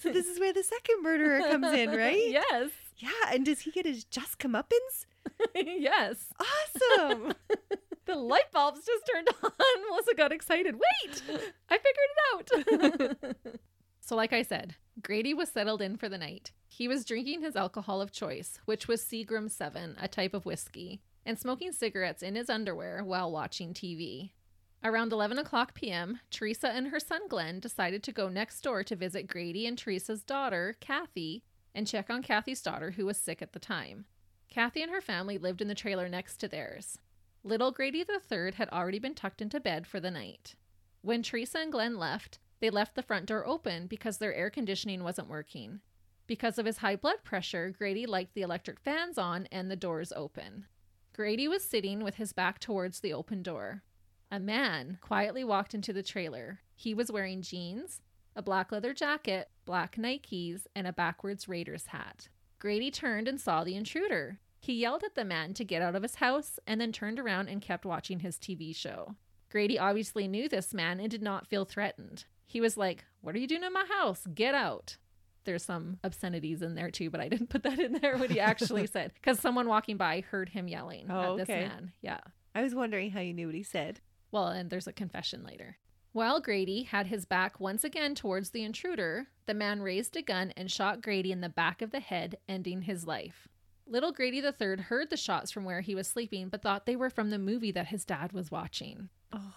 so 0.00 0.12
this 0.12 0.26
is 0.26 0.38
where 0.38 0.52
the 0.52 0.62
second 0.62 1.02
murderer 1.02 1.40
comes 1.40 1.72
in, 1.72 1.90
right? 1.96 2.16
yes. 2.28 2.70
Yeah, 2.96 3.10
and 3.32 3.44
does 3.44 3.60
he 3.60 3.70
get 3.72 3.86
his 3.86 4.04
just 4.04 4.38
comeuppance? 4.38 5.06
yes. 5.54 6.26
Awesome. 6.38 7.32
The 8.06 8.14
light 8.16 8.52
bulbs 8.52 8.84
just 8.84 9.10
turned 9.10 9.28
on. 9.42 9.50
Melissa 9.88 10.14
got 10.14 10.30
excited. 10.30 10.74
Wait, 10.74 11.22
I 11.70 11.78
figured 11.78 12.52
it 12.52 13.24
out. 13.24 13.36
so, 14.00 14.14
like 14.14 14.34
I 14.34 14.42
said, 14.42 14.74
Grady 15.00 15.32
was 15.32 15.48
settled 15.48 15.80
in 15.80 15.96
for 15.96 16.10
the 16.10 16.18
night. 16.18 16.52
He 16.68 16.86
was 16.86 17.06
drinking 17.06 17.40
his 17.40 17.56
alcohol 17.56 18.02
of 18.02 18.12
choice, 18.12 18.60
which 18.66 18.86
was 18.88 19.00
Seagram 19.02 19.50
7, 19.50 19.96
a 19.98 20.06
type 20.06 20.34
of 20.34 20.44
whiskey, 20.44 21.00
and 21.24 21.38
smoking 21.38 21.72
cigarettes 21.72 22.22
in 22.22 22.34
his 22.34 22.50
underwear 22.50 23.02
while 23.02 23.32
watching 23.32 23.72
TV. 23.72 24.32
Around 24.86 25.14
11 25.14 25.38
o'clock 25.38 25.72
p.m., 25.72 26.20
Teresa 26.30 26.68
and 26.68 26.88
her 26.88 27.00
son 27.00 27.22
Glenn 27.26 27.58
decided 27.58 28.02
to 28.02 28.12
go 28.12 28.28
next 28.28 28.60
door 28.60 28.84
to 28.84 28.94
visit 28.94 29.26
Grady 29.26 29.66
and 29.66 29.78
Teresa's 29.78 30.22
daughter, 30.22 30.76
Kathy, 30.78 31.42
and 31.74 31.86
check 31.86 32.10
on 32.10 32.22
Kathy's 32.22 32.60
daughter, 32.60 32.90
who 32.90 33.06
was 33.06 33.16
sick 33.16 33.40
at 33.40 33.54
the 33.54 33.58
time. 33.58 34.04
Kathy 34.50 34.82
and 34.82 34.92
her 34.92 35.00
family 35.00 35.38
lived 35.38 35.62
in 35.62 35.68
the 35.68 35.74
trailer 35.74 36.06
next 36.06 36.36
to 36.36 36.48
theirs. 36.48 36.98
Little 37.42 37.72
Grady 37.72 38.00
III 38.00 38.52
had 38.56 38.68
already 38.68 38.98
been 38.98 39.14
tucked 39.14 39.40
into 39.40 39.58
bed 39.58 39.86
for 39.86 40.00
the 40.00 40.10
night. 40.10 40.54
When 41.00 41.22
Teresa 41.22 41.60
and 41.60 41.72
Glenn 41.72 41.96
left, 41.96 42.38
they 42.60 42.68
left 42.68 42.94
the 42.94 43.02
front 43.02 43.24
door 43.24 43.46
open 43.46 43.86
because 43.86 44.18
their 44.18 44.34
air 44.34 44.50
conditioning 44.50 45.02
wasn't 45.02 45.30
working. 45.30 45.80
Because 46.26 46.58
of 46.58 46.66
his 46.66 46.78
high 46.78 46.96
blood 46.96 47.24
pressure, 47.24 47.70
Grady 47.70 48.04
liked 48.04 48.34
the 48.34 48.42
electric 48.42 48.80
fans 48.80 49.16
on 49.16 49.46
and 49.50 49.70
the 49.70 49.76
doors 49.76 50.12
open. 50.14 50.66
Grady 51.14 51.48
was 51.48 51.64
sitting 51.64 52.04
with 52.04 52.16
his 52.16 52.34
back 52.34 52.58
towards 52.58 53.00
the 53.00 53.14
open 53.14 53.42
door. 53.42 53.82
A 54.34 54.40
man 54.40 54.98
quietly 55.00 55.44
walked 55.44 55.74
into 55.74 55.92
the 55.92 56.02
trailer. 56.02 56.58
He 56.74 56.92
was 56.92 57.12
wearing 57.12 57.40
jeans, 57.40 58.00
a 58.34 58.42
black 58.42 58.72
leather 58.72 58.92
jacket, 58.92 59.48
black 59.64 59.94
Nikes, 59.94 60.66
and 60.74 60.88
a 60.88 60.92
backwards 60.92 61.48
Raiders 61.48 61.86
hat. 61.86 62.30
Grady 62.58 62.90
turned 62.90 63.28
and 63.28 63.40
saw 63.40 63.62
the 63.62 63.76
intruder. 63.76 64.40
He 64.58 64.72
yelled 64.74 65.04
at 65.04 65.14
the 65.14 65.24
man 65.24 65.54
to 65.54 65.64
get 65.64 65.82
out 65.82 65.94
of 65.94 66.02
his 66.02 66.16
house 66.16 66.58
and 66.66 66.80
then 66.80 66.90
turned 66.90 67.20
around 67.20 67.46
and 67.48 67.62
kept 67.62 67.84
watching 67.84 68.18
his 68.18 68.36
TV 68.36 68.74
show. 68.74 69.14
Grady 69.50 69.78
obviously 69.78 70.26
knew 70.26 70.48
this 70.48 70.74
man 70.74 70.98
and 70.98 71.08
did 71.12 71.22
not 71.22 71.46
feel 71.46 71.64
threatened. 71.64 72.24
He 72.44 72.60
was 72.60 72.76
like, 72.76 73.04
What 73.20 73.36
are 73.36 73.38
you 73.38 73.46
doing 73.46 73.62
in 73.62 73.72
my 73.72 73.84
house? 74.00 74.26
Get 74.34 74.56
out. 74.56 74.96
There's 75.44 75.62
some 75.62 75.98
obscenities 76.02 76.60
in 76.60 76.74
there 76.74 76.90
too, 76.90 77.08
but 77.08 77.20
I 77.20 77.28
didn't 77.28 77.50
put 77.50 77.62
that 77.62 77.78
in 77.78 77.92
there 78.00 78.16
what 78.18 78.32
he 78.32 78.40
actually 78.40 78.86
said 78.88 79.12
because 79.14 79.38
someone 79.38 79.68
walking 79.68 79.96
by 79.96 80.22
heard 80.28 80.48
him 80.48 80.66
yelling 80.66 81.06
Oh, 81.08 81.34
at 81.34 81.46
this 81.46 81.54
okay. 81.54 81.68
man. 81.68 81.92
Yeah. 82.02 82.18
I 82.52 82.64
was 82.64 82.74
wondering 82.74 83.12
how 83.12 83.20
you 83.20 83.32
knew 83.32 83.46
what 83.46 83.54
he 83.54 83.62
said. 83.62 84.00
Well, 84.34 84.48
and 84.48 84.68
there's 84.68 84.88
a 84.88 84.92
confession 84.92 85.44
later. 85.44 85.76
While 86.10 86.40
Grady 86.40 86.82
had 86.82 87.06
his 87.06 87.24
back 87.24 87.60
once 87.60 87.84
again 87.84 88.16
towards 88.16 88.50
the 88.50 88.64
intruder, 88.64 89.28
the 89.46 89.54
man 89.54 89.80
raised 89.80 90.16
a 90.16 90.22
gun 90.22 90.52
and 90.56 90.68
shot 90.68 91.02
Grady 91.02 91.30
in 91.30 91.40
the 91.40 91.48
back 91.48 91.80
of 91.80 91.92
the 91.92 92.00
head, 92.00 92.38
ending 92.48 92.82
his 92.82 93.06
life. 93.06 93.46
Little 93.86 94.10
Grady 94.10 94.38
III 94.38 94.78
heard 94.88 95.10
the 95.10 95.16
shots 95.16 95.52
from 95.52 95.62
where 95.62 95.82
he 95.82 95.94
was 95.94 96.08
sleeping, 96.08 96.48
but 96.48 96.62
thought 96.62 96.84
they 96.84 96.96
were 96.96 97.10
from 97.10 97.30
the 97.30 97.38
movie 97.38 97.70
that 97.70 97.86
his 97.86 98.04
dad 98.04 98.32
was 98.32 98.50
watching. 98.50 99.08
Oh. 99.32 99.54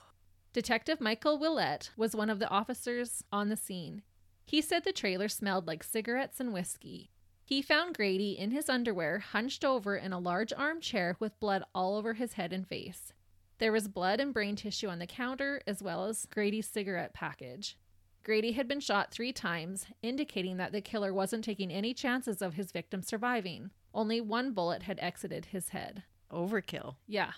Detective 0.53 1.01
Michael 1.01 1.39
Willett 1.39 1.89
was 1.97 2.15
one 2.15 2.29
of 2.29 2.37
the 2.37 2.49
officers 2.49 3.23
on 3.31 3.49
the 3.49 3.57
scene. 3.57 4.03
He 4.45 4.61
said 4.61 4.83
the 4.83 4.93
trailer 4.93 5.27
smelled 5.27 5.65
like 5.65 5.83
cigarettes 5.83 6.39
and 6.39 6.53
whiskey. 6.53 7.09
He 7.43 7.63
found 7.63 7.95
Grady 7.95 8.37
in 8.37 8.51
his 8.51 8.69
underwear, 8.69 9.17
hunched 9.17 9.65
over 9.65 9.95
in 9.95 10.13
a 10.13 10.19
large 10.19 10.53
armchair 10.53 11.15
with 11.19 11.39
blood 11.39 11.63
all 11.73 11.95
over 11.95 12.13
his 12.13 12.33
head 12.33 12.53
and 12.53 12.67
face. 12.67 13.11
There 13.59 13.71
was 13.71 13.87
blood 13.87 14.19
and 14.19 14.33
brain 14.33 14.55
tissue 14.55 14.87
on 14.87 14.99
the 14.99 15.07
counter, 15.07 15.61
as 15.65 15.81
well 15.81 16.05
as 16.05 16.27
Grady's 16.27 16.67
cigarette 16.67 17.13
package. 17.13 17.77
Grady 18.23 18.51
had 18.51 18.67
been 18.67 18.79
shot 18.79 19.11
three 19.11 19.31
times, 19.31 19.87
indicating 20.01 20.57
that 20.57 20.71
the 20.73 20.81
killer 20.81 21.13
wasn't 21.13 21.43
taking 21.43 21.71
any 21.71 21.93
chances 21.93 22.41
of 22.41 22.53
his 22.53 22.71
victim 22.71 23.01
surviving. 23.01 23.71
Only 23.93 24.21
one 24.21 24.51
bullet 24.51 24.83
had 24.83 24.99
exited 24.99 25.45
his 25.45 25.69
head. 25.69 26.03
Overkill. 26.31 26.97
Yeah. 27.07 27.31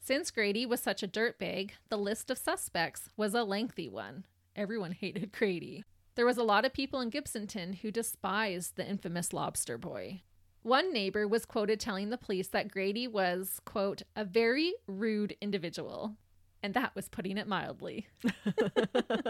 Since 0.00 0.32
Grady 0.32 0.66
was 0.66 0.80
such 0.80 1.02
a 1.02 1.08
dirtbag, 1.08 1.70
the 1.88 1.96
list 1.96 2.30
of 2.30 2.38
suspects 2.38 3.08
was 3.16 3.34
a 3.34 3.44
lengthy 3.44 3.88
one. 3.88 4.24
Everyone 4.56 4.92
hated 4.92 5.32
Grady. 5.32 5.84
There 6.16 6.26
was 6.26 6.36
a 6.36 6.42
lot 6.42 6.64
of 6.64 6.74
people 6.74 7.00
in 7.00 7.10
Gibsonton 7.10 7.76
who 7.76 7.90
despised 7.90 8.76
the 8.76 8.86
infamous 8.86 9.32
lobster 9.32 9.78
boy. 9.78 10.22
One 10.62 10.92
neighbor 10.92 11.26
was 11.26 11.44
quoted 11.44 11.80
telling 11.80 12.10
the 12.10 12.18
police 12.18 12.48
that 12.48 12.70
Grady 12.70 13.08
was, 13.08 13.60
quote, 13.64 14.02
a 14.14 14.24
very 14.24 14.74
rude 14.86 15.36
individual. 15.40 16.16
And 16.62 16.74
that 16.74 16.94
was 16.94 17.08
putting 17.08 17.36
it 17.36 17.48
mildly. 17.48 18.06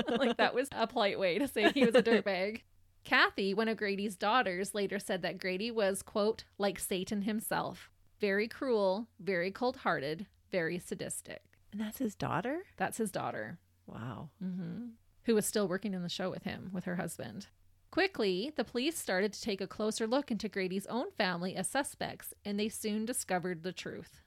like 0.06 0.36
that 0.36 0.54
was 0.54 0.68
a 0.72 0.86
polite 0.86 1.18
way 1.18 1.38
to 1.38 1.48
say 1.48 1.72
he 1.72 1.86
was 1.86 1.94
a 1.94 2.02
dirtbag. 2.02 2.60
Kathy, 3.04 3.54
one 3.54 3.68
of 3.68 3.78
Grady's 3.78 4.14
daughters, 4.14 4.74
later 4.74 4.98
said 4.98 5.22
that 5.22 5.38
Grady 5.38 5.70
was, 5.70 6.02
quote, 6.02 6.44
like 6.58 6.78
Satan 6.78 7.22
himself. 7.22 7.90
Very 8.20 8.46
cruel, 8.46 9.08
very 9.18 9.50
cold 9.50 9.78
hearted, 9.78 10.26
very 10.50 10.78
sadistic. 10.78 11.42
And 11.72 11.80
that's 11.80 11.98
his 11.98 12.14
daughter? 12.14 12.64
That's 12.76 12.98
his 12.98 13.10
daughter. 13.10 13.58
Wow. 13.86 14.28
Mm-hmm. 14.44 14.90
Who 15.24 15.34
was 15.34 15.46
still 15.46 15.66
working 15.66 15.94
in 15.94 16.02
the 16.02 16.08
show 16.08 16.30
with 16.30 16.44
him, 16.44 16.70
with 16.72 16.84
her 16.84 16.96
husband. 16.96 17.48
Quickly, 17.92 18.50
the 18.56 18.64
police 18.64 18.98
started 18.98 19.34
to 19.34 19.42
take 19.42 19.60
a 19.60 19.66
closer 19.66 20.06
look 20.06 20.30
into 20.30 20.48
Grady's 20.48 20.86
own 20.86 21.10
family 21.10 21.54
as 21.54 21.68
suspects, 21.68 22.32
and 22.42 22.58
they 22.58 22.70
soon 22.70 23.04
discovered 23.04 23.62
the 23.62 23.72
truth. 23.72 24.22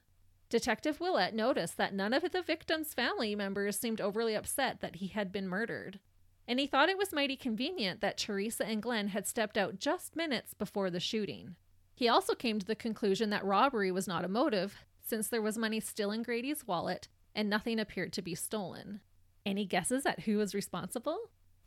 Detective 0.48 1.00
Willett 1.00 1.34
noticed 1.34 1.76
that 1.76 1.92
none 1.92 2.12
of 2.12 2.30
the 2.30 2.42
victim's 2.42 2.94
family 2.94 3.34
members 3.34 3.76
seemed 3.76 4.00
overly 4.00 4.36
upset 4.36 4.80
that 4.80 4.96
he 4.96 5.08
had 5.08 5.32
been 5.32 5.48
murdered. 5.48 5.98
And 6.46 6.60
he 6.60 6.68
thought 6.68 6.88
it 6.88 6.96
was 6.96 7.12
mighty 7.12 7.34
convenient 7.34 8.00
that 8.02 8.16
Teresa 8.16 8.64
and 8.64 8.80
Glenn 8.80 9.08
had 9.08 9.26
stepped 9.26 9.58
out 9.58 9.80
just 9.80 10.14
minutes 10.14 10.54
before 10.54 10.88
the 10.88 11.00
shooting. 11.00 11.56
He 11.96 12.08
also 12.08 12.36
came 12.36 12.60
to 12.60 12.66
the 12.66 12.76
conclusion 12.76 13.30
that 13.30 13.44
robbery 13.44 13.90
was 13.90 14.06
not 14.06 14.24
a 14.24 14.28
motive, 14.28 14.76
since 15.02 15.26
there 15.26 15.42
was 15.42 15.58
money 15.58 15.80
still 15.80 16.12
in 16.12 16.22
Grady's 16.22 16.68
wallet 16.68 17.08
and 17.34 17.50
nothing 17.50 17.80
appeared 17.80 18.12
to 18.12 18.22
be 18.22 18.36
stolen. 18.36 19.00
Any 19.44 19.64
guesses 19.64 20.06
at 20.06 20.20
who 20.20 20.38
was 20.38 20.54
responsible? 20.54 21.18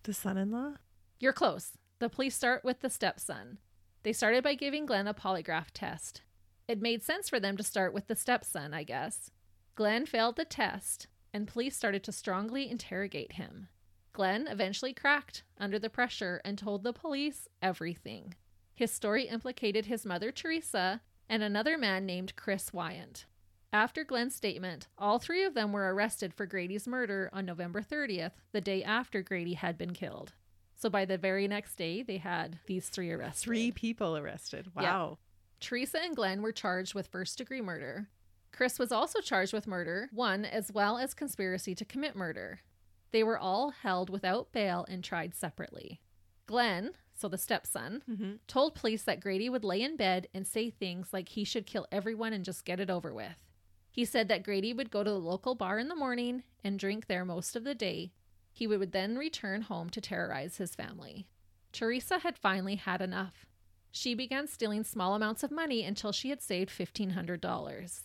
The 0.04 0.14
son 0.14 0.38
in 0.38 0.50
law? 0.50 0.76
You're 1.20 1.34
close. 1.34 1.74
The 2.00 2.10
police 2.10 2.34
start 2.34 2.64
with 2.64 2.80
the 2.80 2.90
stepson. 2.90 3.58
They 4.04 4.14
started 4.14 4.42
by 4.42 4.56
giving 4.56 4.86
Glenn 4.86 5.08
a 5.08 5.14
polygraph 5.14 5.68
test. 5.74 6.22
It 6.66 6.82
made 6.82 7.04
sense 7.04 7.28
for 7.28 7.42
them 7.42 7.58
to 7.58 7.64
start 7.64 7.94
with 7.94 8.08
the 8.08 8.16
stepson, 8.16 8.74
I 8.74 8.84
guess. 8.84 9.32
Glenn 9.76 10.06
failed 10.06 10.38
the 10.38 10.46
test, 10.46 11.08
and 11.34 11.46
police 11.46 11.76
started 11.76 12.04
to 12.06 12.14
strongly 12.14 12.70
interrogate 12.70 13.34
him. 13.34 13.68
Glenn 14.14 14.48
eventually 14.48 14.94
cracked 14.94 15.44
under 15.58 15.78
the 15.78 15.90
pressure 15.90 16.42
and 16.46 16.58
told 16.58 16.84
the 16.84 16.94
police 16.94 17.50
everything. 17.62 18.34
His 18.76 18.92
story 18.92 19.28
implicated 19.28 19.88
his 19.88 20.06
mother, 20.06 20.32
Teresa, 20.32 21.02
and 21.28 21.44
another 21.44 21.78
man 21.78 22.06
named 22.06 22.38
Chris 22.38 22.72
Wyant. 22.72 23.26
After 23.74 24.06
Glenn's 24.06 24.36
statement, 24.36 24.88
all 24.98 25.20
three 25.20 25.44
of 25.44 25.54
them 25.54 25.74
were 25.74 25.94
arrested 25.94 26.34
for 26.34 26.46
Grady's 26.46 26.88
murder 26.88 27.30
on 27.34 27.46
November 27.46 27.82
30th, 27.82 28.32
the 28.54 28.62
day 28.62 28.84
after 28.86 29.22
Grady 29.22 29.56
had 29.56 29.78
been 29.78 29.94
killed. 29.94 30.34
So 30.82 30.90
by 30.90 31.04
the 31.04 31.18
very 31.18 31.46
next 31.48 31.76
day, 31.76 32.04
they 32.04 32.18
had 32.18 32.60
these 32.66 32.88
three 32.88 33.12
arrested. 33.12 33.42
Three 33.44 33.72
people 33.72 34.16
arrested. 34.16 34.72
Yeah. 34.76 34.82
Wow. 34.84 35.18
Teresa 35.60 36.02
and 36.02 36.16
Glenn 36.16 36.42
were 36.42 36.54
charged 36.54 36.94
with 36.94 37.08
first 37.08 37.38
degree 37.38 37.60
murder. 37.62 38.08
Chris 38.54 38.80
was 38.80 38.92
also 38.92 39.20
charged 39.20 39.52
with 39.52 39.68
murder, 39.68 40.10
one, 40.14 40.46
as 40.46 40.72
well 40.72 40.98
as 40.98 41.14
conspiracy 41.14 41.76
to 41.76 41.84
commit 41.84 42.16
murder. 42.16 42.60
They 43.12 43.24
were 43.24 43.38
all 43.38 43.72
held 43.72 44.10
without 44.10 44.54
bail 44.54 44.86
and 44.88 45.04
tried 45.04 45.36
separately. 45.36 46.00
Glenn, 46.48 46.92
so 47.14 47.28
the 47.28 47.38
stepson, 47.38 48.02
Mm-hmm. 48.10 48.32
told 48.48 48.74
police 48.74 49.04
that 49.04 49.20
Grady 49.20 49.50
would 49.50 49.66
lay 49.66 49.82
in 49.82 49.98
bed 49.98 50.28
and 50.34 50.48
say 50.48 50.70
things 50.70 51.10
like 51.12 51.30
he 51.30 51.44
should 51.44 51.66
kill 51.66 51.88
everyone 51.92 52.32
and 52.32 52.46
just 52.46 52.64
get 52.66 52.80
it 52.80 52.90
over 52.90 53.14
with. 53.14 53.44
He 53.92 54.06
said 54.06 54.30
that 54.30 54.44
Grady 54.44 54.72
would 54.72 54.90
go 54.92 55.04
to 55.04 55.10
the 55.10 55.20
local 55.20 55.56
bar 55.56 55.78
in 55.78 55.90
the 55.90 55.96
morning 55.96 56.44
and 56.64 56.80
drink 56.80 57.08
there 57.08 57.26
most 57.26 57.56
of 57.58 57.66
the 57.66 57.76
day. 57.76 58.14
He 58.52 58.68
would 58.68 58.92
then 58.92 59.18
return 59.18 59.64
home 59.64 59.90
to 59.92 60.02
terrorize 60.02 60.58
his 60.58 60.76
family. 60.76 61.28
Teresa 61.72 62.20
had 62.20 62.38
finally 62.38 62.76
had 62.76 63.02
enough. 63.02 63.46
She 63.92 64.14
began 64.14 64.48
stealing 64.48 64.84
small 64.84 65.16
amounts 65.16 65.44
of 65.44 65.52
money 65.52 65.84
until 65.84 66.12
she 66.12 66.30
had 66.30 66.42
saved 66.42 66.70
$1,500. 66.70 68.02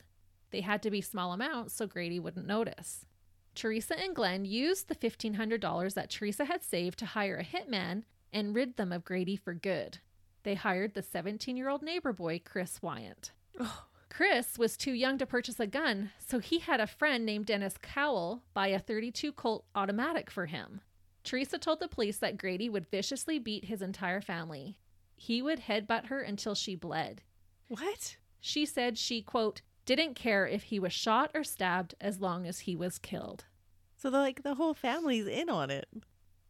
They 0.50 0.60
had 0.60 0.82
to 0.82 0.90
be 0.90 1.00
small 1.00 1.32
amounts 1.32 1.74
so 1.74 1.86
Grady 1.86 2.18
wouldn't 2.18 2.46
notice. 2.46 3.06
Teresa 3.54 3.98
and 3.98 4.14
Glenn 4.14 4.44
used 4.44 4.88
the 4.88 4.94
$1,500 4.94 5.94
that 5.94 6.10
Teresa 6.10 6.44
had 6.44 6.62
saved 6.62 6.98
to 7.00 7.06
hire 7.06 7.36
a 7.36 7.44
hitman 7.44 8.04
and 8.32 8.54
rid 8.54 8.76
them 8.76 8.92
of 8.92 9.04
Grady 9.04 9.36
for 9.36 9.54
good. 9.54 9.98
They 10.42 10.54
hired 10.54 10.94
the 10.94 11.02
17 11.02 11.56
year 11.56 11.68
old 11.68 11.82
neighbor 11.82 12.12
boy, 12.12 12.40
Chris 12.44 12.82
Wyant. 12.82 13.32
Oh. 13.58 13.84
Chris 14.14 14.56
was 14.56 14.76
too 14.76 14.92
young 14.92 15.18
to 15.18 15.26
purchase 15.26 15.58
a 15.58 15.66
gun, 15.66 16.12
so 16.24 16.38
he 16.38 16.60
had 16.60 16.78
a 16.78 16.86
friend 16.86 17.26
named 17.26 17.46
Dennis 17.46 17.74
Cowell 17.82 18.44
buy 18.54 18.68
a 18.68 18.78
32 18.78 19.32
Colt 19.32 19.64
automatic 19.74 20.30
for 20.30 20.46
him. 20.46 20.82
Teresa 21.24 21.58
told 21.58 21.80
the 21.80 21.88
police 21.88 22.18
that 22.18 22.36
Grady 22.36 22.68
would 22.68 22.86
viciously 22.86 23.40
beat 23.40 23.64
his 23.64 23.82
entire 23.82 24.20
family. 24.20 24.78
He 25.16 25.42
would 25.42 25.62
headbutt 25.62 26.06
her 26.06 26.20
until 26.20 26.54
she 26.54 26.76
bled. 26.76 27.22
What? 27.66 28.16
She 28.40 28.64
said 28.64 28.98
she, 28.98 29.20
quote, 29.20 29.62
didn't 29.84 30.14
care 30.14 30.46
if 30.46 30.62
he 30.64 30.78
was 30.78 30.92
shot 30.92 31.32
or 31.34 31.42
stabbed 31.42 31.96
as 32.00 32.20
long 32.20 32.46
as 32.46 32.60
he 32.60 32.76
was 32.76 33.00
killed. 33.00 33.46
So 33.96 34.10
the, 34.10 34.18
like 34.18 34.44
the 34.44 34.54
whole 34.54 34.74
family's 34.74 35.26
in 35.26 35.50
on 35.50 35.72
it. 35.72 35.88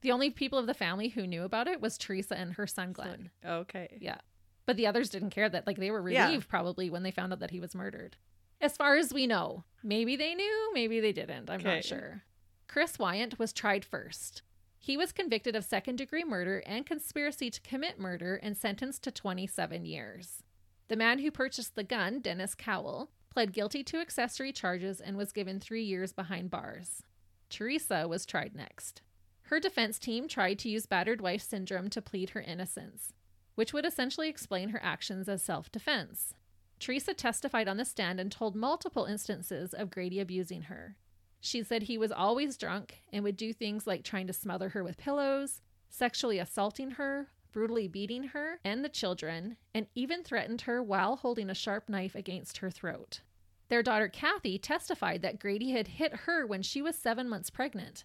The 0.03 0.13
only 0.13 0.29
people 0.29 0.59
of 0.59 0.67
the 0.67 0.75
family 0.75 1.09
who 1.09 1.27
knew 1.27 1.45
about 1.45 1.69
it 1.69 1.81
was 1.81 1.97
Teresa 1.97 2.37
and 2.37 2.53
her 2.53 2.67
son 2.67 2.93
Glenn. 2.93 3.31
Okay. 3.43 3.97
Yeah. 4.03 4.19
But 4.67 4.77
the 4.77 4.87
others 4.87 5.11
didn't 5.11 5.31
care 5.31 5.49
that 5.49 5.67
like 5.67 5.77
they 5.79 5.91
were 5.91 6.09
Yeah. 6.09 6.27
relieved 6.27 6.49
probably 6.49 6.89
when 6.91 7.03
they 7.03 7.11
found 7.11 7.33
out 7.33 7.41
that 7.41 7.51
he 7.51 7.61
was 7.61 7.75
murdered. 7.75 8.17
As 8.61 8.77
far 8.77 8.97
as 8.97 9.13
we 9.13 9.27
know, 9.27 9.65
maybe 9.83 10.17
they 10.17 10.35
knew, 10.35 10.71
maybe 10.73 11.01
they 11.01 11.13
didn't. 11.13 11.51
I'm 11.51 11.61
Okay. 11.61 11.75
not 11.77 11.85
sure. 11.85 12.23
Chris 12.67 12.99
Wyant 12.99 13.39
was 13.39 13.53
tried 13.53 13.85
first. 13.85 14.43
He 14.79 14.97
was 14.97 15.13
convicted 15.13 15.55
of 15.57 15.65
second 15.65 15.97
degree 15.97 16.25
murder 16.25 16.63
and 16.67 16.87
conspiracy 16.87 17.51
to 17.51 17.61
commit 17.61 17.99
murder 17.99 18.37
and 18.37 18.57
sentenced 18.57 19.03
to 19.05 19.11
27 19.11 19.85
years. 19.85 20.43
The 20.89 20.97
man 20.97 21.19
who 21.19 21.31
purchased 21.31 21.75
the 21.75 21.85
gun, 21.85 22.21
Dennis 22.21 22.55
Cowell, 22.55 23.11
pled 23.31 23.53
guilty 23.53 23.83
to 23.85 23.99
accessory 23.99 24.53
charges 24.53 25.01
and 25.01 25.17
was 25.17 25.33
given 25.33 25.59
three 25.61 25.83
years 25.83 26.13
behind 26.13 26.51
bars. 26.51 27.03
Teresa 27.51 28.07
was 28.09 28.27
tried 28.27 28.55
next. 28.55 29.03
Her 29.49 29.61
defense 29.61 29.99
team 29.99 30.29
tried 30.29 30.59
to 30.61 30.69
use 30.71 30.87
battered 30.87 31.21
wife 31.21 31.43
syndrome 31.43 31.89
to 31.91 32.03
plead 32.03 32.31
her 32.31 32.41
innocence, 32.41 33.13
which 33.55 33.73
would 33.73 33.85
essentially 33.85 34.29
explain 34.29 34.71
her 34.71 34.81
actions 34.83 35.29
as 35.29 35.43
self 35.43 35.71
defense. 35.71 36.35
Teresa 36.79 37.15
testified 37.15 37.69
on 37.69 37.77
the 37.77 37.85
stand 37.85 38.21
and 38.21 38.31
told 38.31 38.55
multiple 38.55 39.05
instances 39.05 39.73
of 39.73 39.91
Grady 39.91 40.21
abusing 40.21 40.63
her. 40.63 40.97
She 41.41 41.63
said 41.63 41.85
he 41.85 41.99
was 41.99 42.11
always 42.11 42.57
drunk 42.57 43.03
and 43.13 43.23
would 43.23 43.37
do 43.37 43.53
things 43.53 43.87
like 43.87 44.03
trying 44.03 44.27
to 44.27 44.33
smother 44.33 44.71
her 44.71 44.83
with 44.83 44.97
pillows, 44.97 45.61
sexually 45.89 46.39
assaulting 46.39 46.93
her, 46.93 47.29
brutally 47.53 47.87
beating 47.87 48.25
her 48.25 48.59
and 48.65 48.85
the 48.85 48.89
children, 48.89 49.57
and 49.73 49.87
even 49.95 50.25
threatened 50.25 50.63
her 50.63 50.83
while 50.83 51.17
holding 51.17 51.49
a 51.49 51.55
sharp 51.55 51.89
knife 51.89 52.15
against 52.15 52.59
her 52.59 52.71
throat. 52.71 53.21
Their 53.69 53.83
daughter 53.83 54.09
Kathy 54.09 54.59
testified 54.59 55.23
that 55.23 55.39
Grady 55.39 55.71
had 55.71 55.89
hit 55.89 56.15
her 56.27 56.47
when 56.47 56.63
she 56.63 56.83
was 56.83 56.97
seven 56.97 57.29
months 57.29 57.51
pregnant. 57.51 58.05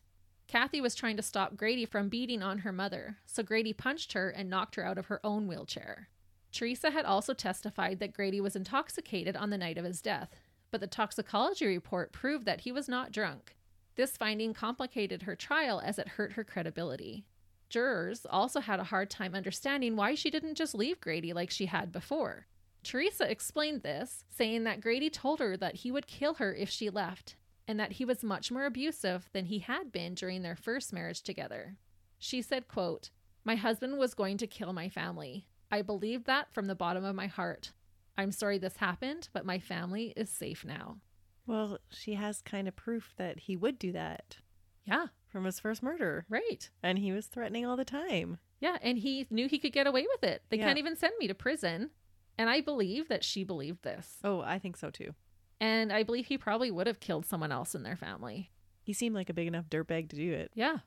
Kathy 0.50 0.82
was 0.82 0.96
trying 0.96 1.16
to 1.16 1.22
stop 1.22 1.56
Grady 1.56 1.86
from 1.86 2.10
beating 2.10 2.42
on 2.42 2.58
her 2.60 2.72
mother, 2.72 3.18
so 3.28 3.44
Grady 3.44 3.72
punched 3.72 4.14
her 4.14 4.32
and 4.32 4.50
knocked 4.50 4.74
her 4.76 4.84
out 4.84 4.98
of 4.98 5.06
her 5.06 5.24
own 5.24 5.48
wheelchair. 5.48 6.10
Teresa 6.52 6.90
had 6.90 7.06
also 7.06 7.36
testified 7.36 8.00
that 8.00 8.14
Grady 8.14 8.42
was 8.42 8.56
intoxicated 8.56 9.36
on 9.36 9.52
the 9.52 9.60
night 9.60 9.78
of 9.78 9.86
his 9.86 10.02
death, 10.02 10.34
but 10.72 10.82
the 10.82 10.88
toxicology 10.88 11.68
report 11.68 12.12
proved 12.12 12.46
that 12.46 12.62
he 12.62 12.72
was 12.72 12.90
not 12.90 13.12
drunk. 13.12 13.56
This 13.94 14.18
finding 14.18 14.56
complicated 14.56 15.22
her 15.22 15.36
trial 15.36 15.84
as 15.86 16.00
it 16.00 16.08
hurt 16.08 16.34
her 16.34 16.44
credibility. 16.44 17.26
Jurors 17.70 18.26
also 18.28 18.60
had 18.60 18.80
a 18.80 18.86
hard 18.86 19.12
time 19.12 19.36
understanding 19.36 19.96
why 19.96 20.16
she 20.16 20.32
didn't 20.32 20.56
just 20.56 20.74
leave 20.74 21.00
Grady 21.00 21.32
like 21.32 21.52
she 21.52 21.68
had 21.68 21.92
before. 21.92 22.48
Teresa 22.84 23.30
explained 23.30 23.84
this, 23.84 24.24
saying 24.30 24.64
that 24.64 24.82
Grady 24.82 25.12
told 25.12 25.38
her 25.42 25.56
that 25.58 25.76
he 25.76 25.92
would 25.92 26.08
kill 26.08 26.34
her 26.36 26.56
if 26.56 26.72
she 26.72 26.90
left, 26.90 27.36
and 27.70 27.80
that 27.80 27.92
he 27.94 28.04
was 28.04 28.24
much 28.24 28.52
more 28.52 28.66
abusive 28.66 29.30
than 29.32 29.46
he 29.46 29.60
had 29.60 29.92
been 29.92 30.16
during 30.16 30.42
their 30.42 30.56
first 30.56 30.92
marriage 30.92 31.22
together. 31.22 31.78
She 32.18 32.42
said, 32.42 32.68
quote, 32.68 33.12
"My 33.46 33.54
husband 33.56 34.00
was 34.00 34.16
going 34.16 34.38
to 34.40 34.48
kill 34.48 34.74
my 34.74 34.90
family. 34.90 35.46
I 35.72 35.84
believed 35.84 36.26
that 36.26 36.52
from 36.52 36.66
the 36.66 36.74
bottom 36.74 37.04
of 37.06 37.16
my 37.16 37.28
heart. 37.28 37.74
I'm 38.18 38.32
sorry 38.32 38.58
this 38.58 38.78
happened, 38.78 39.30
but 39.34 39.46
my 39.46 39.60
family 39.60 40.14
is 40.18 40.32
safe 40.32 40.66
now." 40.66 40.98
Well, 41.46 41.78
she 41.92 42.16
has 42.16 42.42
kind 42.42 42.68
of 42.68 42.76
proof 42.76 43.14
that 43.18 43.42
he 43.42 43.56
would 43.56 43.78
do 43.78 43.92
that 43.92 44.38
Yeah, 44.86 45.08
from 45.28 45.46
his 45.46 45.60
first 45.60 45.84
murder. 45.84 46.26
right. 46.28 46.70
And 46.82 46.98
he 46.98 47.12
was 47.12 47.28
threatening 47.28 47.68
all 47.68 47.78
the 47.78 47.86
time. 47.86 48.40
Yeah, 48.60 48.78
and 48.82 48.98
he 48.98 49.28
knew 49.30 49.48
he 49.48 49.60
could 49.60 49.74
get 49.74 49.86
away 49.88 50.08
with 50.12 50.24
it. 50.24 50.42
They 50.50 50.58
Yeah. 50.58 50.66
can't 50.66 50.80
even 50.80 50.96
send 50.96 51.14
me 51.20 51.28
to 51.28 51.36
prison. 51.36 51.92
And 52.38 52.50
I 52.50 52.62
believe 52.62 53.10
that 53.10 53.24
she 53.24 53.44
believed 53.44 53.84
this. 53.84 54.20
Oh, 54.24 54.42
I 54.42 54.58
think 54.60 54.76
so 54.76 54.90
too. 54.90 55.14
And 55.60 55.92
I 55.92 56.04
believe 56.04 56.28
he 56.28 56.38
probably 56.38 56.72
would 56.72 56.88
have 56.88 57.00
killed 57.00 57.26
someone 57.26 57.52
else 57.52 57.76
in 57.76 57.84
their 57.84 57.96
family. 57.96 58.50
He 58.82 58.94
seemed 58.94 59.16
like 59.16 59.30
a 59.30 59.34
big 59.34 59.48
enough 59.48 59.70
dirtbag 59.70 60.10
to 60.10 60.16
do 60.16 60.32
it. 60.34 60.52
Yeah. 60.54 60.78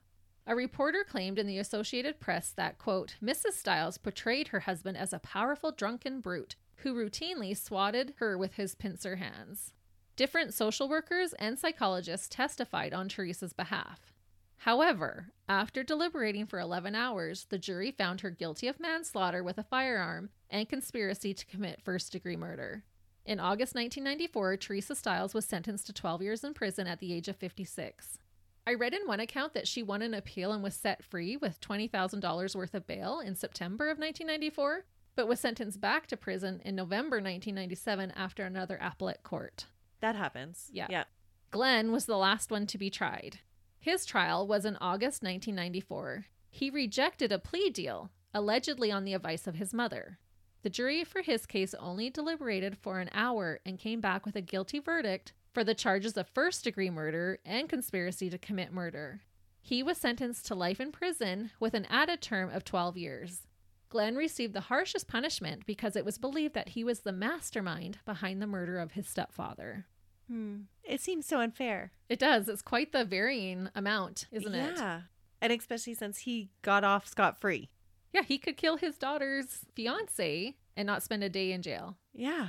A 0.46 0.56
reporter 0.56 1.04
claimed 1.08 1.38
in 1.38 1.46
the 1.46 1.58
Associated 1.58 2.18
Press 2.18 2.50
that, 2.56 2.78
quote, 2.78 3.16
Mrs. 3.22 3.52
Stiles 3.52 3.98
portrayed 3.98 4.48
her 4.48 4.60
husband 4.60 4.96
as 4.96 5.12
a 5.12 5.20
powerful 5.20 5.70
drunken 5.70 6.20
brute 6.20 6.56
who 6.76 6.94
routinely 6.94 7.56
swatted 7.56 8.14
her 8.16 8.36
with 8.36 8.54
his 8.54 8.74
pincer 8.74 9.16
hands. 9.16 9.72
Different 10.16 10.52
social 10.52 10.88
workers 10.88 11.32
and 11.34 11.58
psychologists 11.58 12.28
testified 12.28 12.92
on 12.92 13.08
Teresa's 13.08 13.52
behalf. 13.52 14.12
However, 14.58 15.32
after 15.48 15.82
deliberating 15.82 16.46
for 16.46 16.58
11 16.58 16.94
hours, 16.94 17.46
the 17.48 17.58
jury 17.58 17.90
found 17.90 18.20
her 18.20 18.30
guilty 18.30 18.68
of 18.68 18.78
manslaughter 18.78 19.42
with 19.42 19.58
a 19.58 19.64
firearm 19.64 20.30
and 20.50 20.68
conspiracy 20.68 21.34
to 21.34 21.46
commit 21.46 21.82
first 21.82 22.12
degree 22.12 22.36
murder. 22.36 22.84
In 23.24 23.38
August 23.38 23.74
1994, 23.74 24.56
Teresa 24.56 24.94
Stiles 24.96 25.32
was 25.32 25.44
sentenced 25.44 25.86
to 25.86 25.92
12 25.92 26.22
years 26.22 26.42
in 26.42 26.54
prison 26.54 26.88
at 26.88 26.98
the 26.98 27.12
age 27.12 27.28
of 27.28 27.36
56. 27.36 28.18
I 28.66 28.74
read 28.74 28.94
in 28.94 29.06
one 29.06 29.20
account 29.20 29.54
that 29.54 29.68
she 29.68 29.82
won 29.82 30.02
an 30.02 30.14
appeal 30.14 30.52
and 30.52 30.62
was 30.62 30.74
set 30.74 31.04
free 31.04 31.36
with 31.36 31.60
$20,000 31.60 32.54
worth 32.54 32.74
of 32.74 32.86
bail 32.86 33.20
in 33.20 33.34
September 33.34 33.90
of 33.90 33.98
1994, 33.98 34.84
but 35.14 35.28
was 35.28 35.40
sentenced 35.40 35.80
back 35.80 36.06
to 36.08 36.16
prison 36.16 36.60
in 36.64 36.74
November 36.74 37.16
1997 37.16 38.12
after 38.12 38.44
another 38.44 38.78
appellate 38.80 39.22
court. 39.22 39.66
That 40.00 40.16
happens. 40.16 40.68
Yeah. 40.72 40.86
Yeah. 40.90 41.04
Glenn 41.50 41.92
was 41.92 42.06
the 42.06 42.16
last 42.16 42.50
one 42.50 42.66
to 42.66 42.78
be 42.78 42.90
tried. 42.90 43.40
His 43.78 44.04
trial 44.04 44.46
was 44.46 44.64
in 44.64 44.76
August 44.76 45.22
1994. 45.22 46.26
He 46.50 46.70
rejected 46.70 47.30
a 47.30 47.38
plea 47.38 47.70
deal, 47.70 48.10
allegedly 48.32 48.90
on 48.90 49.04
the 49.04 49.14
advice 49.14 49.46
of 49.46 49.56
his 49.56 49.74
mother. 49.74 50.18
The 50.62 50.70
jury 50.70 51.02
for 51.04 51.22
his 51.22 51.44
case 51.44 51.74
only 51.74 52.08
deliberated 52.08 52.78
for 52.78 53.00
an 53.00 53.10
hour 53.12 53.60
and 53.66 53.78
came 53.78 54.00
back 54.00 54.24
with 54.24 54.36
a 54.36 54.40
guilty 54.40 54.78
verdict 54.78 55.32
for 55.52 55.64
the 55.64 55.74
charges 55.74 56.16
of 56.16 56.28
first 56.28 56.64
degree 56.64 56.90
murder 56.90 57.38
and 57.44 57.68
conspiracy 57.68 58.30
to 58.30 58.38
commit 58.38 58.72
murder. 58.72 59.22
He 59.60 59.82
was 59.82 59.98
sentenced 59.98 60.46
to 60.46 60.54
life 60.54 60.80
in 60.80 60.92
prison 60.92 61.50
with 61.60 61.74
an 61.74 61.86
added 61.90 62.20
term 62.20 62.50
of 62.50 62.64
12 62.64 62.96
years. 62.96 63.42
Glenn 63.88 64.16
received 64.16 64.54
the 64.54 64.62
harshest 64.62 65.06
punishment 65.06 65.66
because 65.66 65.96
it 65.96 66.04
was 66.04 66.16
believed 66.16 66.54
that 66.54 66.70
he 66.70 66.82
was 66.82 67.00
the 67.00 67.12
mastermind 67.12 67.98
behind 68.06 68.40
the 68.40 68.46
murder 68.46 68.78
of 68.78 68.92
his 68.92 69.06
stepfather. 69.06 69.86
Hmm. 70.28 70.62
It 70.82 71.00
seems 71.00 71.26
so 71.26 71.40
unfair. 71.40 71.92
It 72.08 72.18
does. 72.18 72.48
It's 72.48 72.62
quite 72.62 72.92
the 72.92 73.04
varying 73.04 73.68
amount, 73.74 74.26
isn't 74.32 74.54
it? 74.54 74.76
Yeah. 74.76 75.02
And 75.40 75.52
especially 75.52 75.94
since 75.94 76.18
he 76.18 76.50
got 76.62 76.84
off 76.84 77.06
scot 77.06 77.38
free. 77.40 77.68
Yeah, 78.12 78.22
he 78.22 78.38
could 78.38 78.56
kill 78.56 78.76
his 78.76 78.98
daughter's 78.98 79.60
fiance 79.74 80.54
and 80.76 80.86
not 80.86 81.02
spend 81.02 81.24
a 81.24 81.28
day 81.28 81.52
in 81.52 81.62
jail. 81.62 81.96
Yeah. 82.12 82.48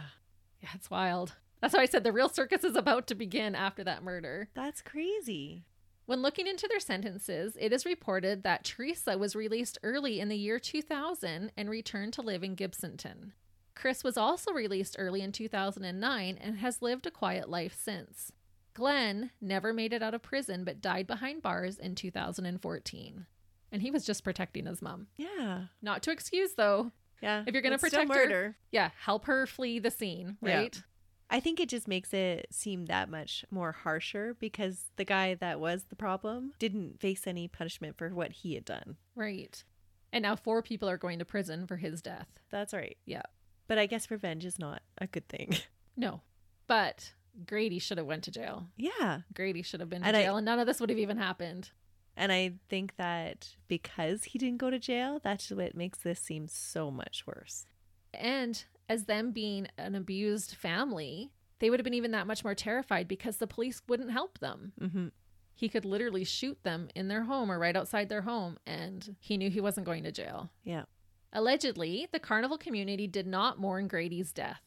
Yeah, 0.61 0.69
it's 0.73 0.89
wild. 0.89 1.35
That's 1.61 1.73
why 1.73 1.81
I 1.81 1.85
said 1.85 2.03
the 2.03 2.11
real 2.11 2.29
circus 2.29 2.63
is 2.63 2.75
about 2.75 3.07
to 3.07 3.15
begin 3.15 3.55
after 3.55 3.83
that 3.85 4.03
murder. 4.03 4.49
That's 4.53 4.81
crazy. 4.81 5.65
When 6.05 6.21
looking 6.21 6.47
into 6.47 6.67
their 6.67 6.81
sentences, 6.81 7.57
it 7.59 7.71
is 7.71 7.85
reported 7.85 8.43
that 8.43 8.65
Teresa 8.65 9.17
was 9.17 9.37
released 9.37 9.77
early 9.83 10.19
in 10.19 10.27
the 10.27 10.35
year 10.35 10.59
2000 10.59 11.53
and 11.55 11.69
returned 11.69 12.11
to 12.13 12.21
live 12.21 12.43
in 12.43 12.57
Gibsonton. 12.57 13.31
Chris 13.75 14.03
was 14.03 14.17
also 14.17 14.51
released 14.51 14.97
early 14.99 15.21
in 15.21 15.31
2009 15.31 16.37
and 16.41 16.57
has 16.57 16.81
lived 16.81 17.07
a 17.07 17.11
quiet 17.11 17.49
life 17.49 17.75
since. 17.79 18.33
Glenn 18.73 19.31
never 19.39 19.71
made 19.71 19.93
it 19.93 20.03
out 20.03 20.13
of 20.13 20.21
prison 20.21 20.63
but 20.63 20.81
died 20.81 21.07
behind 21.07 21.41
bars 21.41 21.79
in 21.79 21.95
2014. 21.95 23.25
And 23.73 23.81
he 23.81 23.91
was 23.91 24.05
just 24.05 24.23
protecting 24.23 24.65
his 24.67 24.81
mom. 24.81 25.07
Yeah. 25.17 25.65
Not 25.81 26.01
to 26.03 26.11
excuse, 26.11 26.53
though. 26.53 26.91
Yeah. 27.21 27.43
If 27.45 27.53
you're 27.53 27.61
gonna 27.61 27.75
It's 27.75 27.85
still 27.87 28.01
protect 28.05 28.13
her- 28.19 28.25
murder. 28.29 28.57
Yeah, 28.71 28.91
help 28.99 29.25
her 29.25 29.45
flee 29.47 29.79
the 29.79 29.91
scene, 29.91 30.37
Yeah. 30.41 30.57
right? 30.59 30.83
I 31.29 31.39
think 31.39 31.59
it 31.59 31.69
just 31.69 31.87
makes 31.87 32.13
it 32.13 32.47
seem 32.51 32.85
that 32.85 33.09
much 33.09 33.43
more 33.49 33.71
harsher 33.71 34.35
because 34.39 34.91
the 34.97 35.05
guy 35.05 35.33
that 35.35 35.59
was 35.59 35.85
the 35.85 35.95
problem 35.95 36.53
didn't 36.59 36.99
face 36.99 37.25
any 37.25 37.47
punishment 37.47 37.97
for 37.97 38.09
what 38.13 38.31
he 38.31 38.53
had 38.53 38.65
done. 38.65 38.97
Right. 39.15 39.63
And 40.11 40.21
now 40.21 40.35
four 40.35 40.61
people 40.61 40.87
are 40.87 40.97
going 40.97 41.17
to 41.19 41.25
prison 41.25 41.65
for 41.65 41.77
his 41.77 42.01
death. 42.01 42.27
That's 42.51 42.73
right. 42.73 42.97
Yeah. 43.05 43.23
But 43.67 43.79
I 43.79 43.87
guess 43.87 44.11
revenge 44.11 44.45
is 44.45 44.59
not 44.59 44.83
a 44.99 45.07
good 45.07 45.27
thing. 45.27 45.55
No. 45.97 46.21
But 46.67 47.13
Grady 47.47 47.77
should 47.79 47.97
have 47.99 48.07
went 48.07 48.23
to 48.25 48.31
jail. 48.31 48.67
yeah. 48.77 49.21
Grady 49.33 49.61
should 49.61 49.79
have 49.79 49.89
been 49.89 50.01
to 50.01 50.07
And 50.07 50.17
I- 50.17 50.23
jail 50.23 50.37
and 50.37 50.45
none 50.45 50.59
of 50.59 50.67
this 50.67 50.79
would 50.79 50.89
have 50.89 50.99
even 50.99 51.17
happened. 51.17 51.69
And 52.15 52.31
I 52.31 52.53
think 52.69 52.95
that 52.97 53.49
because 53.67 54.25
he 54.25 54.39
didn't 54.39 54.59
go 54.59 54.69
to 54.69 54.79
jail, 54.79 55.19
that's 55.23 55.49
what 55.49 55.75
makes 55.75 55.99
this 55.99 56.19
seem 56.19 56.47
so 56.47 56.91
much 56.91 57.23
worse. 57.25 57.65
And 58.13 58.63
as 58.87 59.05
them 59.05 59.31
being 59.31 59.67
an 59.77 59.95
abused 59.95 60.55
family, 60.55 61.31
they 61.59 61.69
would 61.69 61.79
have 61.79 61.85
been 61.85 61.93
even 61.93 62.11
that 62.11 62.27
much 62.27 62.43
more 62.43 62.53
terrified 62.55 63.07
because 63.07 63.37
the 63.37 63.47
police 63.47 63.81
wouldn't 63.87 64.11
help 64.11 64.39
them. 64.39 64.73
Mm-hmm. 64.79 65.07
He 65.55 65.69
could 65.69 65.85
literally 65.85 66.23
shoot 66.23 66.57
them 66.63 66.89
in 66.95 67.07
their 67.07 67.23
home 67.23 67.51
or 67.51 67.57
right 67.57 67.75
outside 67.75 68.09
their 68.09 68.23
home, 68.23 68.57
and 68.65 69.15
he 69.19 69.37
knew 69.37 69.49
he 69.49 69.61
wasn't 69.61 69.85
going 69.85 70.03
to 70.03 70.11
jail. 70.11 70.49
Yeah. 70.63 70.83
Allegedly, 71.31 72.07
the 72.11 72.19
carnival 72.19 72.57
community 72.57 73.07
did 73.07 73.25
not 73.25 73.59
mourn 73.59 73.87
Grady's 73.87 74.31
death. 74.31 74.61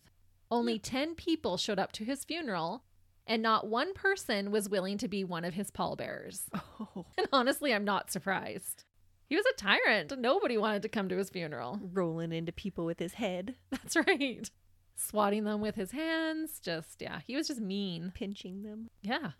Only 0.50 0.78
10 0.78 1.14
people 1.14 1.56
showed 1.56 1.78
up 1.78 1.92
to 1.92 2.04
his 2.04 2.24
funeral, 2.24 2.84
and 3.26 3.42
not 3.42 3.66
one 3.66 3.92
person 3.94 4.50
was 4.50 4.68
willing 4.68 4.98
to 4.98 5.08
be 5.08 5.24
one 5.24 5.44
of 5.44 5.54
his 5.54 5.70
pallbearers. 5.70 6.44
Oh. 6.78 7.06
And 7.16 7.26
honestly, 7.32 7.72
I'm 7.72 7.84
not 7.84 8.10
surprised. 8.10 8.84
He 9.28 9.34
was 9.36 9.46
a 9.46 9.56
tyrant. 9.56 10.18
Nobody 10.18 10.58
wanted 10.58 10.82
to 10.82 10.88
come 10.90 11.08
to 11.08 11.16
his 11.16 11.30
funeral. 11.30 11.80
Rolling 11.92 12.32
into 12.32 12.52
people 12.52 12.84
with 12.84 12.98
his 12.98 13.14
head, 13.14 13.54
That's 13.70 13.96
right. 13.96 14.48
Swatting 14.94 15.44
them 15.44 15.60
with 15.62 15.74
his 15.74 15.92
hands. 15.92 16.60
Just, 16.60 17.00
yeah, 17.00 17.20
he 17.26 17.34
was 17.34 17.48
just 17.48 17.60
mean. 17.60 18.12
pinching 18.14 18.62
them. 18.62 18.90
Yeah. 19.02 19.32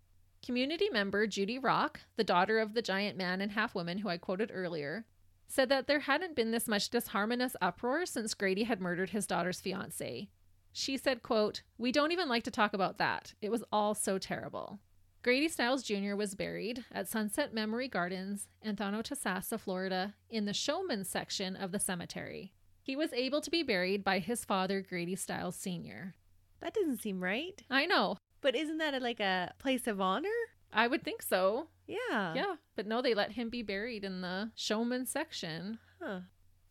Community 0.43 0.89
member 0.89 1.27
Judy 1.27 1.59
Rock, 1.59 2.01
the 2.15 2.23
daughter 2.23 2.59
of 2.59 2.73
the 2.73 2.81
giant 2.81 3.17
man 3.17 3.39
and 3.39 3.51
half 3.51 3.75
woman 3.75 3.99
who 3.99 4.09
I 4.09 4.17
quoted 4.17 4.51
earlier, 4.53 5.05
said 5.47 5.69
that 5.69 5.87
there 5.87 6.01
hadn't 6.01 6.35
been 6.35 6.51
this 6.51 6.67
much 6.67 6.89
disharmonious 6.89 7.55
uproar 7.61 8.05
since 8.05 8.33
Grady 8.33 8.63
had 8.63 8.81
murdered 8.81 9.11
his 9.11 9.27
daughter's 9.27 9.61
fiance. 9.61 10.29
She 10.77 10.95
said, 10.95 11.23
quote, 11.23 11.63
We 11.79 11.91
don't 11.91 12.11
even 12.11 12.29
like 12.29 12.43
to 12.43 12.51
talk 12.51 12.71
about 12.71 12.99
that. 12.99 13.33
It 13.41 13.49
was 13.49 13.63
all 13.71 13.95
so 13.95 14.19
terrible. 14.19 14.79
Grady 15.23 15.47
Stiles 15.47 15.81
Jr. 15.81 16.13
was 16.13 16.35
buried 16.35 16.85
at 16.91 17.07
Sunset 17.07 17.51
Memory 17.51 17.87
Gardens 17.87 18.47
in 18.61 18.75
Thonotosassa, 18.75 19.59
Florida, 19.59 20.13
in 20.29 20.45
the 20.45 20.53
showman 20.53 21.03
section 21.03 21.55
of 21.55 21.71
the 21.71 21.79
cemetery. 21.79 22.53
He 22.83 22.95
was 22.95 23.11
able 23.11 23.41
to 23.41 23.49
be 23.49 23.63
buried 23.63 24.03
by 24.03 24.19
his 24.19 24.45
father, 24.45 24.85
Grady 24.87 25.15
Stiles 25.15 25.55
Sr. 25.55 26.13
That 26.59 26.75
doesn't 26.75 27.01
seem 27.01 27.23
right. 27.23 27.59
I 27.71 27.87
know. 27.87 28.17
But 28.41 28.55
isn't 28.55 28.77
that 28.77 29.01
like 29.01 29.19
a 29.19 29.55
place 29.57 29.87
of 29.87 29.99
honor? 29.99 30.29
I 30.71 30.85
would 30.85 31.03
think 31.03 31.23
so. 31.23 31.69
Yeah. 31.87 32.35
Yeah, 32.35 32.55
but 32.75 32.85
no, 32.85 33.01
they 33.01 33.15
let 33.15 33.31
him 33.31 33.49
be 33.49 33.63
buried 33.63 34.03
in 34.03 34.21
the 34.21 34.51
showman 34.53 35.07
section. 35.07 35.79
Huh. 35.99 36.19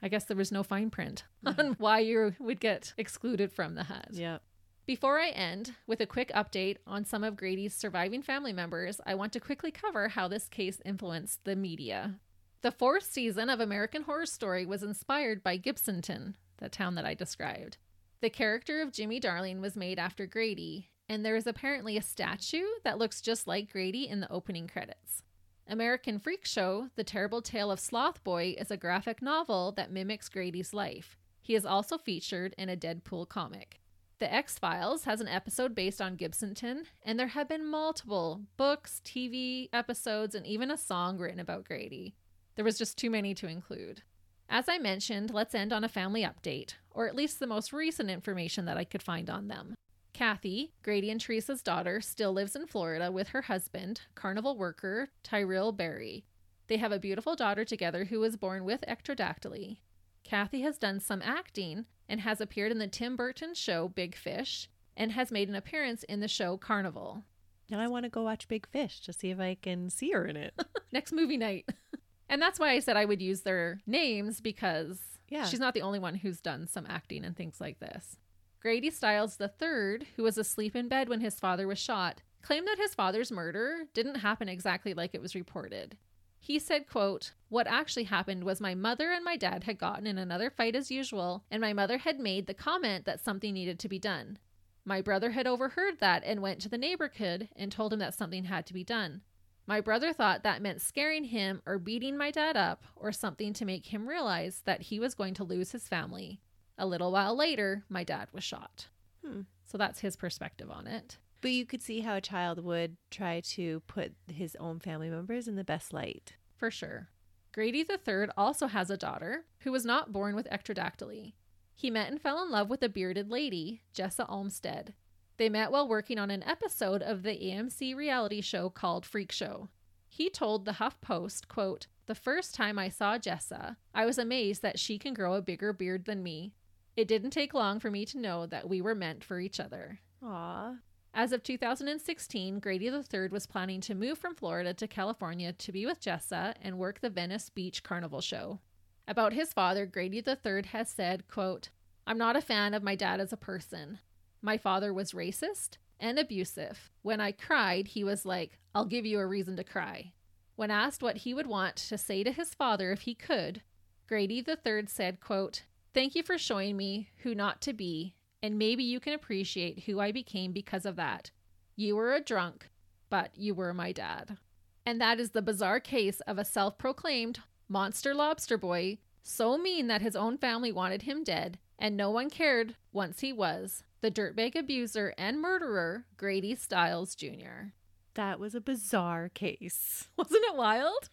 I 0.07 0.09
guess 0.09 0.27
there 0.27 0.37
was 0.37 0.53
no 0.53 0.63
fine 0.63 0.91
print 0.91 1.25
on 1.45 1.75
why 1.79 1.99
you 1.99 2.33
would 2.39 2.61
get 2.61 2.95
excluded 2.97 3.51
from 3.51 3.75
the 3.75 3.83
hut. 3.83 4.07
Yeah. 4.13 4.39
Before 4.87 5.19
I 5.19 5.31
end 5.31 5.75
with 5.89 6.01
a 6.01 6.07
quick 6.07 6.31
update 6.33 6.77
on 6.87 7.05
some 7.05 7.25
of 7.25 7.37
Grady's 7.37 7.75
surviving 7.75 8.23
family 8.23 8.53
members, 8.53 9.01
I 9.05 9.17
want 9.17 9.33
to 9.33 9.41
quickly 9.41 9.73
cover 9.73 10.07
how 10.07 10.29
this 10.29 10.49
case 10.49 10.81
influenced 10.85 11.43
the 11.43 11.57
media. 11.57 12.21
The 12.63 12.71
fourth 12.71 13.03
season 13.03 13.51
of 13.51 13.59
American 13.59 14.03
Horror 14.03 14.27
Story 14.27 14.65
was 14.65 14.85
inspired 14.85 15.43
by 15.43 15.59
Gibsonton, 15.59 16.35
the 16.59 16.69
town 16.69 16.95
that 16.95 17.05
I 17.05 17.15
described. 17.15 17.79
The 18.21 18.31
character 18.31 18.81
of 18.83 18.93
Jimmy 18.93 19.19
Darling 19.19 19.61
was 19.61 19.75
made 19.75 19.99
after 19.99 20.25
Grady, 20.25 20.89
and 21.09 21.27
there 21.27 21.35
is 21.35 21.49
apparently 21.49 21.97
a 21.97 22.03
statue 22.03 22.67
that 22.85 22.99
looks 22.99 23.21
just 23.21 23.49
like 23.49 23.73
Grady 23.73 24.07
in 24.07 24.21
the 24.21 24.31
opening 24.31 24.69
credits. 24.69 25.25
American 25.69 26.21
Freak 26.21 26.45
Show, 26.45 26.91
The 26.95 27.03
Terrible 27.03 27.43
Tale 27.43 27.73
of 27.73 27.81
Sloth 27.81 28.23
Boy, 28.23 28.55
is 28.57 28.71
a 28.71 28.77
graphic 28.77 29.21
novel 29.21 29.73
that 29.73 29.91
mimics 29.91 30.29
Grady's 30.29 30.73
life. 30.73 31.19
He 31.43 31.57
is 31.57 31.67
also 31.67 31.99
featured 31.99 32.55
in 32.57 32.69
a 32.69 32.77
Deadpool 32.77 33.29
comic. 33.29 33.81
The 34.21 34.33
X 34.33 34.61
Files 34.61 35.05
has 35.05 35.21
an 35.21 35.27
episode 35.27 35.75
based 35.75 36.01
on 36.01 36.17
Gibsonton, 36.17 36.85
and 37.03 37.19
there 37.19 37.27
have 37.27 37.49
been 37.49 37.67
multiple 37.67 38.43
books, 38.57 39.01
TV 39.05 39.69
episodes, 39.73 40.37
and 40.37 40.47
even 40.47 40.71
a 40.71 40.77
song 40.79 41.19
written 41.19 41.41
about 41.41 41.65
Grady. 41.65 42.15
There 42.55 42.65
was 42.65 42.79
just 42.79 42.97
too 42.97 43.11
many 43.11 43.35
to 43.35 43.49
include. 43.49 44.03
As 44.49 44.69
I 44.69 44.79
mentioned, 44.79 45.35
let's 45.35 45.55
end 45.55 45.73
on 45.73 45.83
a 45.83 45.89
family 45.89 46.23
update, 46.23 46.75
or 46.93 47.09
at 47.09 47.17
least 47.17 47.41
the 47.41 47.47
most 47.49 47.73
recent 47.73 48.09
information 48.09 48.67
that 48.67 48.79
I 48.79 48.85
could 48.85 49.03
find 49.03 49.29
on 49.29 49.49
them. 49.49 49.75
Kathy, 50.17 50.73
Grady 50.83 51.11
and 51.11 51.21
Teresa's 51.21 51.61
daughter, 51.61 52.01
still 52.01 52.33
lives 52.33 52.57
in 52.57 52.67
Florida 52.67 53.13
with 53.13 53.29
her 53.29 53.43
husband, 53.43 54.01
carnival 54.15 54.57
worker 54.57 55.11
Tyrell 55.23 55.73
Berry. 55.73 56.25
They 56.69 56.79
have 56.79 56.91
a 56.91 56.99
beautiful 56.99 57.37
daughter 57.37 57.67
together 57.67 58.07
who 58.07 58.21
was 58.21 58.39
born 58.39 58.65
with 58.65 58.81
ectrodactyly. 58.89 59.77
Kathy 60.25 60.63
has 60.63 60.79
done 60.79 61.01
some 61.01 61.21
acting 61.21 61.85
and 62.09 62.23
has 62.23 62.41
appeared 62.41 62.73
in 62.73 62.79
the 62.79 62.87
Tim 62.87 63.15
Burton 63.15 63.53
show 63.53 63.89
Big 63.89 64.17
Fish 64.17 64.71
and 64.97 65.13
has 65.13 65.31
made 65.31 65.51
an 65.51 65.55
appearance 65.55 66.03
in 66.05 66.21
the 66.21 66.29
show 66.29 66.57
Carnival. 66.57 67.23
Now 67.69 67.79
I 67.79 67.87
want 67.89 68.05
to 68.05 68.09
go 68.09 68.23
watch 68.23 68.49
Big 68.49 68.67
Fish 68.71 69.03
to 69.03 69.13
see 69.13 69.29
if 69.29 69.39
I 69.39 69.59
can 69.61 69.91
see 69.91 70.13
her 70.13 70.25
in 70.25 70.39
it. 70.39 70.55
Next 70.93 71.13
movie 71.13 71.37
night. 71.37 71.69
and 72.31 72.41
that's 72.41 72.59
why 72.59 72.71
I 72.71 72.79
said 72.79 72.97
I 72.97 73.05
would 73.05 73.21
use 73.21 73.43
their 73.43 73.83
names 73.87 74.41
because 74.41 74.99
Yeah. 75.29 75.45
she's 75.45 75.61
not 75.61 75.75
the 75.75 75.83
only 75.83 75.99
one 75.99 76.15
who's 76.15 76.41
done 76.41 76.67
some 76.69 76.87
acting 76.89 77.23
and 77.23 77.37
things 77.37 77.61
like 77.61 77.81
this. 77.81 78.17
Grady 78.61 78.91
Stiles 78.91 79.39
III, 79.41 80.07
who 80.17 80.23
was 80.23 80.39
asleep 80.39 80.75
in 80.75 80.89
bed 80.89 81.09
when 81.09 81.21
his 81.21 81.39
father 81.39 81.67
was 81.67 81.79
shot, 81.79 82.23
claimed 82.43 82.67
that 82.67 82.79
his 82.79 82.95
father's 82.95 83.33
murder 83.33 83.87
didn't 83.95 84.17
happen 84.17 84.49
exactly 84.49 84.95
like 84.95 85.15
it 85.15 85.23
was 85.23 85.35
reported. 85.35 85.97
He 86.39 86.59
said, 86.59 86.89
quote, 86.89 87.33
What 87.49 87.67
actually 87.67 88.05
happened 88.05 88.45
was 88.45 88.61
my 88.61 88.75
mother 88.75 89.11
and 89.11 89.25
my 89.25 89.37
dad 89.37 89.65
had 89.65 89.79
gotten 89.79 90.07
in 90.07 90.17
another 90.17 90.49
fight 90.49 90.77
as 90.77 90.91
usual, 90.91 91.45
and 91.51 91.61
my 91.61 91.73
mother 91.73 91.99
had 91.99 92.21
made 92.21 92.47
the 92.47 92.55
comment 92.55 93.05
that 93.05 93.21
something 93.21 93.53
needed 93.53 93.79
to 93.81 93.89
be 93.89 93.99
done. 93.99 94.39
My 94.85 95.03
brother 95.03 95.33
had 95.33 95.49
overheard 95.49 95.99
that 95.99 96.23
and 96.25 96.41
went 96.41 96.61
to 96.61 96.69
the 96.69 96.79
neighborhood 96.79 97.49
and 97.57 97.73
told 97.73 97.93
him 97.93 97.99
that 97.99 98.15
something 98.15 98.45
had 98.45 98.65
to 98.67 98.75
be 98.75 98.85
done. 98.85 99.23
My 99.67 99.81
brother 99.81 100.13
thought 100.13 100.45
that 100.45 100.63
meant 100.63 100.81
scaring 100.81 101.25
him 101.25 101.61
or 101.67 101.81
beating 101.81 102.17
my 102.17 102.31
dad 102.31 102.57
up 102.57 102.85
or 102.95 103.11
something 103.11 103.53
to 103.55 103.65
make 103.65 103.87
him 103.87 104.09
realize 104.09 104.63
that 104.65 104.83
he 104.83 105.01
was 105.01 105.17
going 105.17 105.35
to 105.35 105.45
lose 105.45 105.73
his 105.73 105.89
family. 105.89 106.41
A 106.79 106.87
little 106.87 107.13
while 107.13 107.35
later, 107.35 107.85
my 107.89 108.05
dad 108.05 108.29
was 108.33 108.45
shot. 108.45 108.89
Hmm. 109.25 109.43
So 109.65 109.79
that's 109.79 110.01
his 110.01 110.17
perspective 110.17 110.71
on 110.71 110.87
it. 110.87 111.19
But 111.41 111.51
you 111.51 111.67
could 111.67 111.83
see 111.83 112.01
how 112.01 112.17
a 112.17 112.21
child 112.21 112.63
would 112.65 112.97
try 113.11 113.41
to 113.41 113.81
put 113.87 114.15
his 114.33 114.57
own 114.57 114.81
family 114.81 115.11
members 115.11 115.49
in 115.49 115.57
the 115.57 115.65
best 115.65 115.93
light. 115.93 116.35
For 116.57 116.71
sure. 116.71 117.09
Grady 117.53 117.87
III 117.89 118.27
also 118.37 118.67
has 118.67 118.91
a 118.91 118.97
daughter 118.97 119.45
who 119.61 119.73
was 119.73 119.85
not 119.85 120.13
born 120.13 120.35
with 120.35 120.49
ectrodactyly. 120.51 121.35
He 121.75 121.91
met 121.91 122.11
and 122.11 122.21
fell 122.21 122.43
in 122.43 122.51
love 122.51 122.71
with 122.71 122.83
a 122.83 122.89
bearded 122.89 123.31
lady, 123.31 123.83
Jessa 123.95 124.27
Olmsted. 124.29 124.95
They 125.37 125.49
met 125.49 125.71
while 125.71 125.89
working 125.89 126.19
on 126.19 126.31
an 126.31 126.43
episode 126.43 127.03
of 127.03 127.23
the 127.23 127.31
AMC 127.31 127.95
reality 127.95 128.41
show 128.41 128.71
called 128.71 129.05
Freak 129.05 129.33
Show. 129.33 129.69
He 130.09 130.31
told 130.31 130.65
the 130.65 130.75
Huff 130.75 131.01
Post, 131.01 131.49
quote, 131.49 131.87
The 132.07 132.15
first 132.15 132.55
time 132.55 132.79
I 132.79 132.89
saw 132.89 133.19
Jessa, 133.19 133.77
I 133.95 134.07
was 134.07 134.17
amazed 134.19 134.63
that 134.63 134.79
she 134.79 134.99
can 134.99 135.13
grow 135.13 135.35
a 135.35 135.43
bigger 135.43 135.73
beard 135.75 136.07
than 136.07 136.23
me. 136.23 136.55
It 136.97 137.09
didn't 137.09 137.31
take 137.31 137.53
long 137.53 137.79
for 137.79 137.91
me 137.91 138.07
to 138.07 138.19
know 138.19 138.47
that 138.47 138.69
we 138.69 138.81
were 138.81 138.95
meant 138.95 139.23
for 139.23 139.39
each 139.39 139.61
other. 139.61 140.01
Aw. 140.23 140.77
As 141.13 141.33
of 141.33 141.43
2016, 141.43 142.59
Grady 142.59 142.89
III 142.89 143.29
was 143.31 143.47
planning 143.47 143.81
to 143.83 143.95
move 143.95 144.19
from 144.19 144.35
Florida 144.35 144.75
to 144.75 144.87
California 144.87 145.53
to 145.53 145.73
be 145.73 145.87
with 145.87 146.01
Jessa 146.01 146.55
and 146.61 146.79
work 146.79 147.01
the 147.01 147.11
Venice 147.11 147.51
Beach 147.51 147.83
Carnival 147.83 148.21
show. 148.21 148.61
About 149.09 149.33
his 149.33 149.53
father, 149.53 149.87
Grady 149.87 150.23
III 150.27 150.65
has 150.73 150.89
said, 150.89 151.29
quote, 151.29 151.71
I'm 152.07 152.19
not 152.19 152.37
a 152.37 152.41
fan 152.41 152.75
of 152.75 152.83
my 152.83 152.95
dad 152.95 153.21
as 153.21 153.33
a 153.33 153.39
person. 153.39 153.99
My 154.43 154.59
father 154.59 154.93
was 154.93 155.13
racist 155.13 155.79
and 155.99 156.19
abusive. 156.19 156.91
When 157.03 157.21
I 157.21 157.33
cried, 157.33 157.89
he 157.89 158.05
was 158.05 158.27
like, 158.27 158.59
I'll 158.75 158.85
give 158.85 159.07
you 159.07 159.19
a 159.19 159.27
reason 159.27 159.57
to 159.57 159.65
cry. 159.65 160.13
When 160.55 160.71
asked 160.71 161.03
what 161.03 161.19
he 161.19 161.35
would 161.35 161.47
want 161.47 161.77
to 161.77 161.99
say 161.99 162.25
to 162.25 162.33
his 162.33 162.55
father 162.55 162.93
if 162.93 163.03
he 163.03 163.15
could, 163.15 163.63
Grady 164.07 164.45
III 164.47 164.87
said, 164.87 165.21
quote, 165.21 165.63
Thank 165.97 166.15
you 166.15 166.23
for 166.23 166.37
showing 166.37 166.77
me 166.77 167.09
who 167.23 167.35
not 167.35 167.63
to 167.63 167.73
be, 167.73 168.17
and 168.43 168.59
maybe 168.59 168.85
you 168.85 169.01
can 169.01 169.15
appreciate 169.15 169.85
who 169.85 169.99
I 169.99 170.13
became 170.13 170.53
because 170.53 170.85
of 170.85 170.97
that. 170.97 171.31
You 171.75 171.97
were 171.97 172.13
a 172.13 172.21
drunk, 172.21 172.69
but 173.09 173.31
you 173.35 173.55
were 173.55 173.73
my 173.73 173.93
dad. 173.93 174.37
And 174.85 175.01
that 175.01 175.19
is 175.19 175.31
the 175.31 175.41
bizarre 175.41 175.81
case 175.81 176.21
of 176.27 176.37
a 176.37 176.45
self 176.45 176.77
proclaimed 176.77 177.41
monster 177.67 178.13
lobster 178.13 178.59
boy, 178.59 178.99
so 179.23 179.57
mean 179.57 179.87
that 179.87 180.03
his 180.03 180.15
own 180.15 180.37
family 180.37 180.71
wanted 180.71 181.01
him 181.01 181.25
dead, 181.25 181.59
and 181.79 181.97
no 181.97 182.11
one 182.11 182.29
cared 182.29 182.77
once 182.93 183.21
he 183.21 183.33
was 183.33 183.83
the 184.03 184.11
dirtbag 184.11 184.55
abuser 184.55 185.15
and 185.17 185.41
murderer, 185.41 186.05
Grady 186.19 186.55
Stiles 186.55 187.15
Jr. 187.15 187.71
That 188.13 188.39
was 188.39 188.55
a 188.55 188.61
bizarre 188.61 189.31
case. 189.31 190.09
Wasn't 190.19 190.45
it 190.45 190.57
wild? 190.57 191.09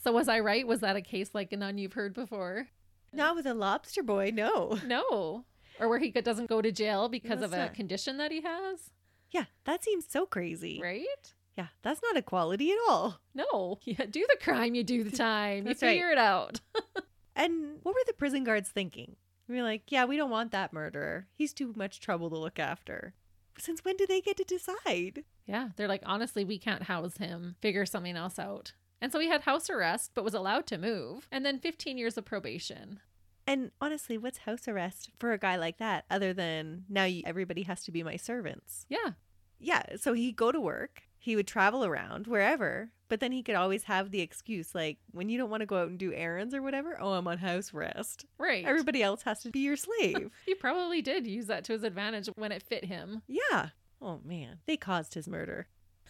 So, 0.00 0.12
was 0.12 0.28
I 0.28 0.38
right? 0.38 0.64
Was 0.64 0.78
that 0.78 0.94
a 0.94 1.02
case 1.02 1.30
like 1.34 1.50
none 1.50 1.76
you've 1.76 1.94
heard 1.94 2.14
before? 2.14 2.68
Not 3.12 3.34
with 3.36 3.46
a 3.46 3.54
lobster 3.54 4.02
boy, 4.02 4.30
no. 4.34 4.78
No. 4.86 5.44
Or 5.80 5.88
where 5.88 5.98
he 6.00 6.10
doesn't 6.10 6.48
go 6.48 6.60
to 6.60 6.72
jail 6.72 7.08
because 7.08 7.40
of 7.42 7.52
a 7.52 7.56
not- 7.56 7.74
condition 7.74 8.16
that 8.18 8.32
he 8.32 8.40
has, 8.42 8.90
Yeah, 9.30 9.44
that 9.64 9.84
seems 9.84 10.06
so 10.08 10.26
crazy. 10.26 10.80
right? 10.82 11.32
Yeah, 11.56 11.68
that's 11.82 12.00
not 12.02 12.16
equality 12.16 12.70
at 12.72 12.78
all. 12.88 13.20
No. 13.34 13.78
Yeah, 13.84 14.06
do 14.06 14.26
the 14.28 14.38
crime, 14.42 14.74
you 14.74 14.82
do 14.84 15.02
the 15.04 15.16
time. 15.16 15.58
you 15.58 15.62
That's 15.64 15.82
right. 15.82 15.90
figure 15.90 16.10
it 16.10 16.18
out. 16.18 16.60
And 17.36 17.78
what 17.84 17.94
were 17.94 18.00
the 18.04 18.12
prison 18.14 18.42
guards 18.42 18.68
thinking? 18.68 19.14
We're 19.48 19.62
like, 19.62 19.92
yeah, 19.92 20.06
we 20.06 20.16
don't 20.16 20.28
want 20.30 20.50
that 20.50 20.72
murderer. 20.72 21.28
He's 21.36 21.52
too 21.52 21.72
much 21.76 22.00
trouble 22.00 22.28
to 22.30 22.36
look 22.36 22.58
after. 22.58 23.14
Since 23.56 23.84
when 23.84 23.96
do 23.96 24.06
they 24.08 24.20
get 24.20 24.36
to 24.38 24.44
decide? 24.44 25.22
Yeah, 25.46 25.68
they're 25.76 25.86
like, 25.86 26.02
honestly, 26.04 26.44
we 26.44 26.58
can't 26.58 26.82
house 26.82 27.16
him. 27.18 27.54
Figure 27.60 27.86
something 27.86 28.16
else 28.16 28.40
out. 28.40 28.72
And 29.00 29.12
so 29.12 29.20
he 29.20 29.28
had 29.28 29.42
house 29.42 29.70
arrest, 29.70 30.10
but 30.14 30.24
was 30.24 30.34
allowed 30.34 30.66
to 30.66 30.78
move, 30.78 31.28
and 31.30 31.44
then 31.46 31.58
15 31.58 31.98
years 31.98 32.16
of 32.18 32.24
probation. 32.24 33.00
And 33.46 33.70
honestly, 33.80 34.18
what's 34.18 34.38
house 34.38 34.68
arrest 34.68 35.10
for 35.18 35.32
a 35.32 35.38
guy 35.38 35.56
like 35.56 35.78
that 35.78 36.04
other 36.10 36.34
than 36.34 36.84
now 36.88 37.04
you, 37.04 37.22
everybody 37.24 37.62
has 37.62 37.82
to 37.84 37.92
be 37.92 38.02
my 38.02 38.16
servants? 38.16 38.84
Yeah, 38.88 39.12
Yeah, 39.58 39.96
so 39.96 40.12
he'd 40.12 40.36
go 40.36 40.52
to 40.52 40.60
work, 40.60 41.02
he 41.18 41.34
would 41.34 41.46
travel 41.46 41.84
around 41.84 42.26
wherever, 42.26 42.90
but 43.08 43.20
then 43.20 43.32
he 43.32 43.42
could 43.42 43.54
always 43.54 43.84
have 43.84 44.10
the 44.10 44.20
excuse 44.20 44.74
like 44.74 44.98
when 45.12 45.28
you 45.28 45.38
don't 45.38 45.50
want 45.50 45.62
to 45.62 45.66
go 45.66 45.78
out 45.78 45.88
and 45.88 45.98
do 45.98 46.12
errands 46.12 46.54
or 46.54 46.60
whatever, 46.60 46.96
oh, 47.00 47.12
I'm 47.12 47.26
on 47.26 47.38
house 47.38 47.72
arrest. 47.72 48.26
right. 48.36 48.64
Everybody 48.64 49.02
else 49.02 49.22
has 49.22 49.40
to 49.40 49.50
be 49.50 49.60
your 49.60 49.76
slave. 49.76 50.30
he 50.46 50.54
probably 50.54 51.00
did 51.02 51.26
use 51.26 51.46
that 51.46 51.64
to 51.64 51.72
his 51.72 51.84
advantage 51.84 52.28
when 52.36 52.52
it 52.52 52.62
fit 52.62 52.84
him. 52.84 53.22
yeah. 53.26 53.70
Oh 54.00 54.20
man, 54.24 54.58
they 54.66 54.76
caused 54.76 55.14
his 55.14 55.26
murder. 55.26 55.66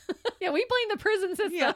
yeah, 0.40 0.50
we 0.50 0.64
blame 0.68 0.88
the 0.90 0.96
prison 0.96 1.36
system. 1.36 1.54
Yeah. 1.54 1.72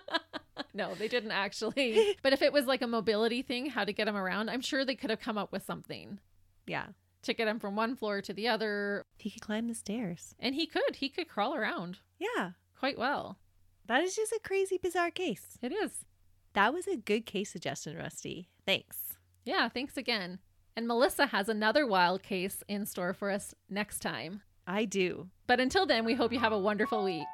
no, 0.74 0.94
they 0.94 1.08
didn't 1.08 1.30
actually. 1.32 2.16
But 2.22 2.32
if 2.32 2.42
it 2.42 2.52
was 2.52 2.66
like 2.66 2.82
a 2.82 2.86
mobility 2.86 3.42
thing, 3.42 3.66
how 3.66 3.84
to 3.84 3.92
get 3.92 4.08
him 4.08 4.16
around, 4.16 4.48
I'm 4.50 4.60
sure 4.60 4.84
they 4.84 4.94
could 4.94 5.10
have 5.10 5.20
come 5.20 5.38
up 5.38 5.52
with 5.52 5.64
something 5.64 6.18
Yeah. 6.66 6.86
to 7.22 7.34
get 7.34 7.48
him 7.48 7.58
from 7.58 7.76
one 7.76 7.96
floor 7.96 8.20
to 8.22 8.32
the 8.32 8.48
other. 8.48 9.04
He 9.18 9.30
could 9.30 9.42
climb 9.42 9.68
the 9.68 9.74
stairs. 9.74 10.34
And 10.38 10.54
he 10.54 10.66
could. 10.66 10.96
He 10.96 11.08
could 11.08 11.28
crawl 11.28 11.54
around 11.54 11.98
Yeah. 12.18 12.50
quite 12.78 12.98
well. 12.98 13.38
That 13.86 14.02
is 14.04 14.14
just 14.14 14.32
a 14.32 14.40
crazy, 14.44 14.78
bizarre 14.78 15.10
case. 15.10 15.58
It 15.62 15.72
is. 15.72 16.04
That 16.52 16.72
was 16.72 16.86
a 16.86 16.96
good 16.96 17.26
case 17.26 17.50
suggestion, 17.50 17.96
Rusty. 17.96 18.48
Thanks. 18.66 19.16
Yeah, 19.44 19.68
thanks 19.68 19.96
again. 19.96 20.38
And 20.76 20.86
Melissa 20.86 21.26
has 21.26 21.48
another 21.48 21.86
wild 21.86 22.22
case 22.22 22.62
in 22.68 22.86
store 22.86 23.12
for 23.12 23.30
us 23.30 23.54
next 23.68 24.00
time. 24.00 24.42
I 24.66 24.84
do. 24.84 25.28
But 25.48 25.58
until 25.58 25.86
then, 25.86 26.04
we 26.04 26.14
hope 26.14 26.32
you 26.32 26.38
have 26.38 26.52
a 26.52 26.58
wonderful 26.58 27.02
week. 27.04 27.26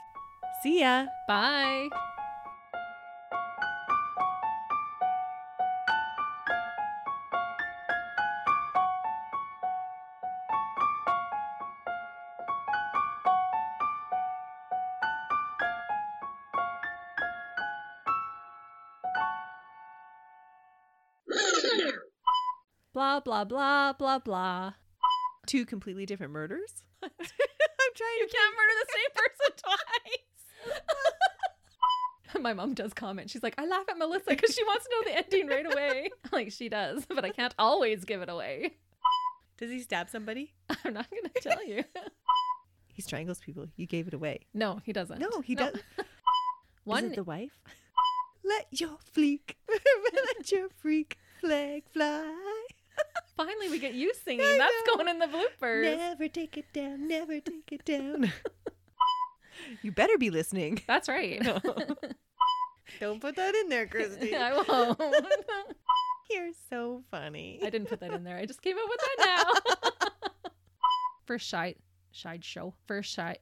See 0.67 0.81
ya. 0.81 1.07
Bye. 1.29 1.89
Blah, 22.93 23.21
blah, 23.21 23.45
blah, 23.45 23.93
blah, 23.93 24.19
blah. 24.19 24.73
Two 25.47 25.64
completely 25.64 26.07
different 26.07 26.33
murders? 26.33 26.83
I'm 27.05 27.11
trying 27.95 28.19
You 28.19 28.27
to 28.27 28.35
can't 28.35 28.57
murder 28.57 28.75
the 28.83 28.89
same 28.91 29.11
person 29.14 29.53
twice. 29.62 30.16
My 32.41 32.53
mom 32.53 32.74
does 32.74 32.93
comment. 32.93 33.31
She's 33.31 33.43
like, 33.43 33.55
I 33.59 33.66
laugh 33.66 33.85
at 33.89 33.99
Melissa 33.99 34.31
because 34.31 34.55
she 34.55 34.64
wants 34.64 34.85
to 34.85 34.91
know 34.91 35.11
the 35.11 35.16
ending 35.18 35.49
right 35.49 35.72
away. 35.72 36.11
like 36.33 36.53
she 36.53 36.68
does, 36.68 37.07
but 37.07 37.24
I 37.24 37.31
can't 37.31 37.55
always 37.59 38.05
give 38.05 38.22
it 38.22 38.29
away. 38.29 38.77
Does 39.59 39.70
he 39.70 39.81
stab 39.81 40.11
somebody? 40.11 40.53
I'm 40.85 40.95
not 40.95 41.11
going 41.11 41.31
to 41.35 41.41
tell 41.41 41.64
you. 41.64 41.85
He 42.93 43.03
strangles 43.03 43.39
people. 43.39 43.66
You 43.77 43.87
gave 43.87 44.07
it 44.07 44.14
away. 44.14 44.41
No, 44.53 44.81
he 44.85 44.93
doesn't. 44.93 45.18
No, 45.18 45.41
he 45.41 45.55
doesn't. 45.55 45.83
One, 46.85 47.07
Is 47.07 47.12
it 47.12 47.16
the 47.16 47.24
wife? 47.24 47.53
Let 48.45 48.66
your 48.70 48.99
fleek, 49.14 49.57
let 49.68 50.53
your 50.53 50.68
freak 50.68 51.18
flag 51.41 51.83
fly. 51.93 52.33
finally, 53.37 53.68
we 53.70 53.79
get 53.79 53.95
you 53.95 54.12
singing. 54.24 54.59
That's 54.59 54.95
going 54.95 55.09
in 55.09 55.18
the 55.18 55.27
bloopers. 55.27 55.97
Never 55.97 56.29
take 56.29 56.57
it 56.57 56.72
down, 56.72 57.09
never 57.09 57.41
take 57.41 57.72
it 57.72 57.85
down. 57.85 58.33
You 59.83 59.93
better 59.93 60.19
be 60.19 60.31
listening. 60.31 60.81
That's 60.87 61.09
right. 61.09 61.41
Don't 63.01 63.21
put 63.21 63.37
that 63.37 63.55
in 63.55 63.69
there, 63.69 63.87
Christy. 63.87 64.35
I 64.37 64.63
won't. 64.69 65.01
You're 66.31 66.53
so 66.71 67.03
funny. 67.11 67.61
I 67.63 67.71
didn't 67.71 67.89
put 67.89 68.01
that 68.01 68.13
in 68.13 68.25
there. 68.25 68.37
I 68.37 68.47
just 68.47 68.63
came 68.63 68.77
up 68.77 68.89
with 68.89 69.01
that 69.01 69.53
now. 70.05 70.51
First 71.27 71.49
shy, 71.49 71.75
Side 72.13 72.45
show. 72.45 72.75
First 72.87 73.13
side. 73.13 73.39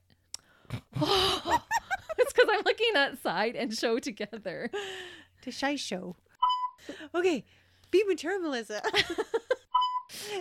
it's 0.71 0.83
because 0.97 2.49
I'm 2.51 2.63
looking 2.65 2.97
at 2.97 3.23
side 3.23 3.55
and 3.55 3.73
show 3.73 3.99
together. 4.01 4.71
To 5.43 5.51
shy 5.53 5.77
show. 5.77 6.17
Okay, 7.15 7.45
be 7.91 8.03
mature, 8.05 8.41
Melissa. 8.43 8.83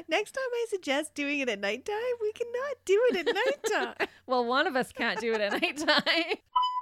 Next 0.08 0.32
time 0.32 0.44
I 0.54 0.66
suggest 0.70 1.14
doing 1.16 1.40
it 1.40 1.50
at 1.50 1.60
nighttime, 1.60 1.96
we 2.22 2.32
cannot 2.34 2.76
do 2.86 3.02
it 3.12 3.28
at 3.28 3.36
nighttime. 3.36 4.08
Well, 4.26 4.46
one 4.46 4.68
of 4.68 4.76
us 4.78 4.92
can't 4.94 5.20
do 5.20 5.34
it 5.34 5.42
at 5.42 5.62
nighttime. 5.62 6.36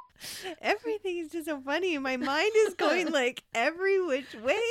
Everything 0.62 1.18
is 1.18 1.32
just 1.32 1.48
so 1.48 1.60
funny. 1.60 1.98
My 1.98 2.18
mind 2.18 2.52
is 2.68 2.76
going 2.76 3.12
like 3.12 3.44
every 3.56 4.00
which 4.06 4.36
way. 4.36 4.62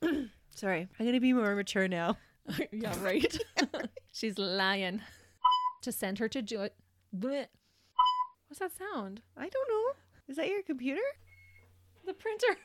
Sorry, 0.54 0.86
I'm 0.98 1.06
gonna 1.06 1.20
be 1.20 1.32
more 1.32 1.56
mature 1.56 1.88
now. 1.88 2.16
yeah, 2.70 2.94
right. 3.02 3.36
She's 4.12 4.38
lying. 4.38 5.02
To 5.82 5.90
send 5.92 6.18
her 6.20 6.28
to 6.28 6.40
do 6.42 6.62
it. 6.62 6.74
What's 8.48 8.60
that 8.60 8.70
sound? 8.76 9.22
I 9.36 9.48
don't 9.48 9.68
know. 9.68 9.92
Is 10.28 10.36
that 10.36 10.48
your 10.48 10.62
computer? 10.62 11.02
The 12.06 12.14
printer. 12.14 12.56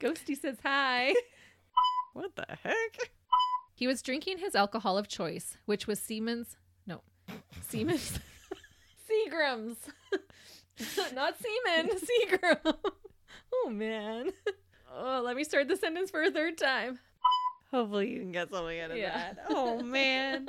Ghosty 0.00 0.38
says 0.40 0.56
hi. 0.62 1.14
What 2.12 2.34
the 2.34 2.44
heck? 2.64 3.10
He 3.72 3.86
was 3.86 4.02
drinking 4.02 4.38
his 4.38 4.56
alcohol 4.56 4.98
of 4.98 5.06
choice, 5.06 5.56
which 5.66 5.86
was 5.86 6.00
Siemens. 6.00 6.56
No, 6.84 7.02
Siemens. 7.68 8.18
Seagram's. 9.08 9.78
Not 11.14 11.34
Seaman, 11.38 11.96
Seagram. 11.98 12.74
oh, 13.52 13.70
man. 13.70 14.30
Oh, 14.92 15.22
let 15.24 15.36
me 15.36 15.44
start 15.44 15.68
the 15.68 15.76
sentence 15.76 16.10
for 16.10 16.20
a 16.20 16.32
third 16.32 16.58
time. 16.58 16.98
Hopefully 17.70 18.10
you 18.10 18.18
can 18.18 18.32
get 18.32 18.50
something 18.50 18.80
out 18.80 18.90
of 18.90 18.96
Yeah. 18.96 19.14
that. 19.34 19.44
Oh 19.50 19.80
man. 19.80 20.48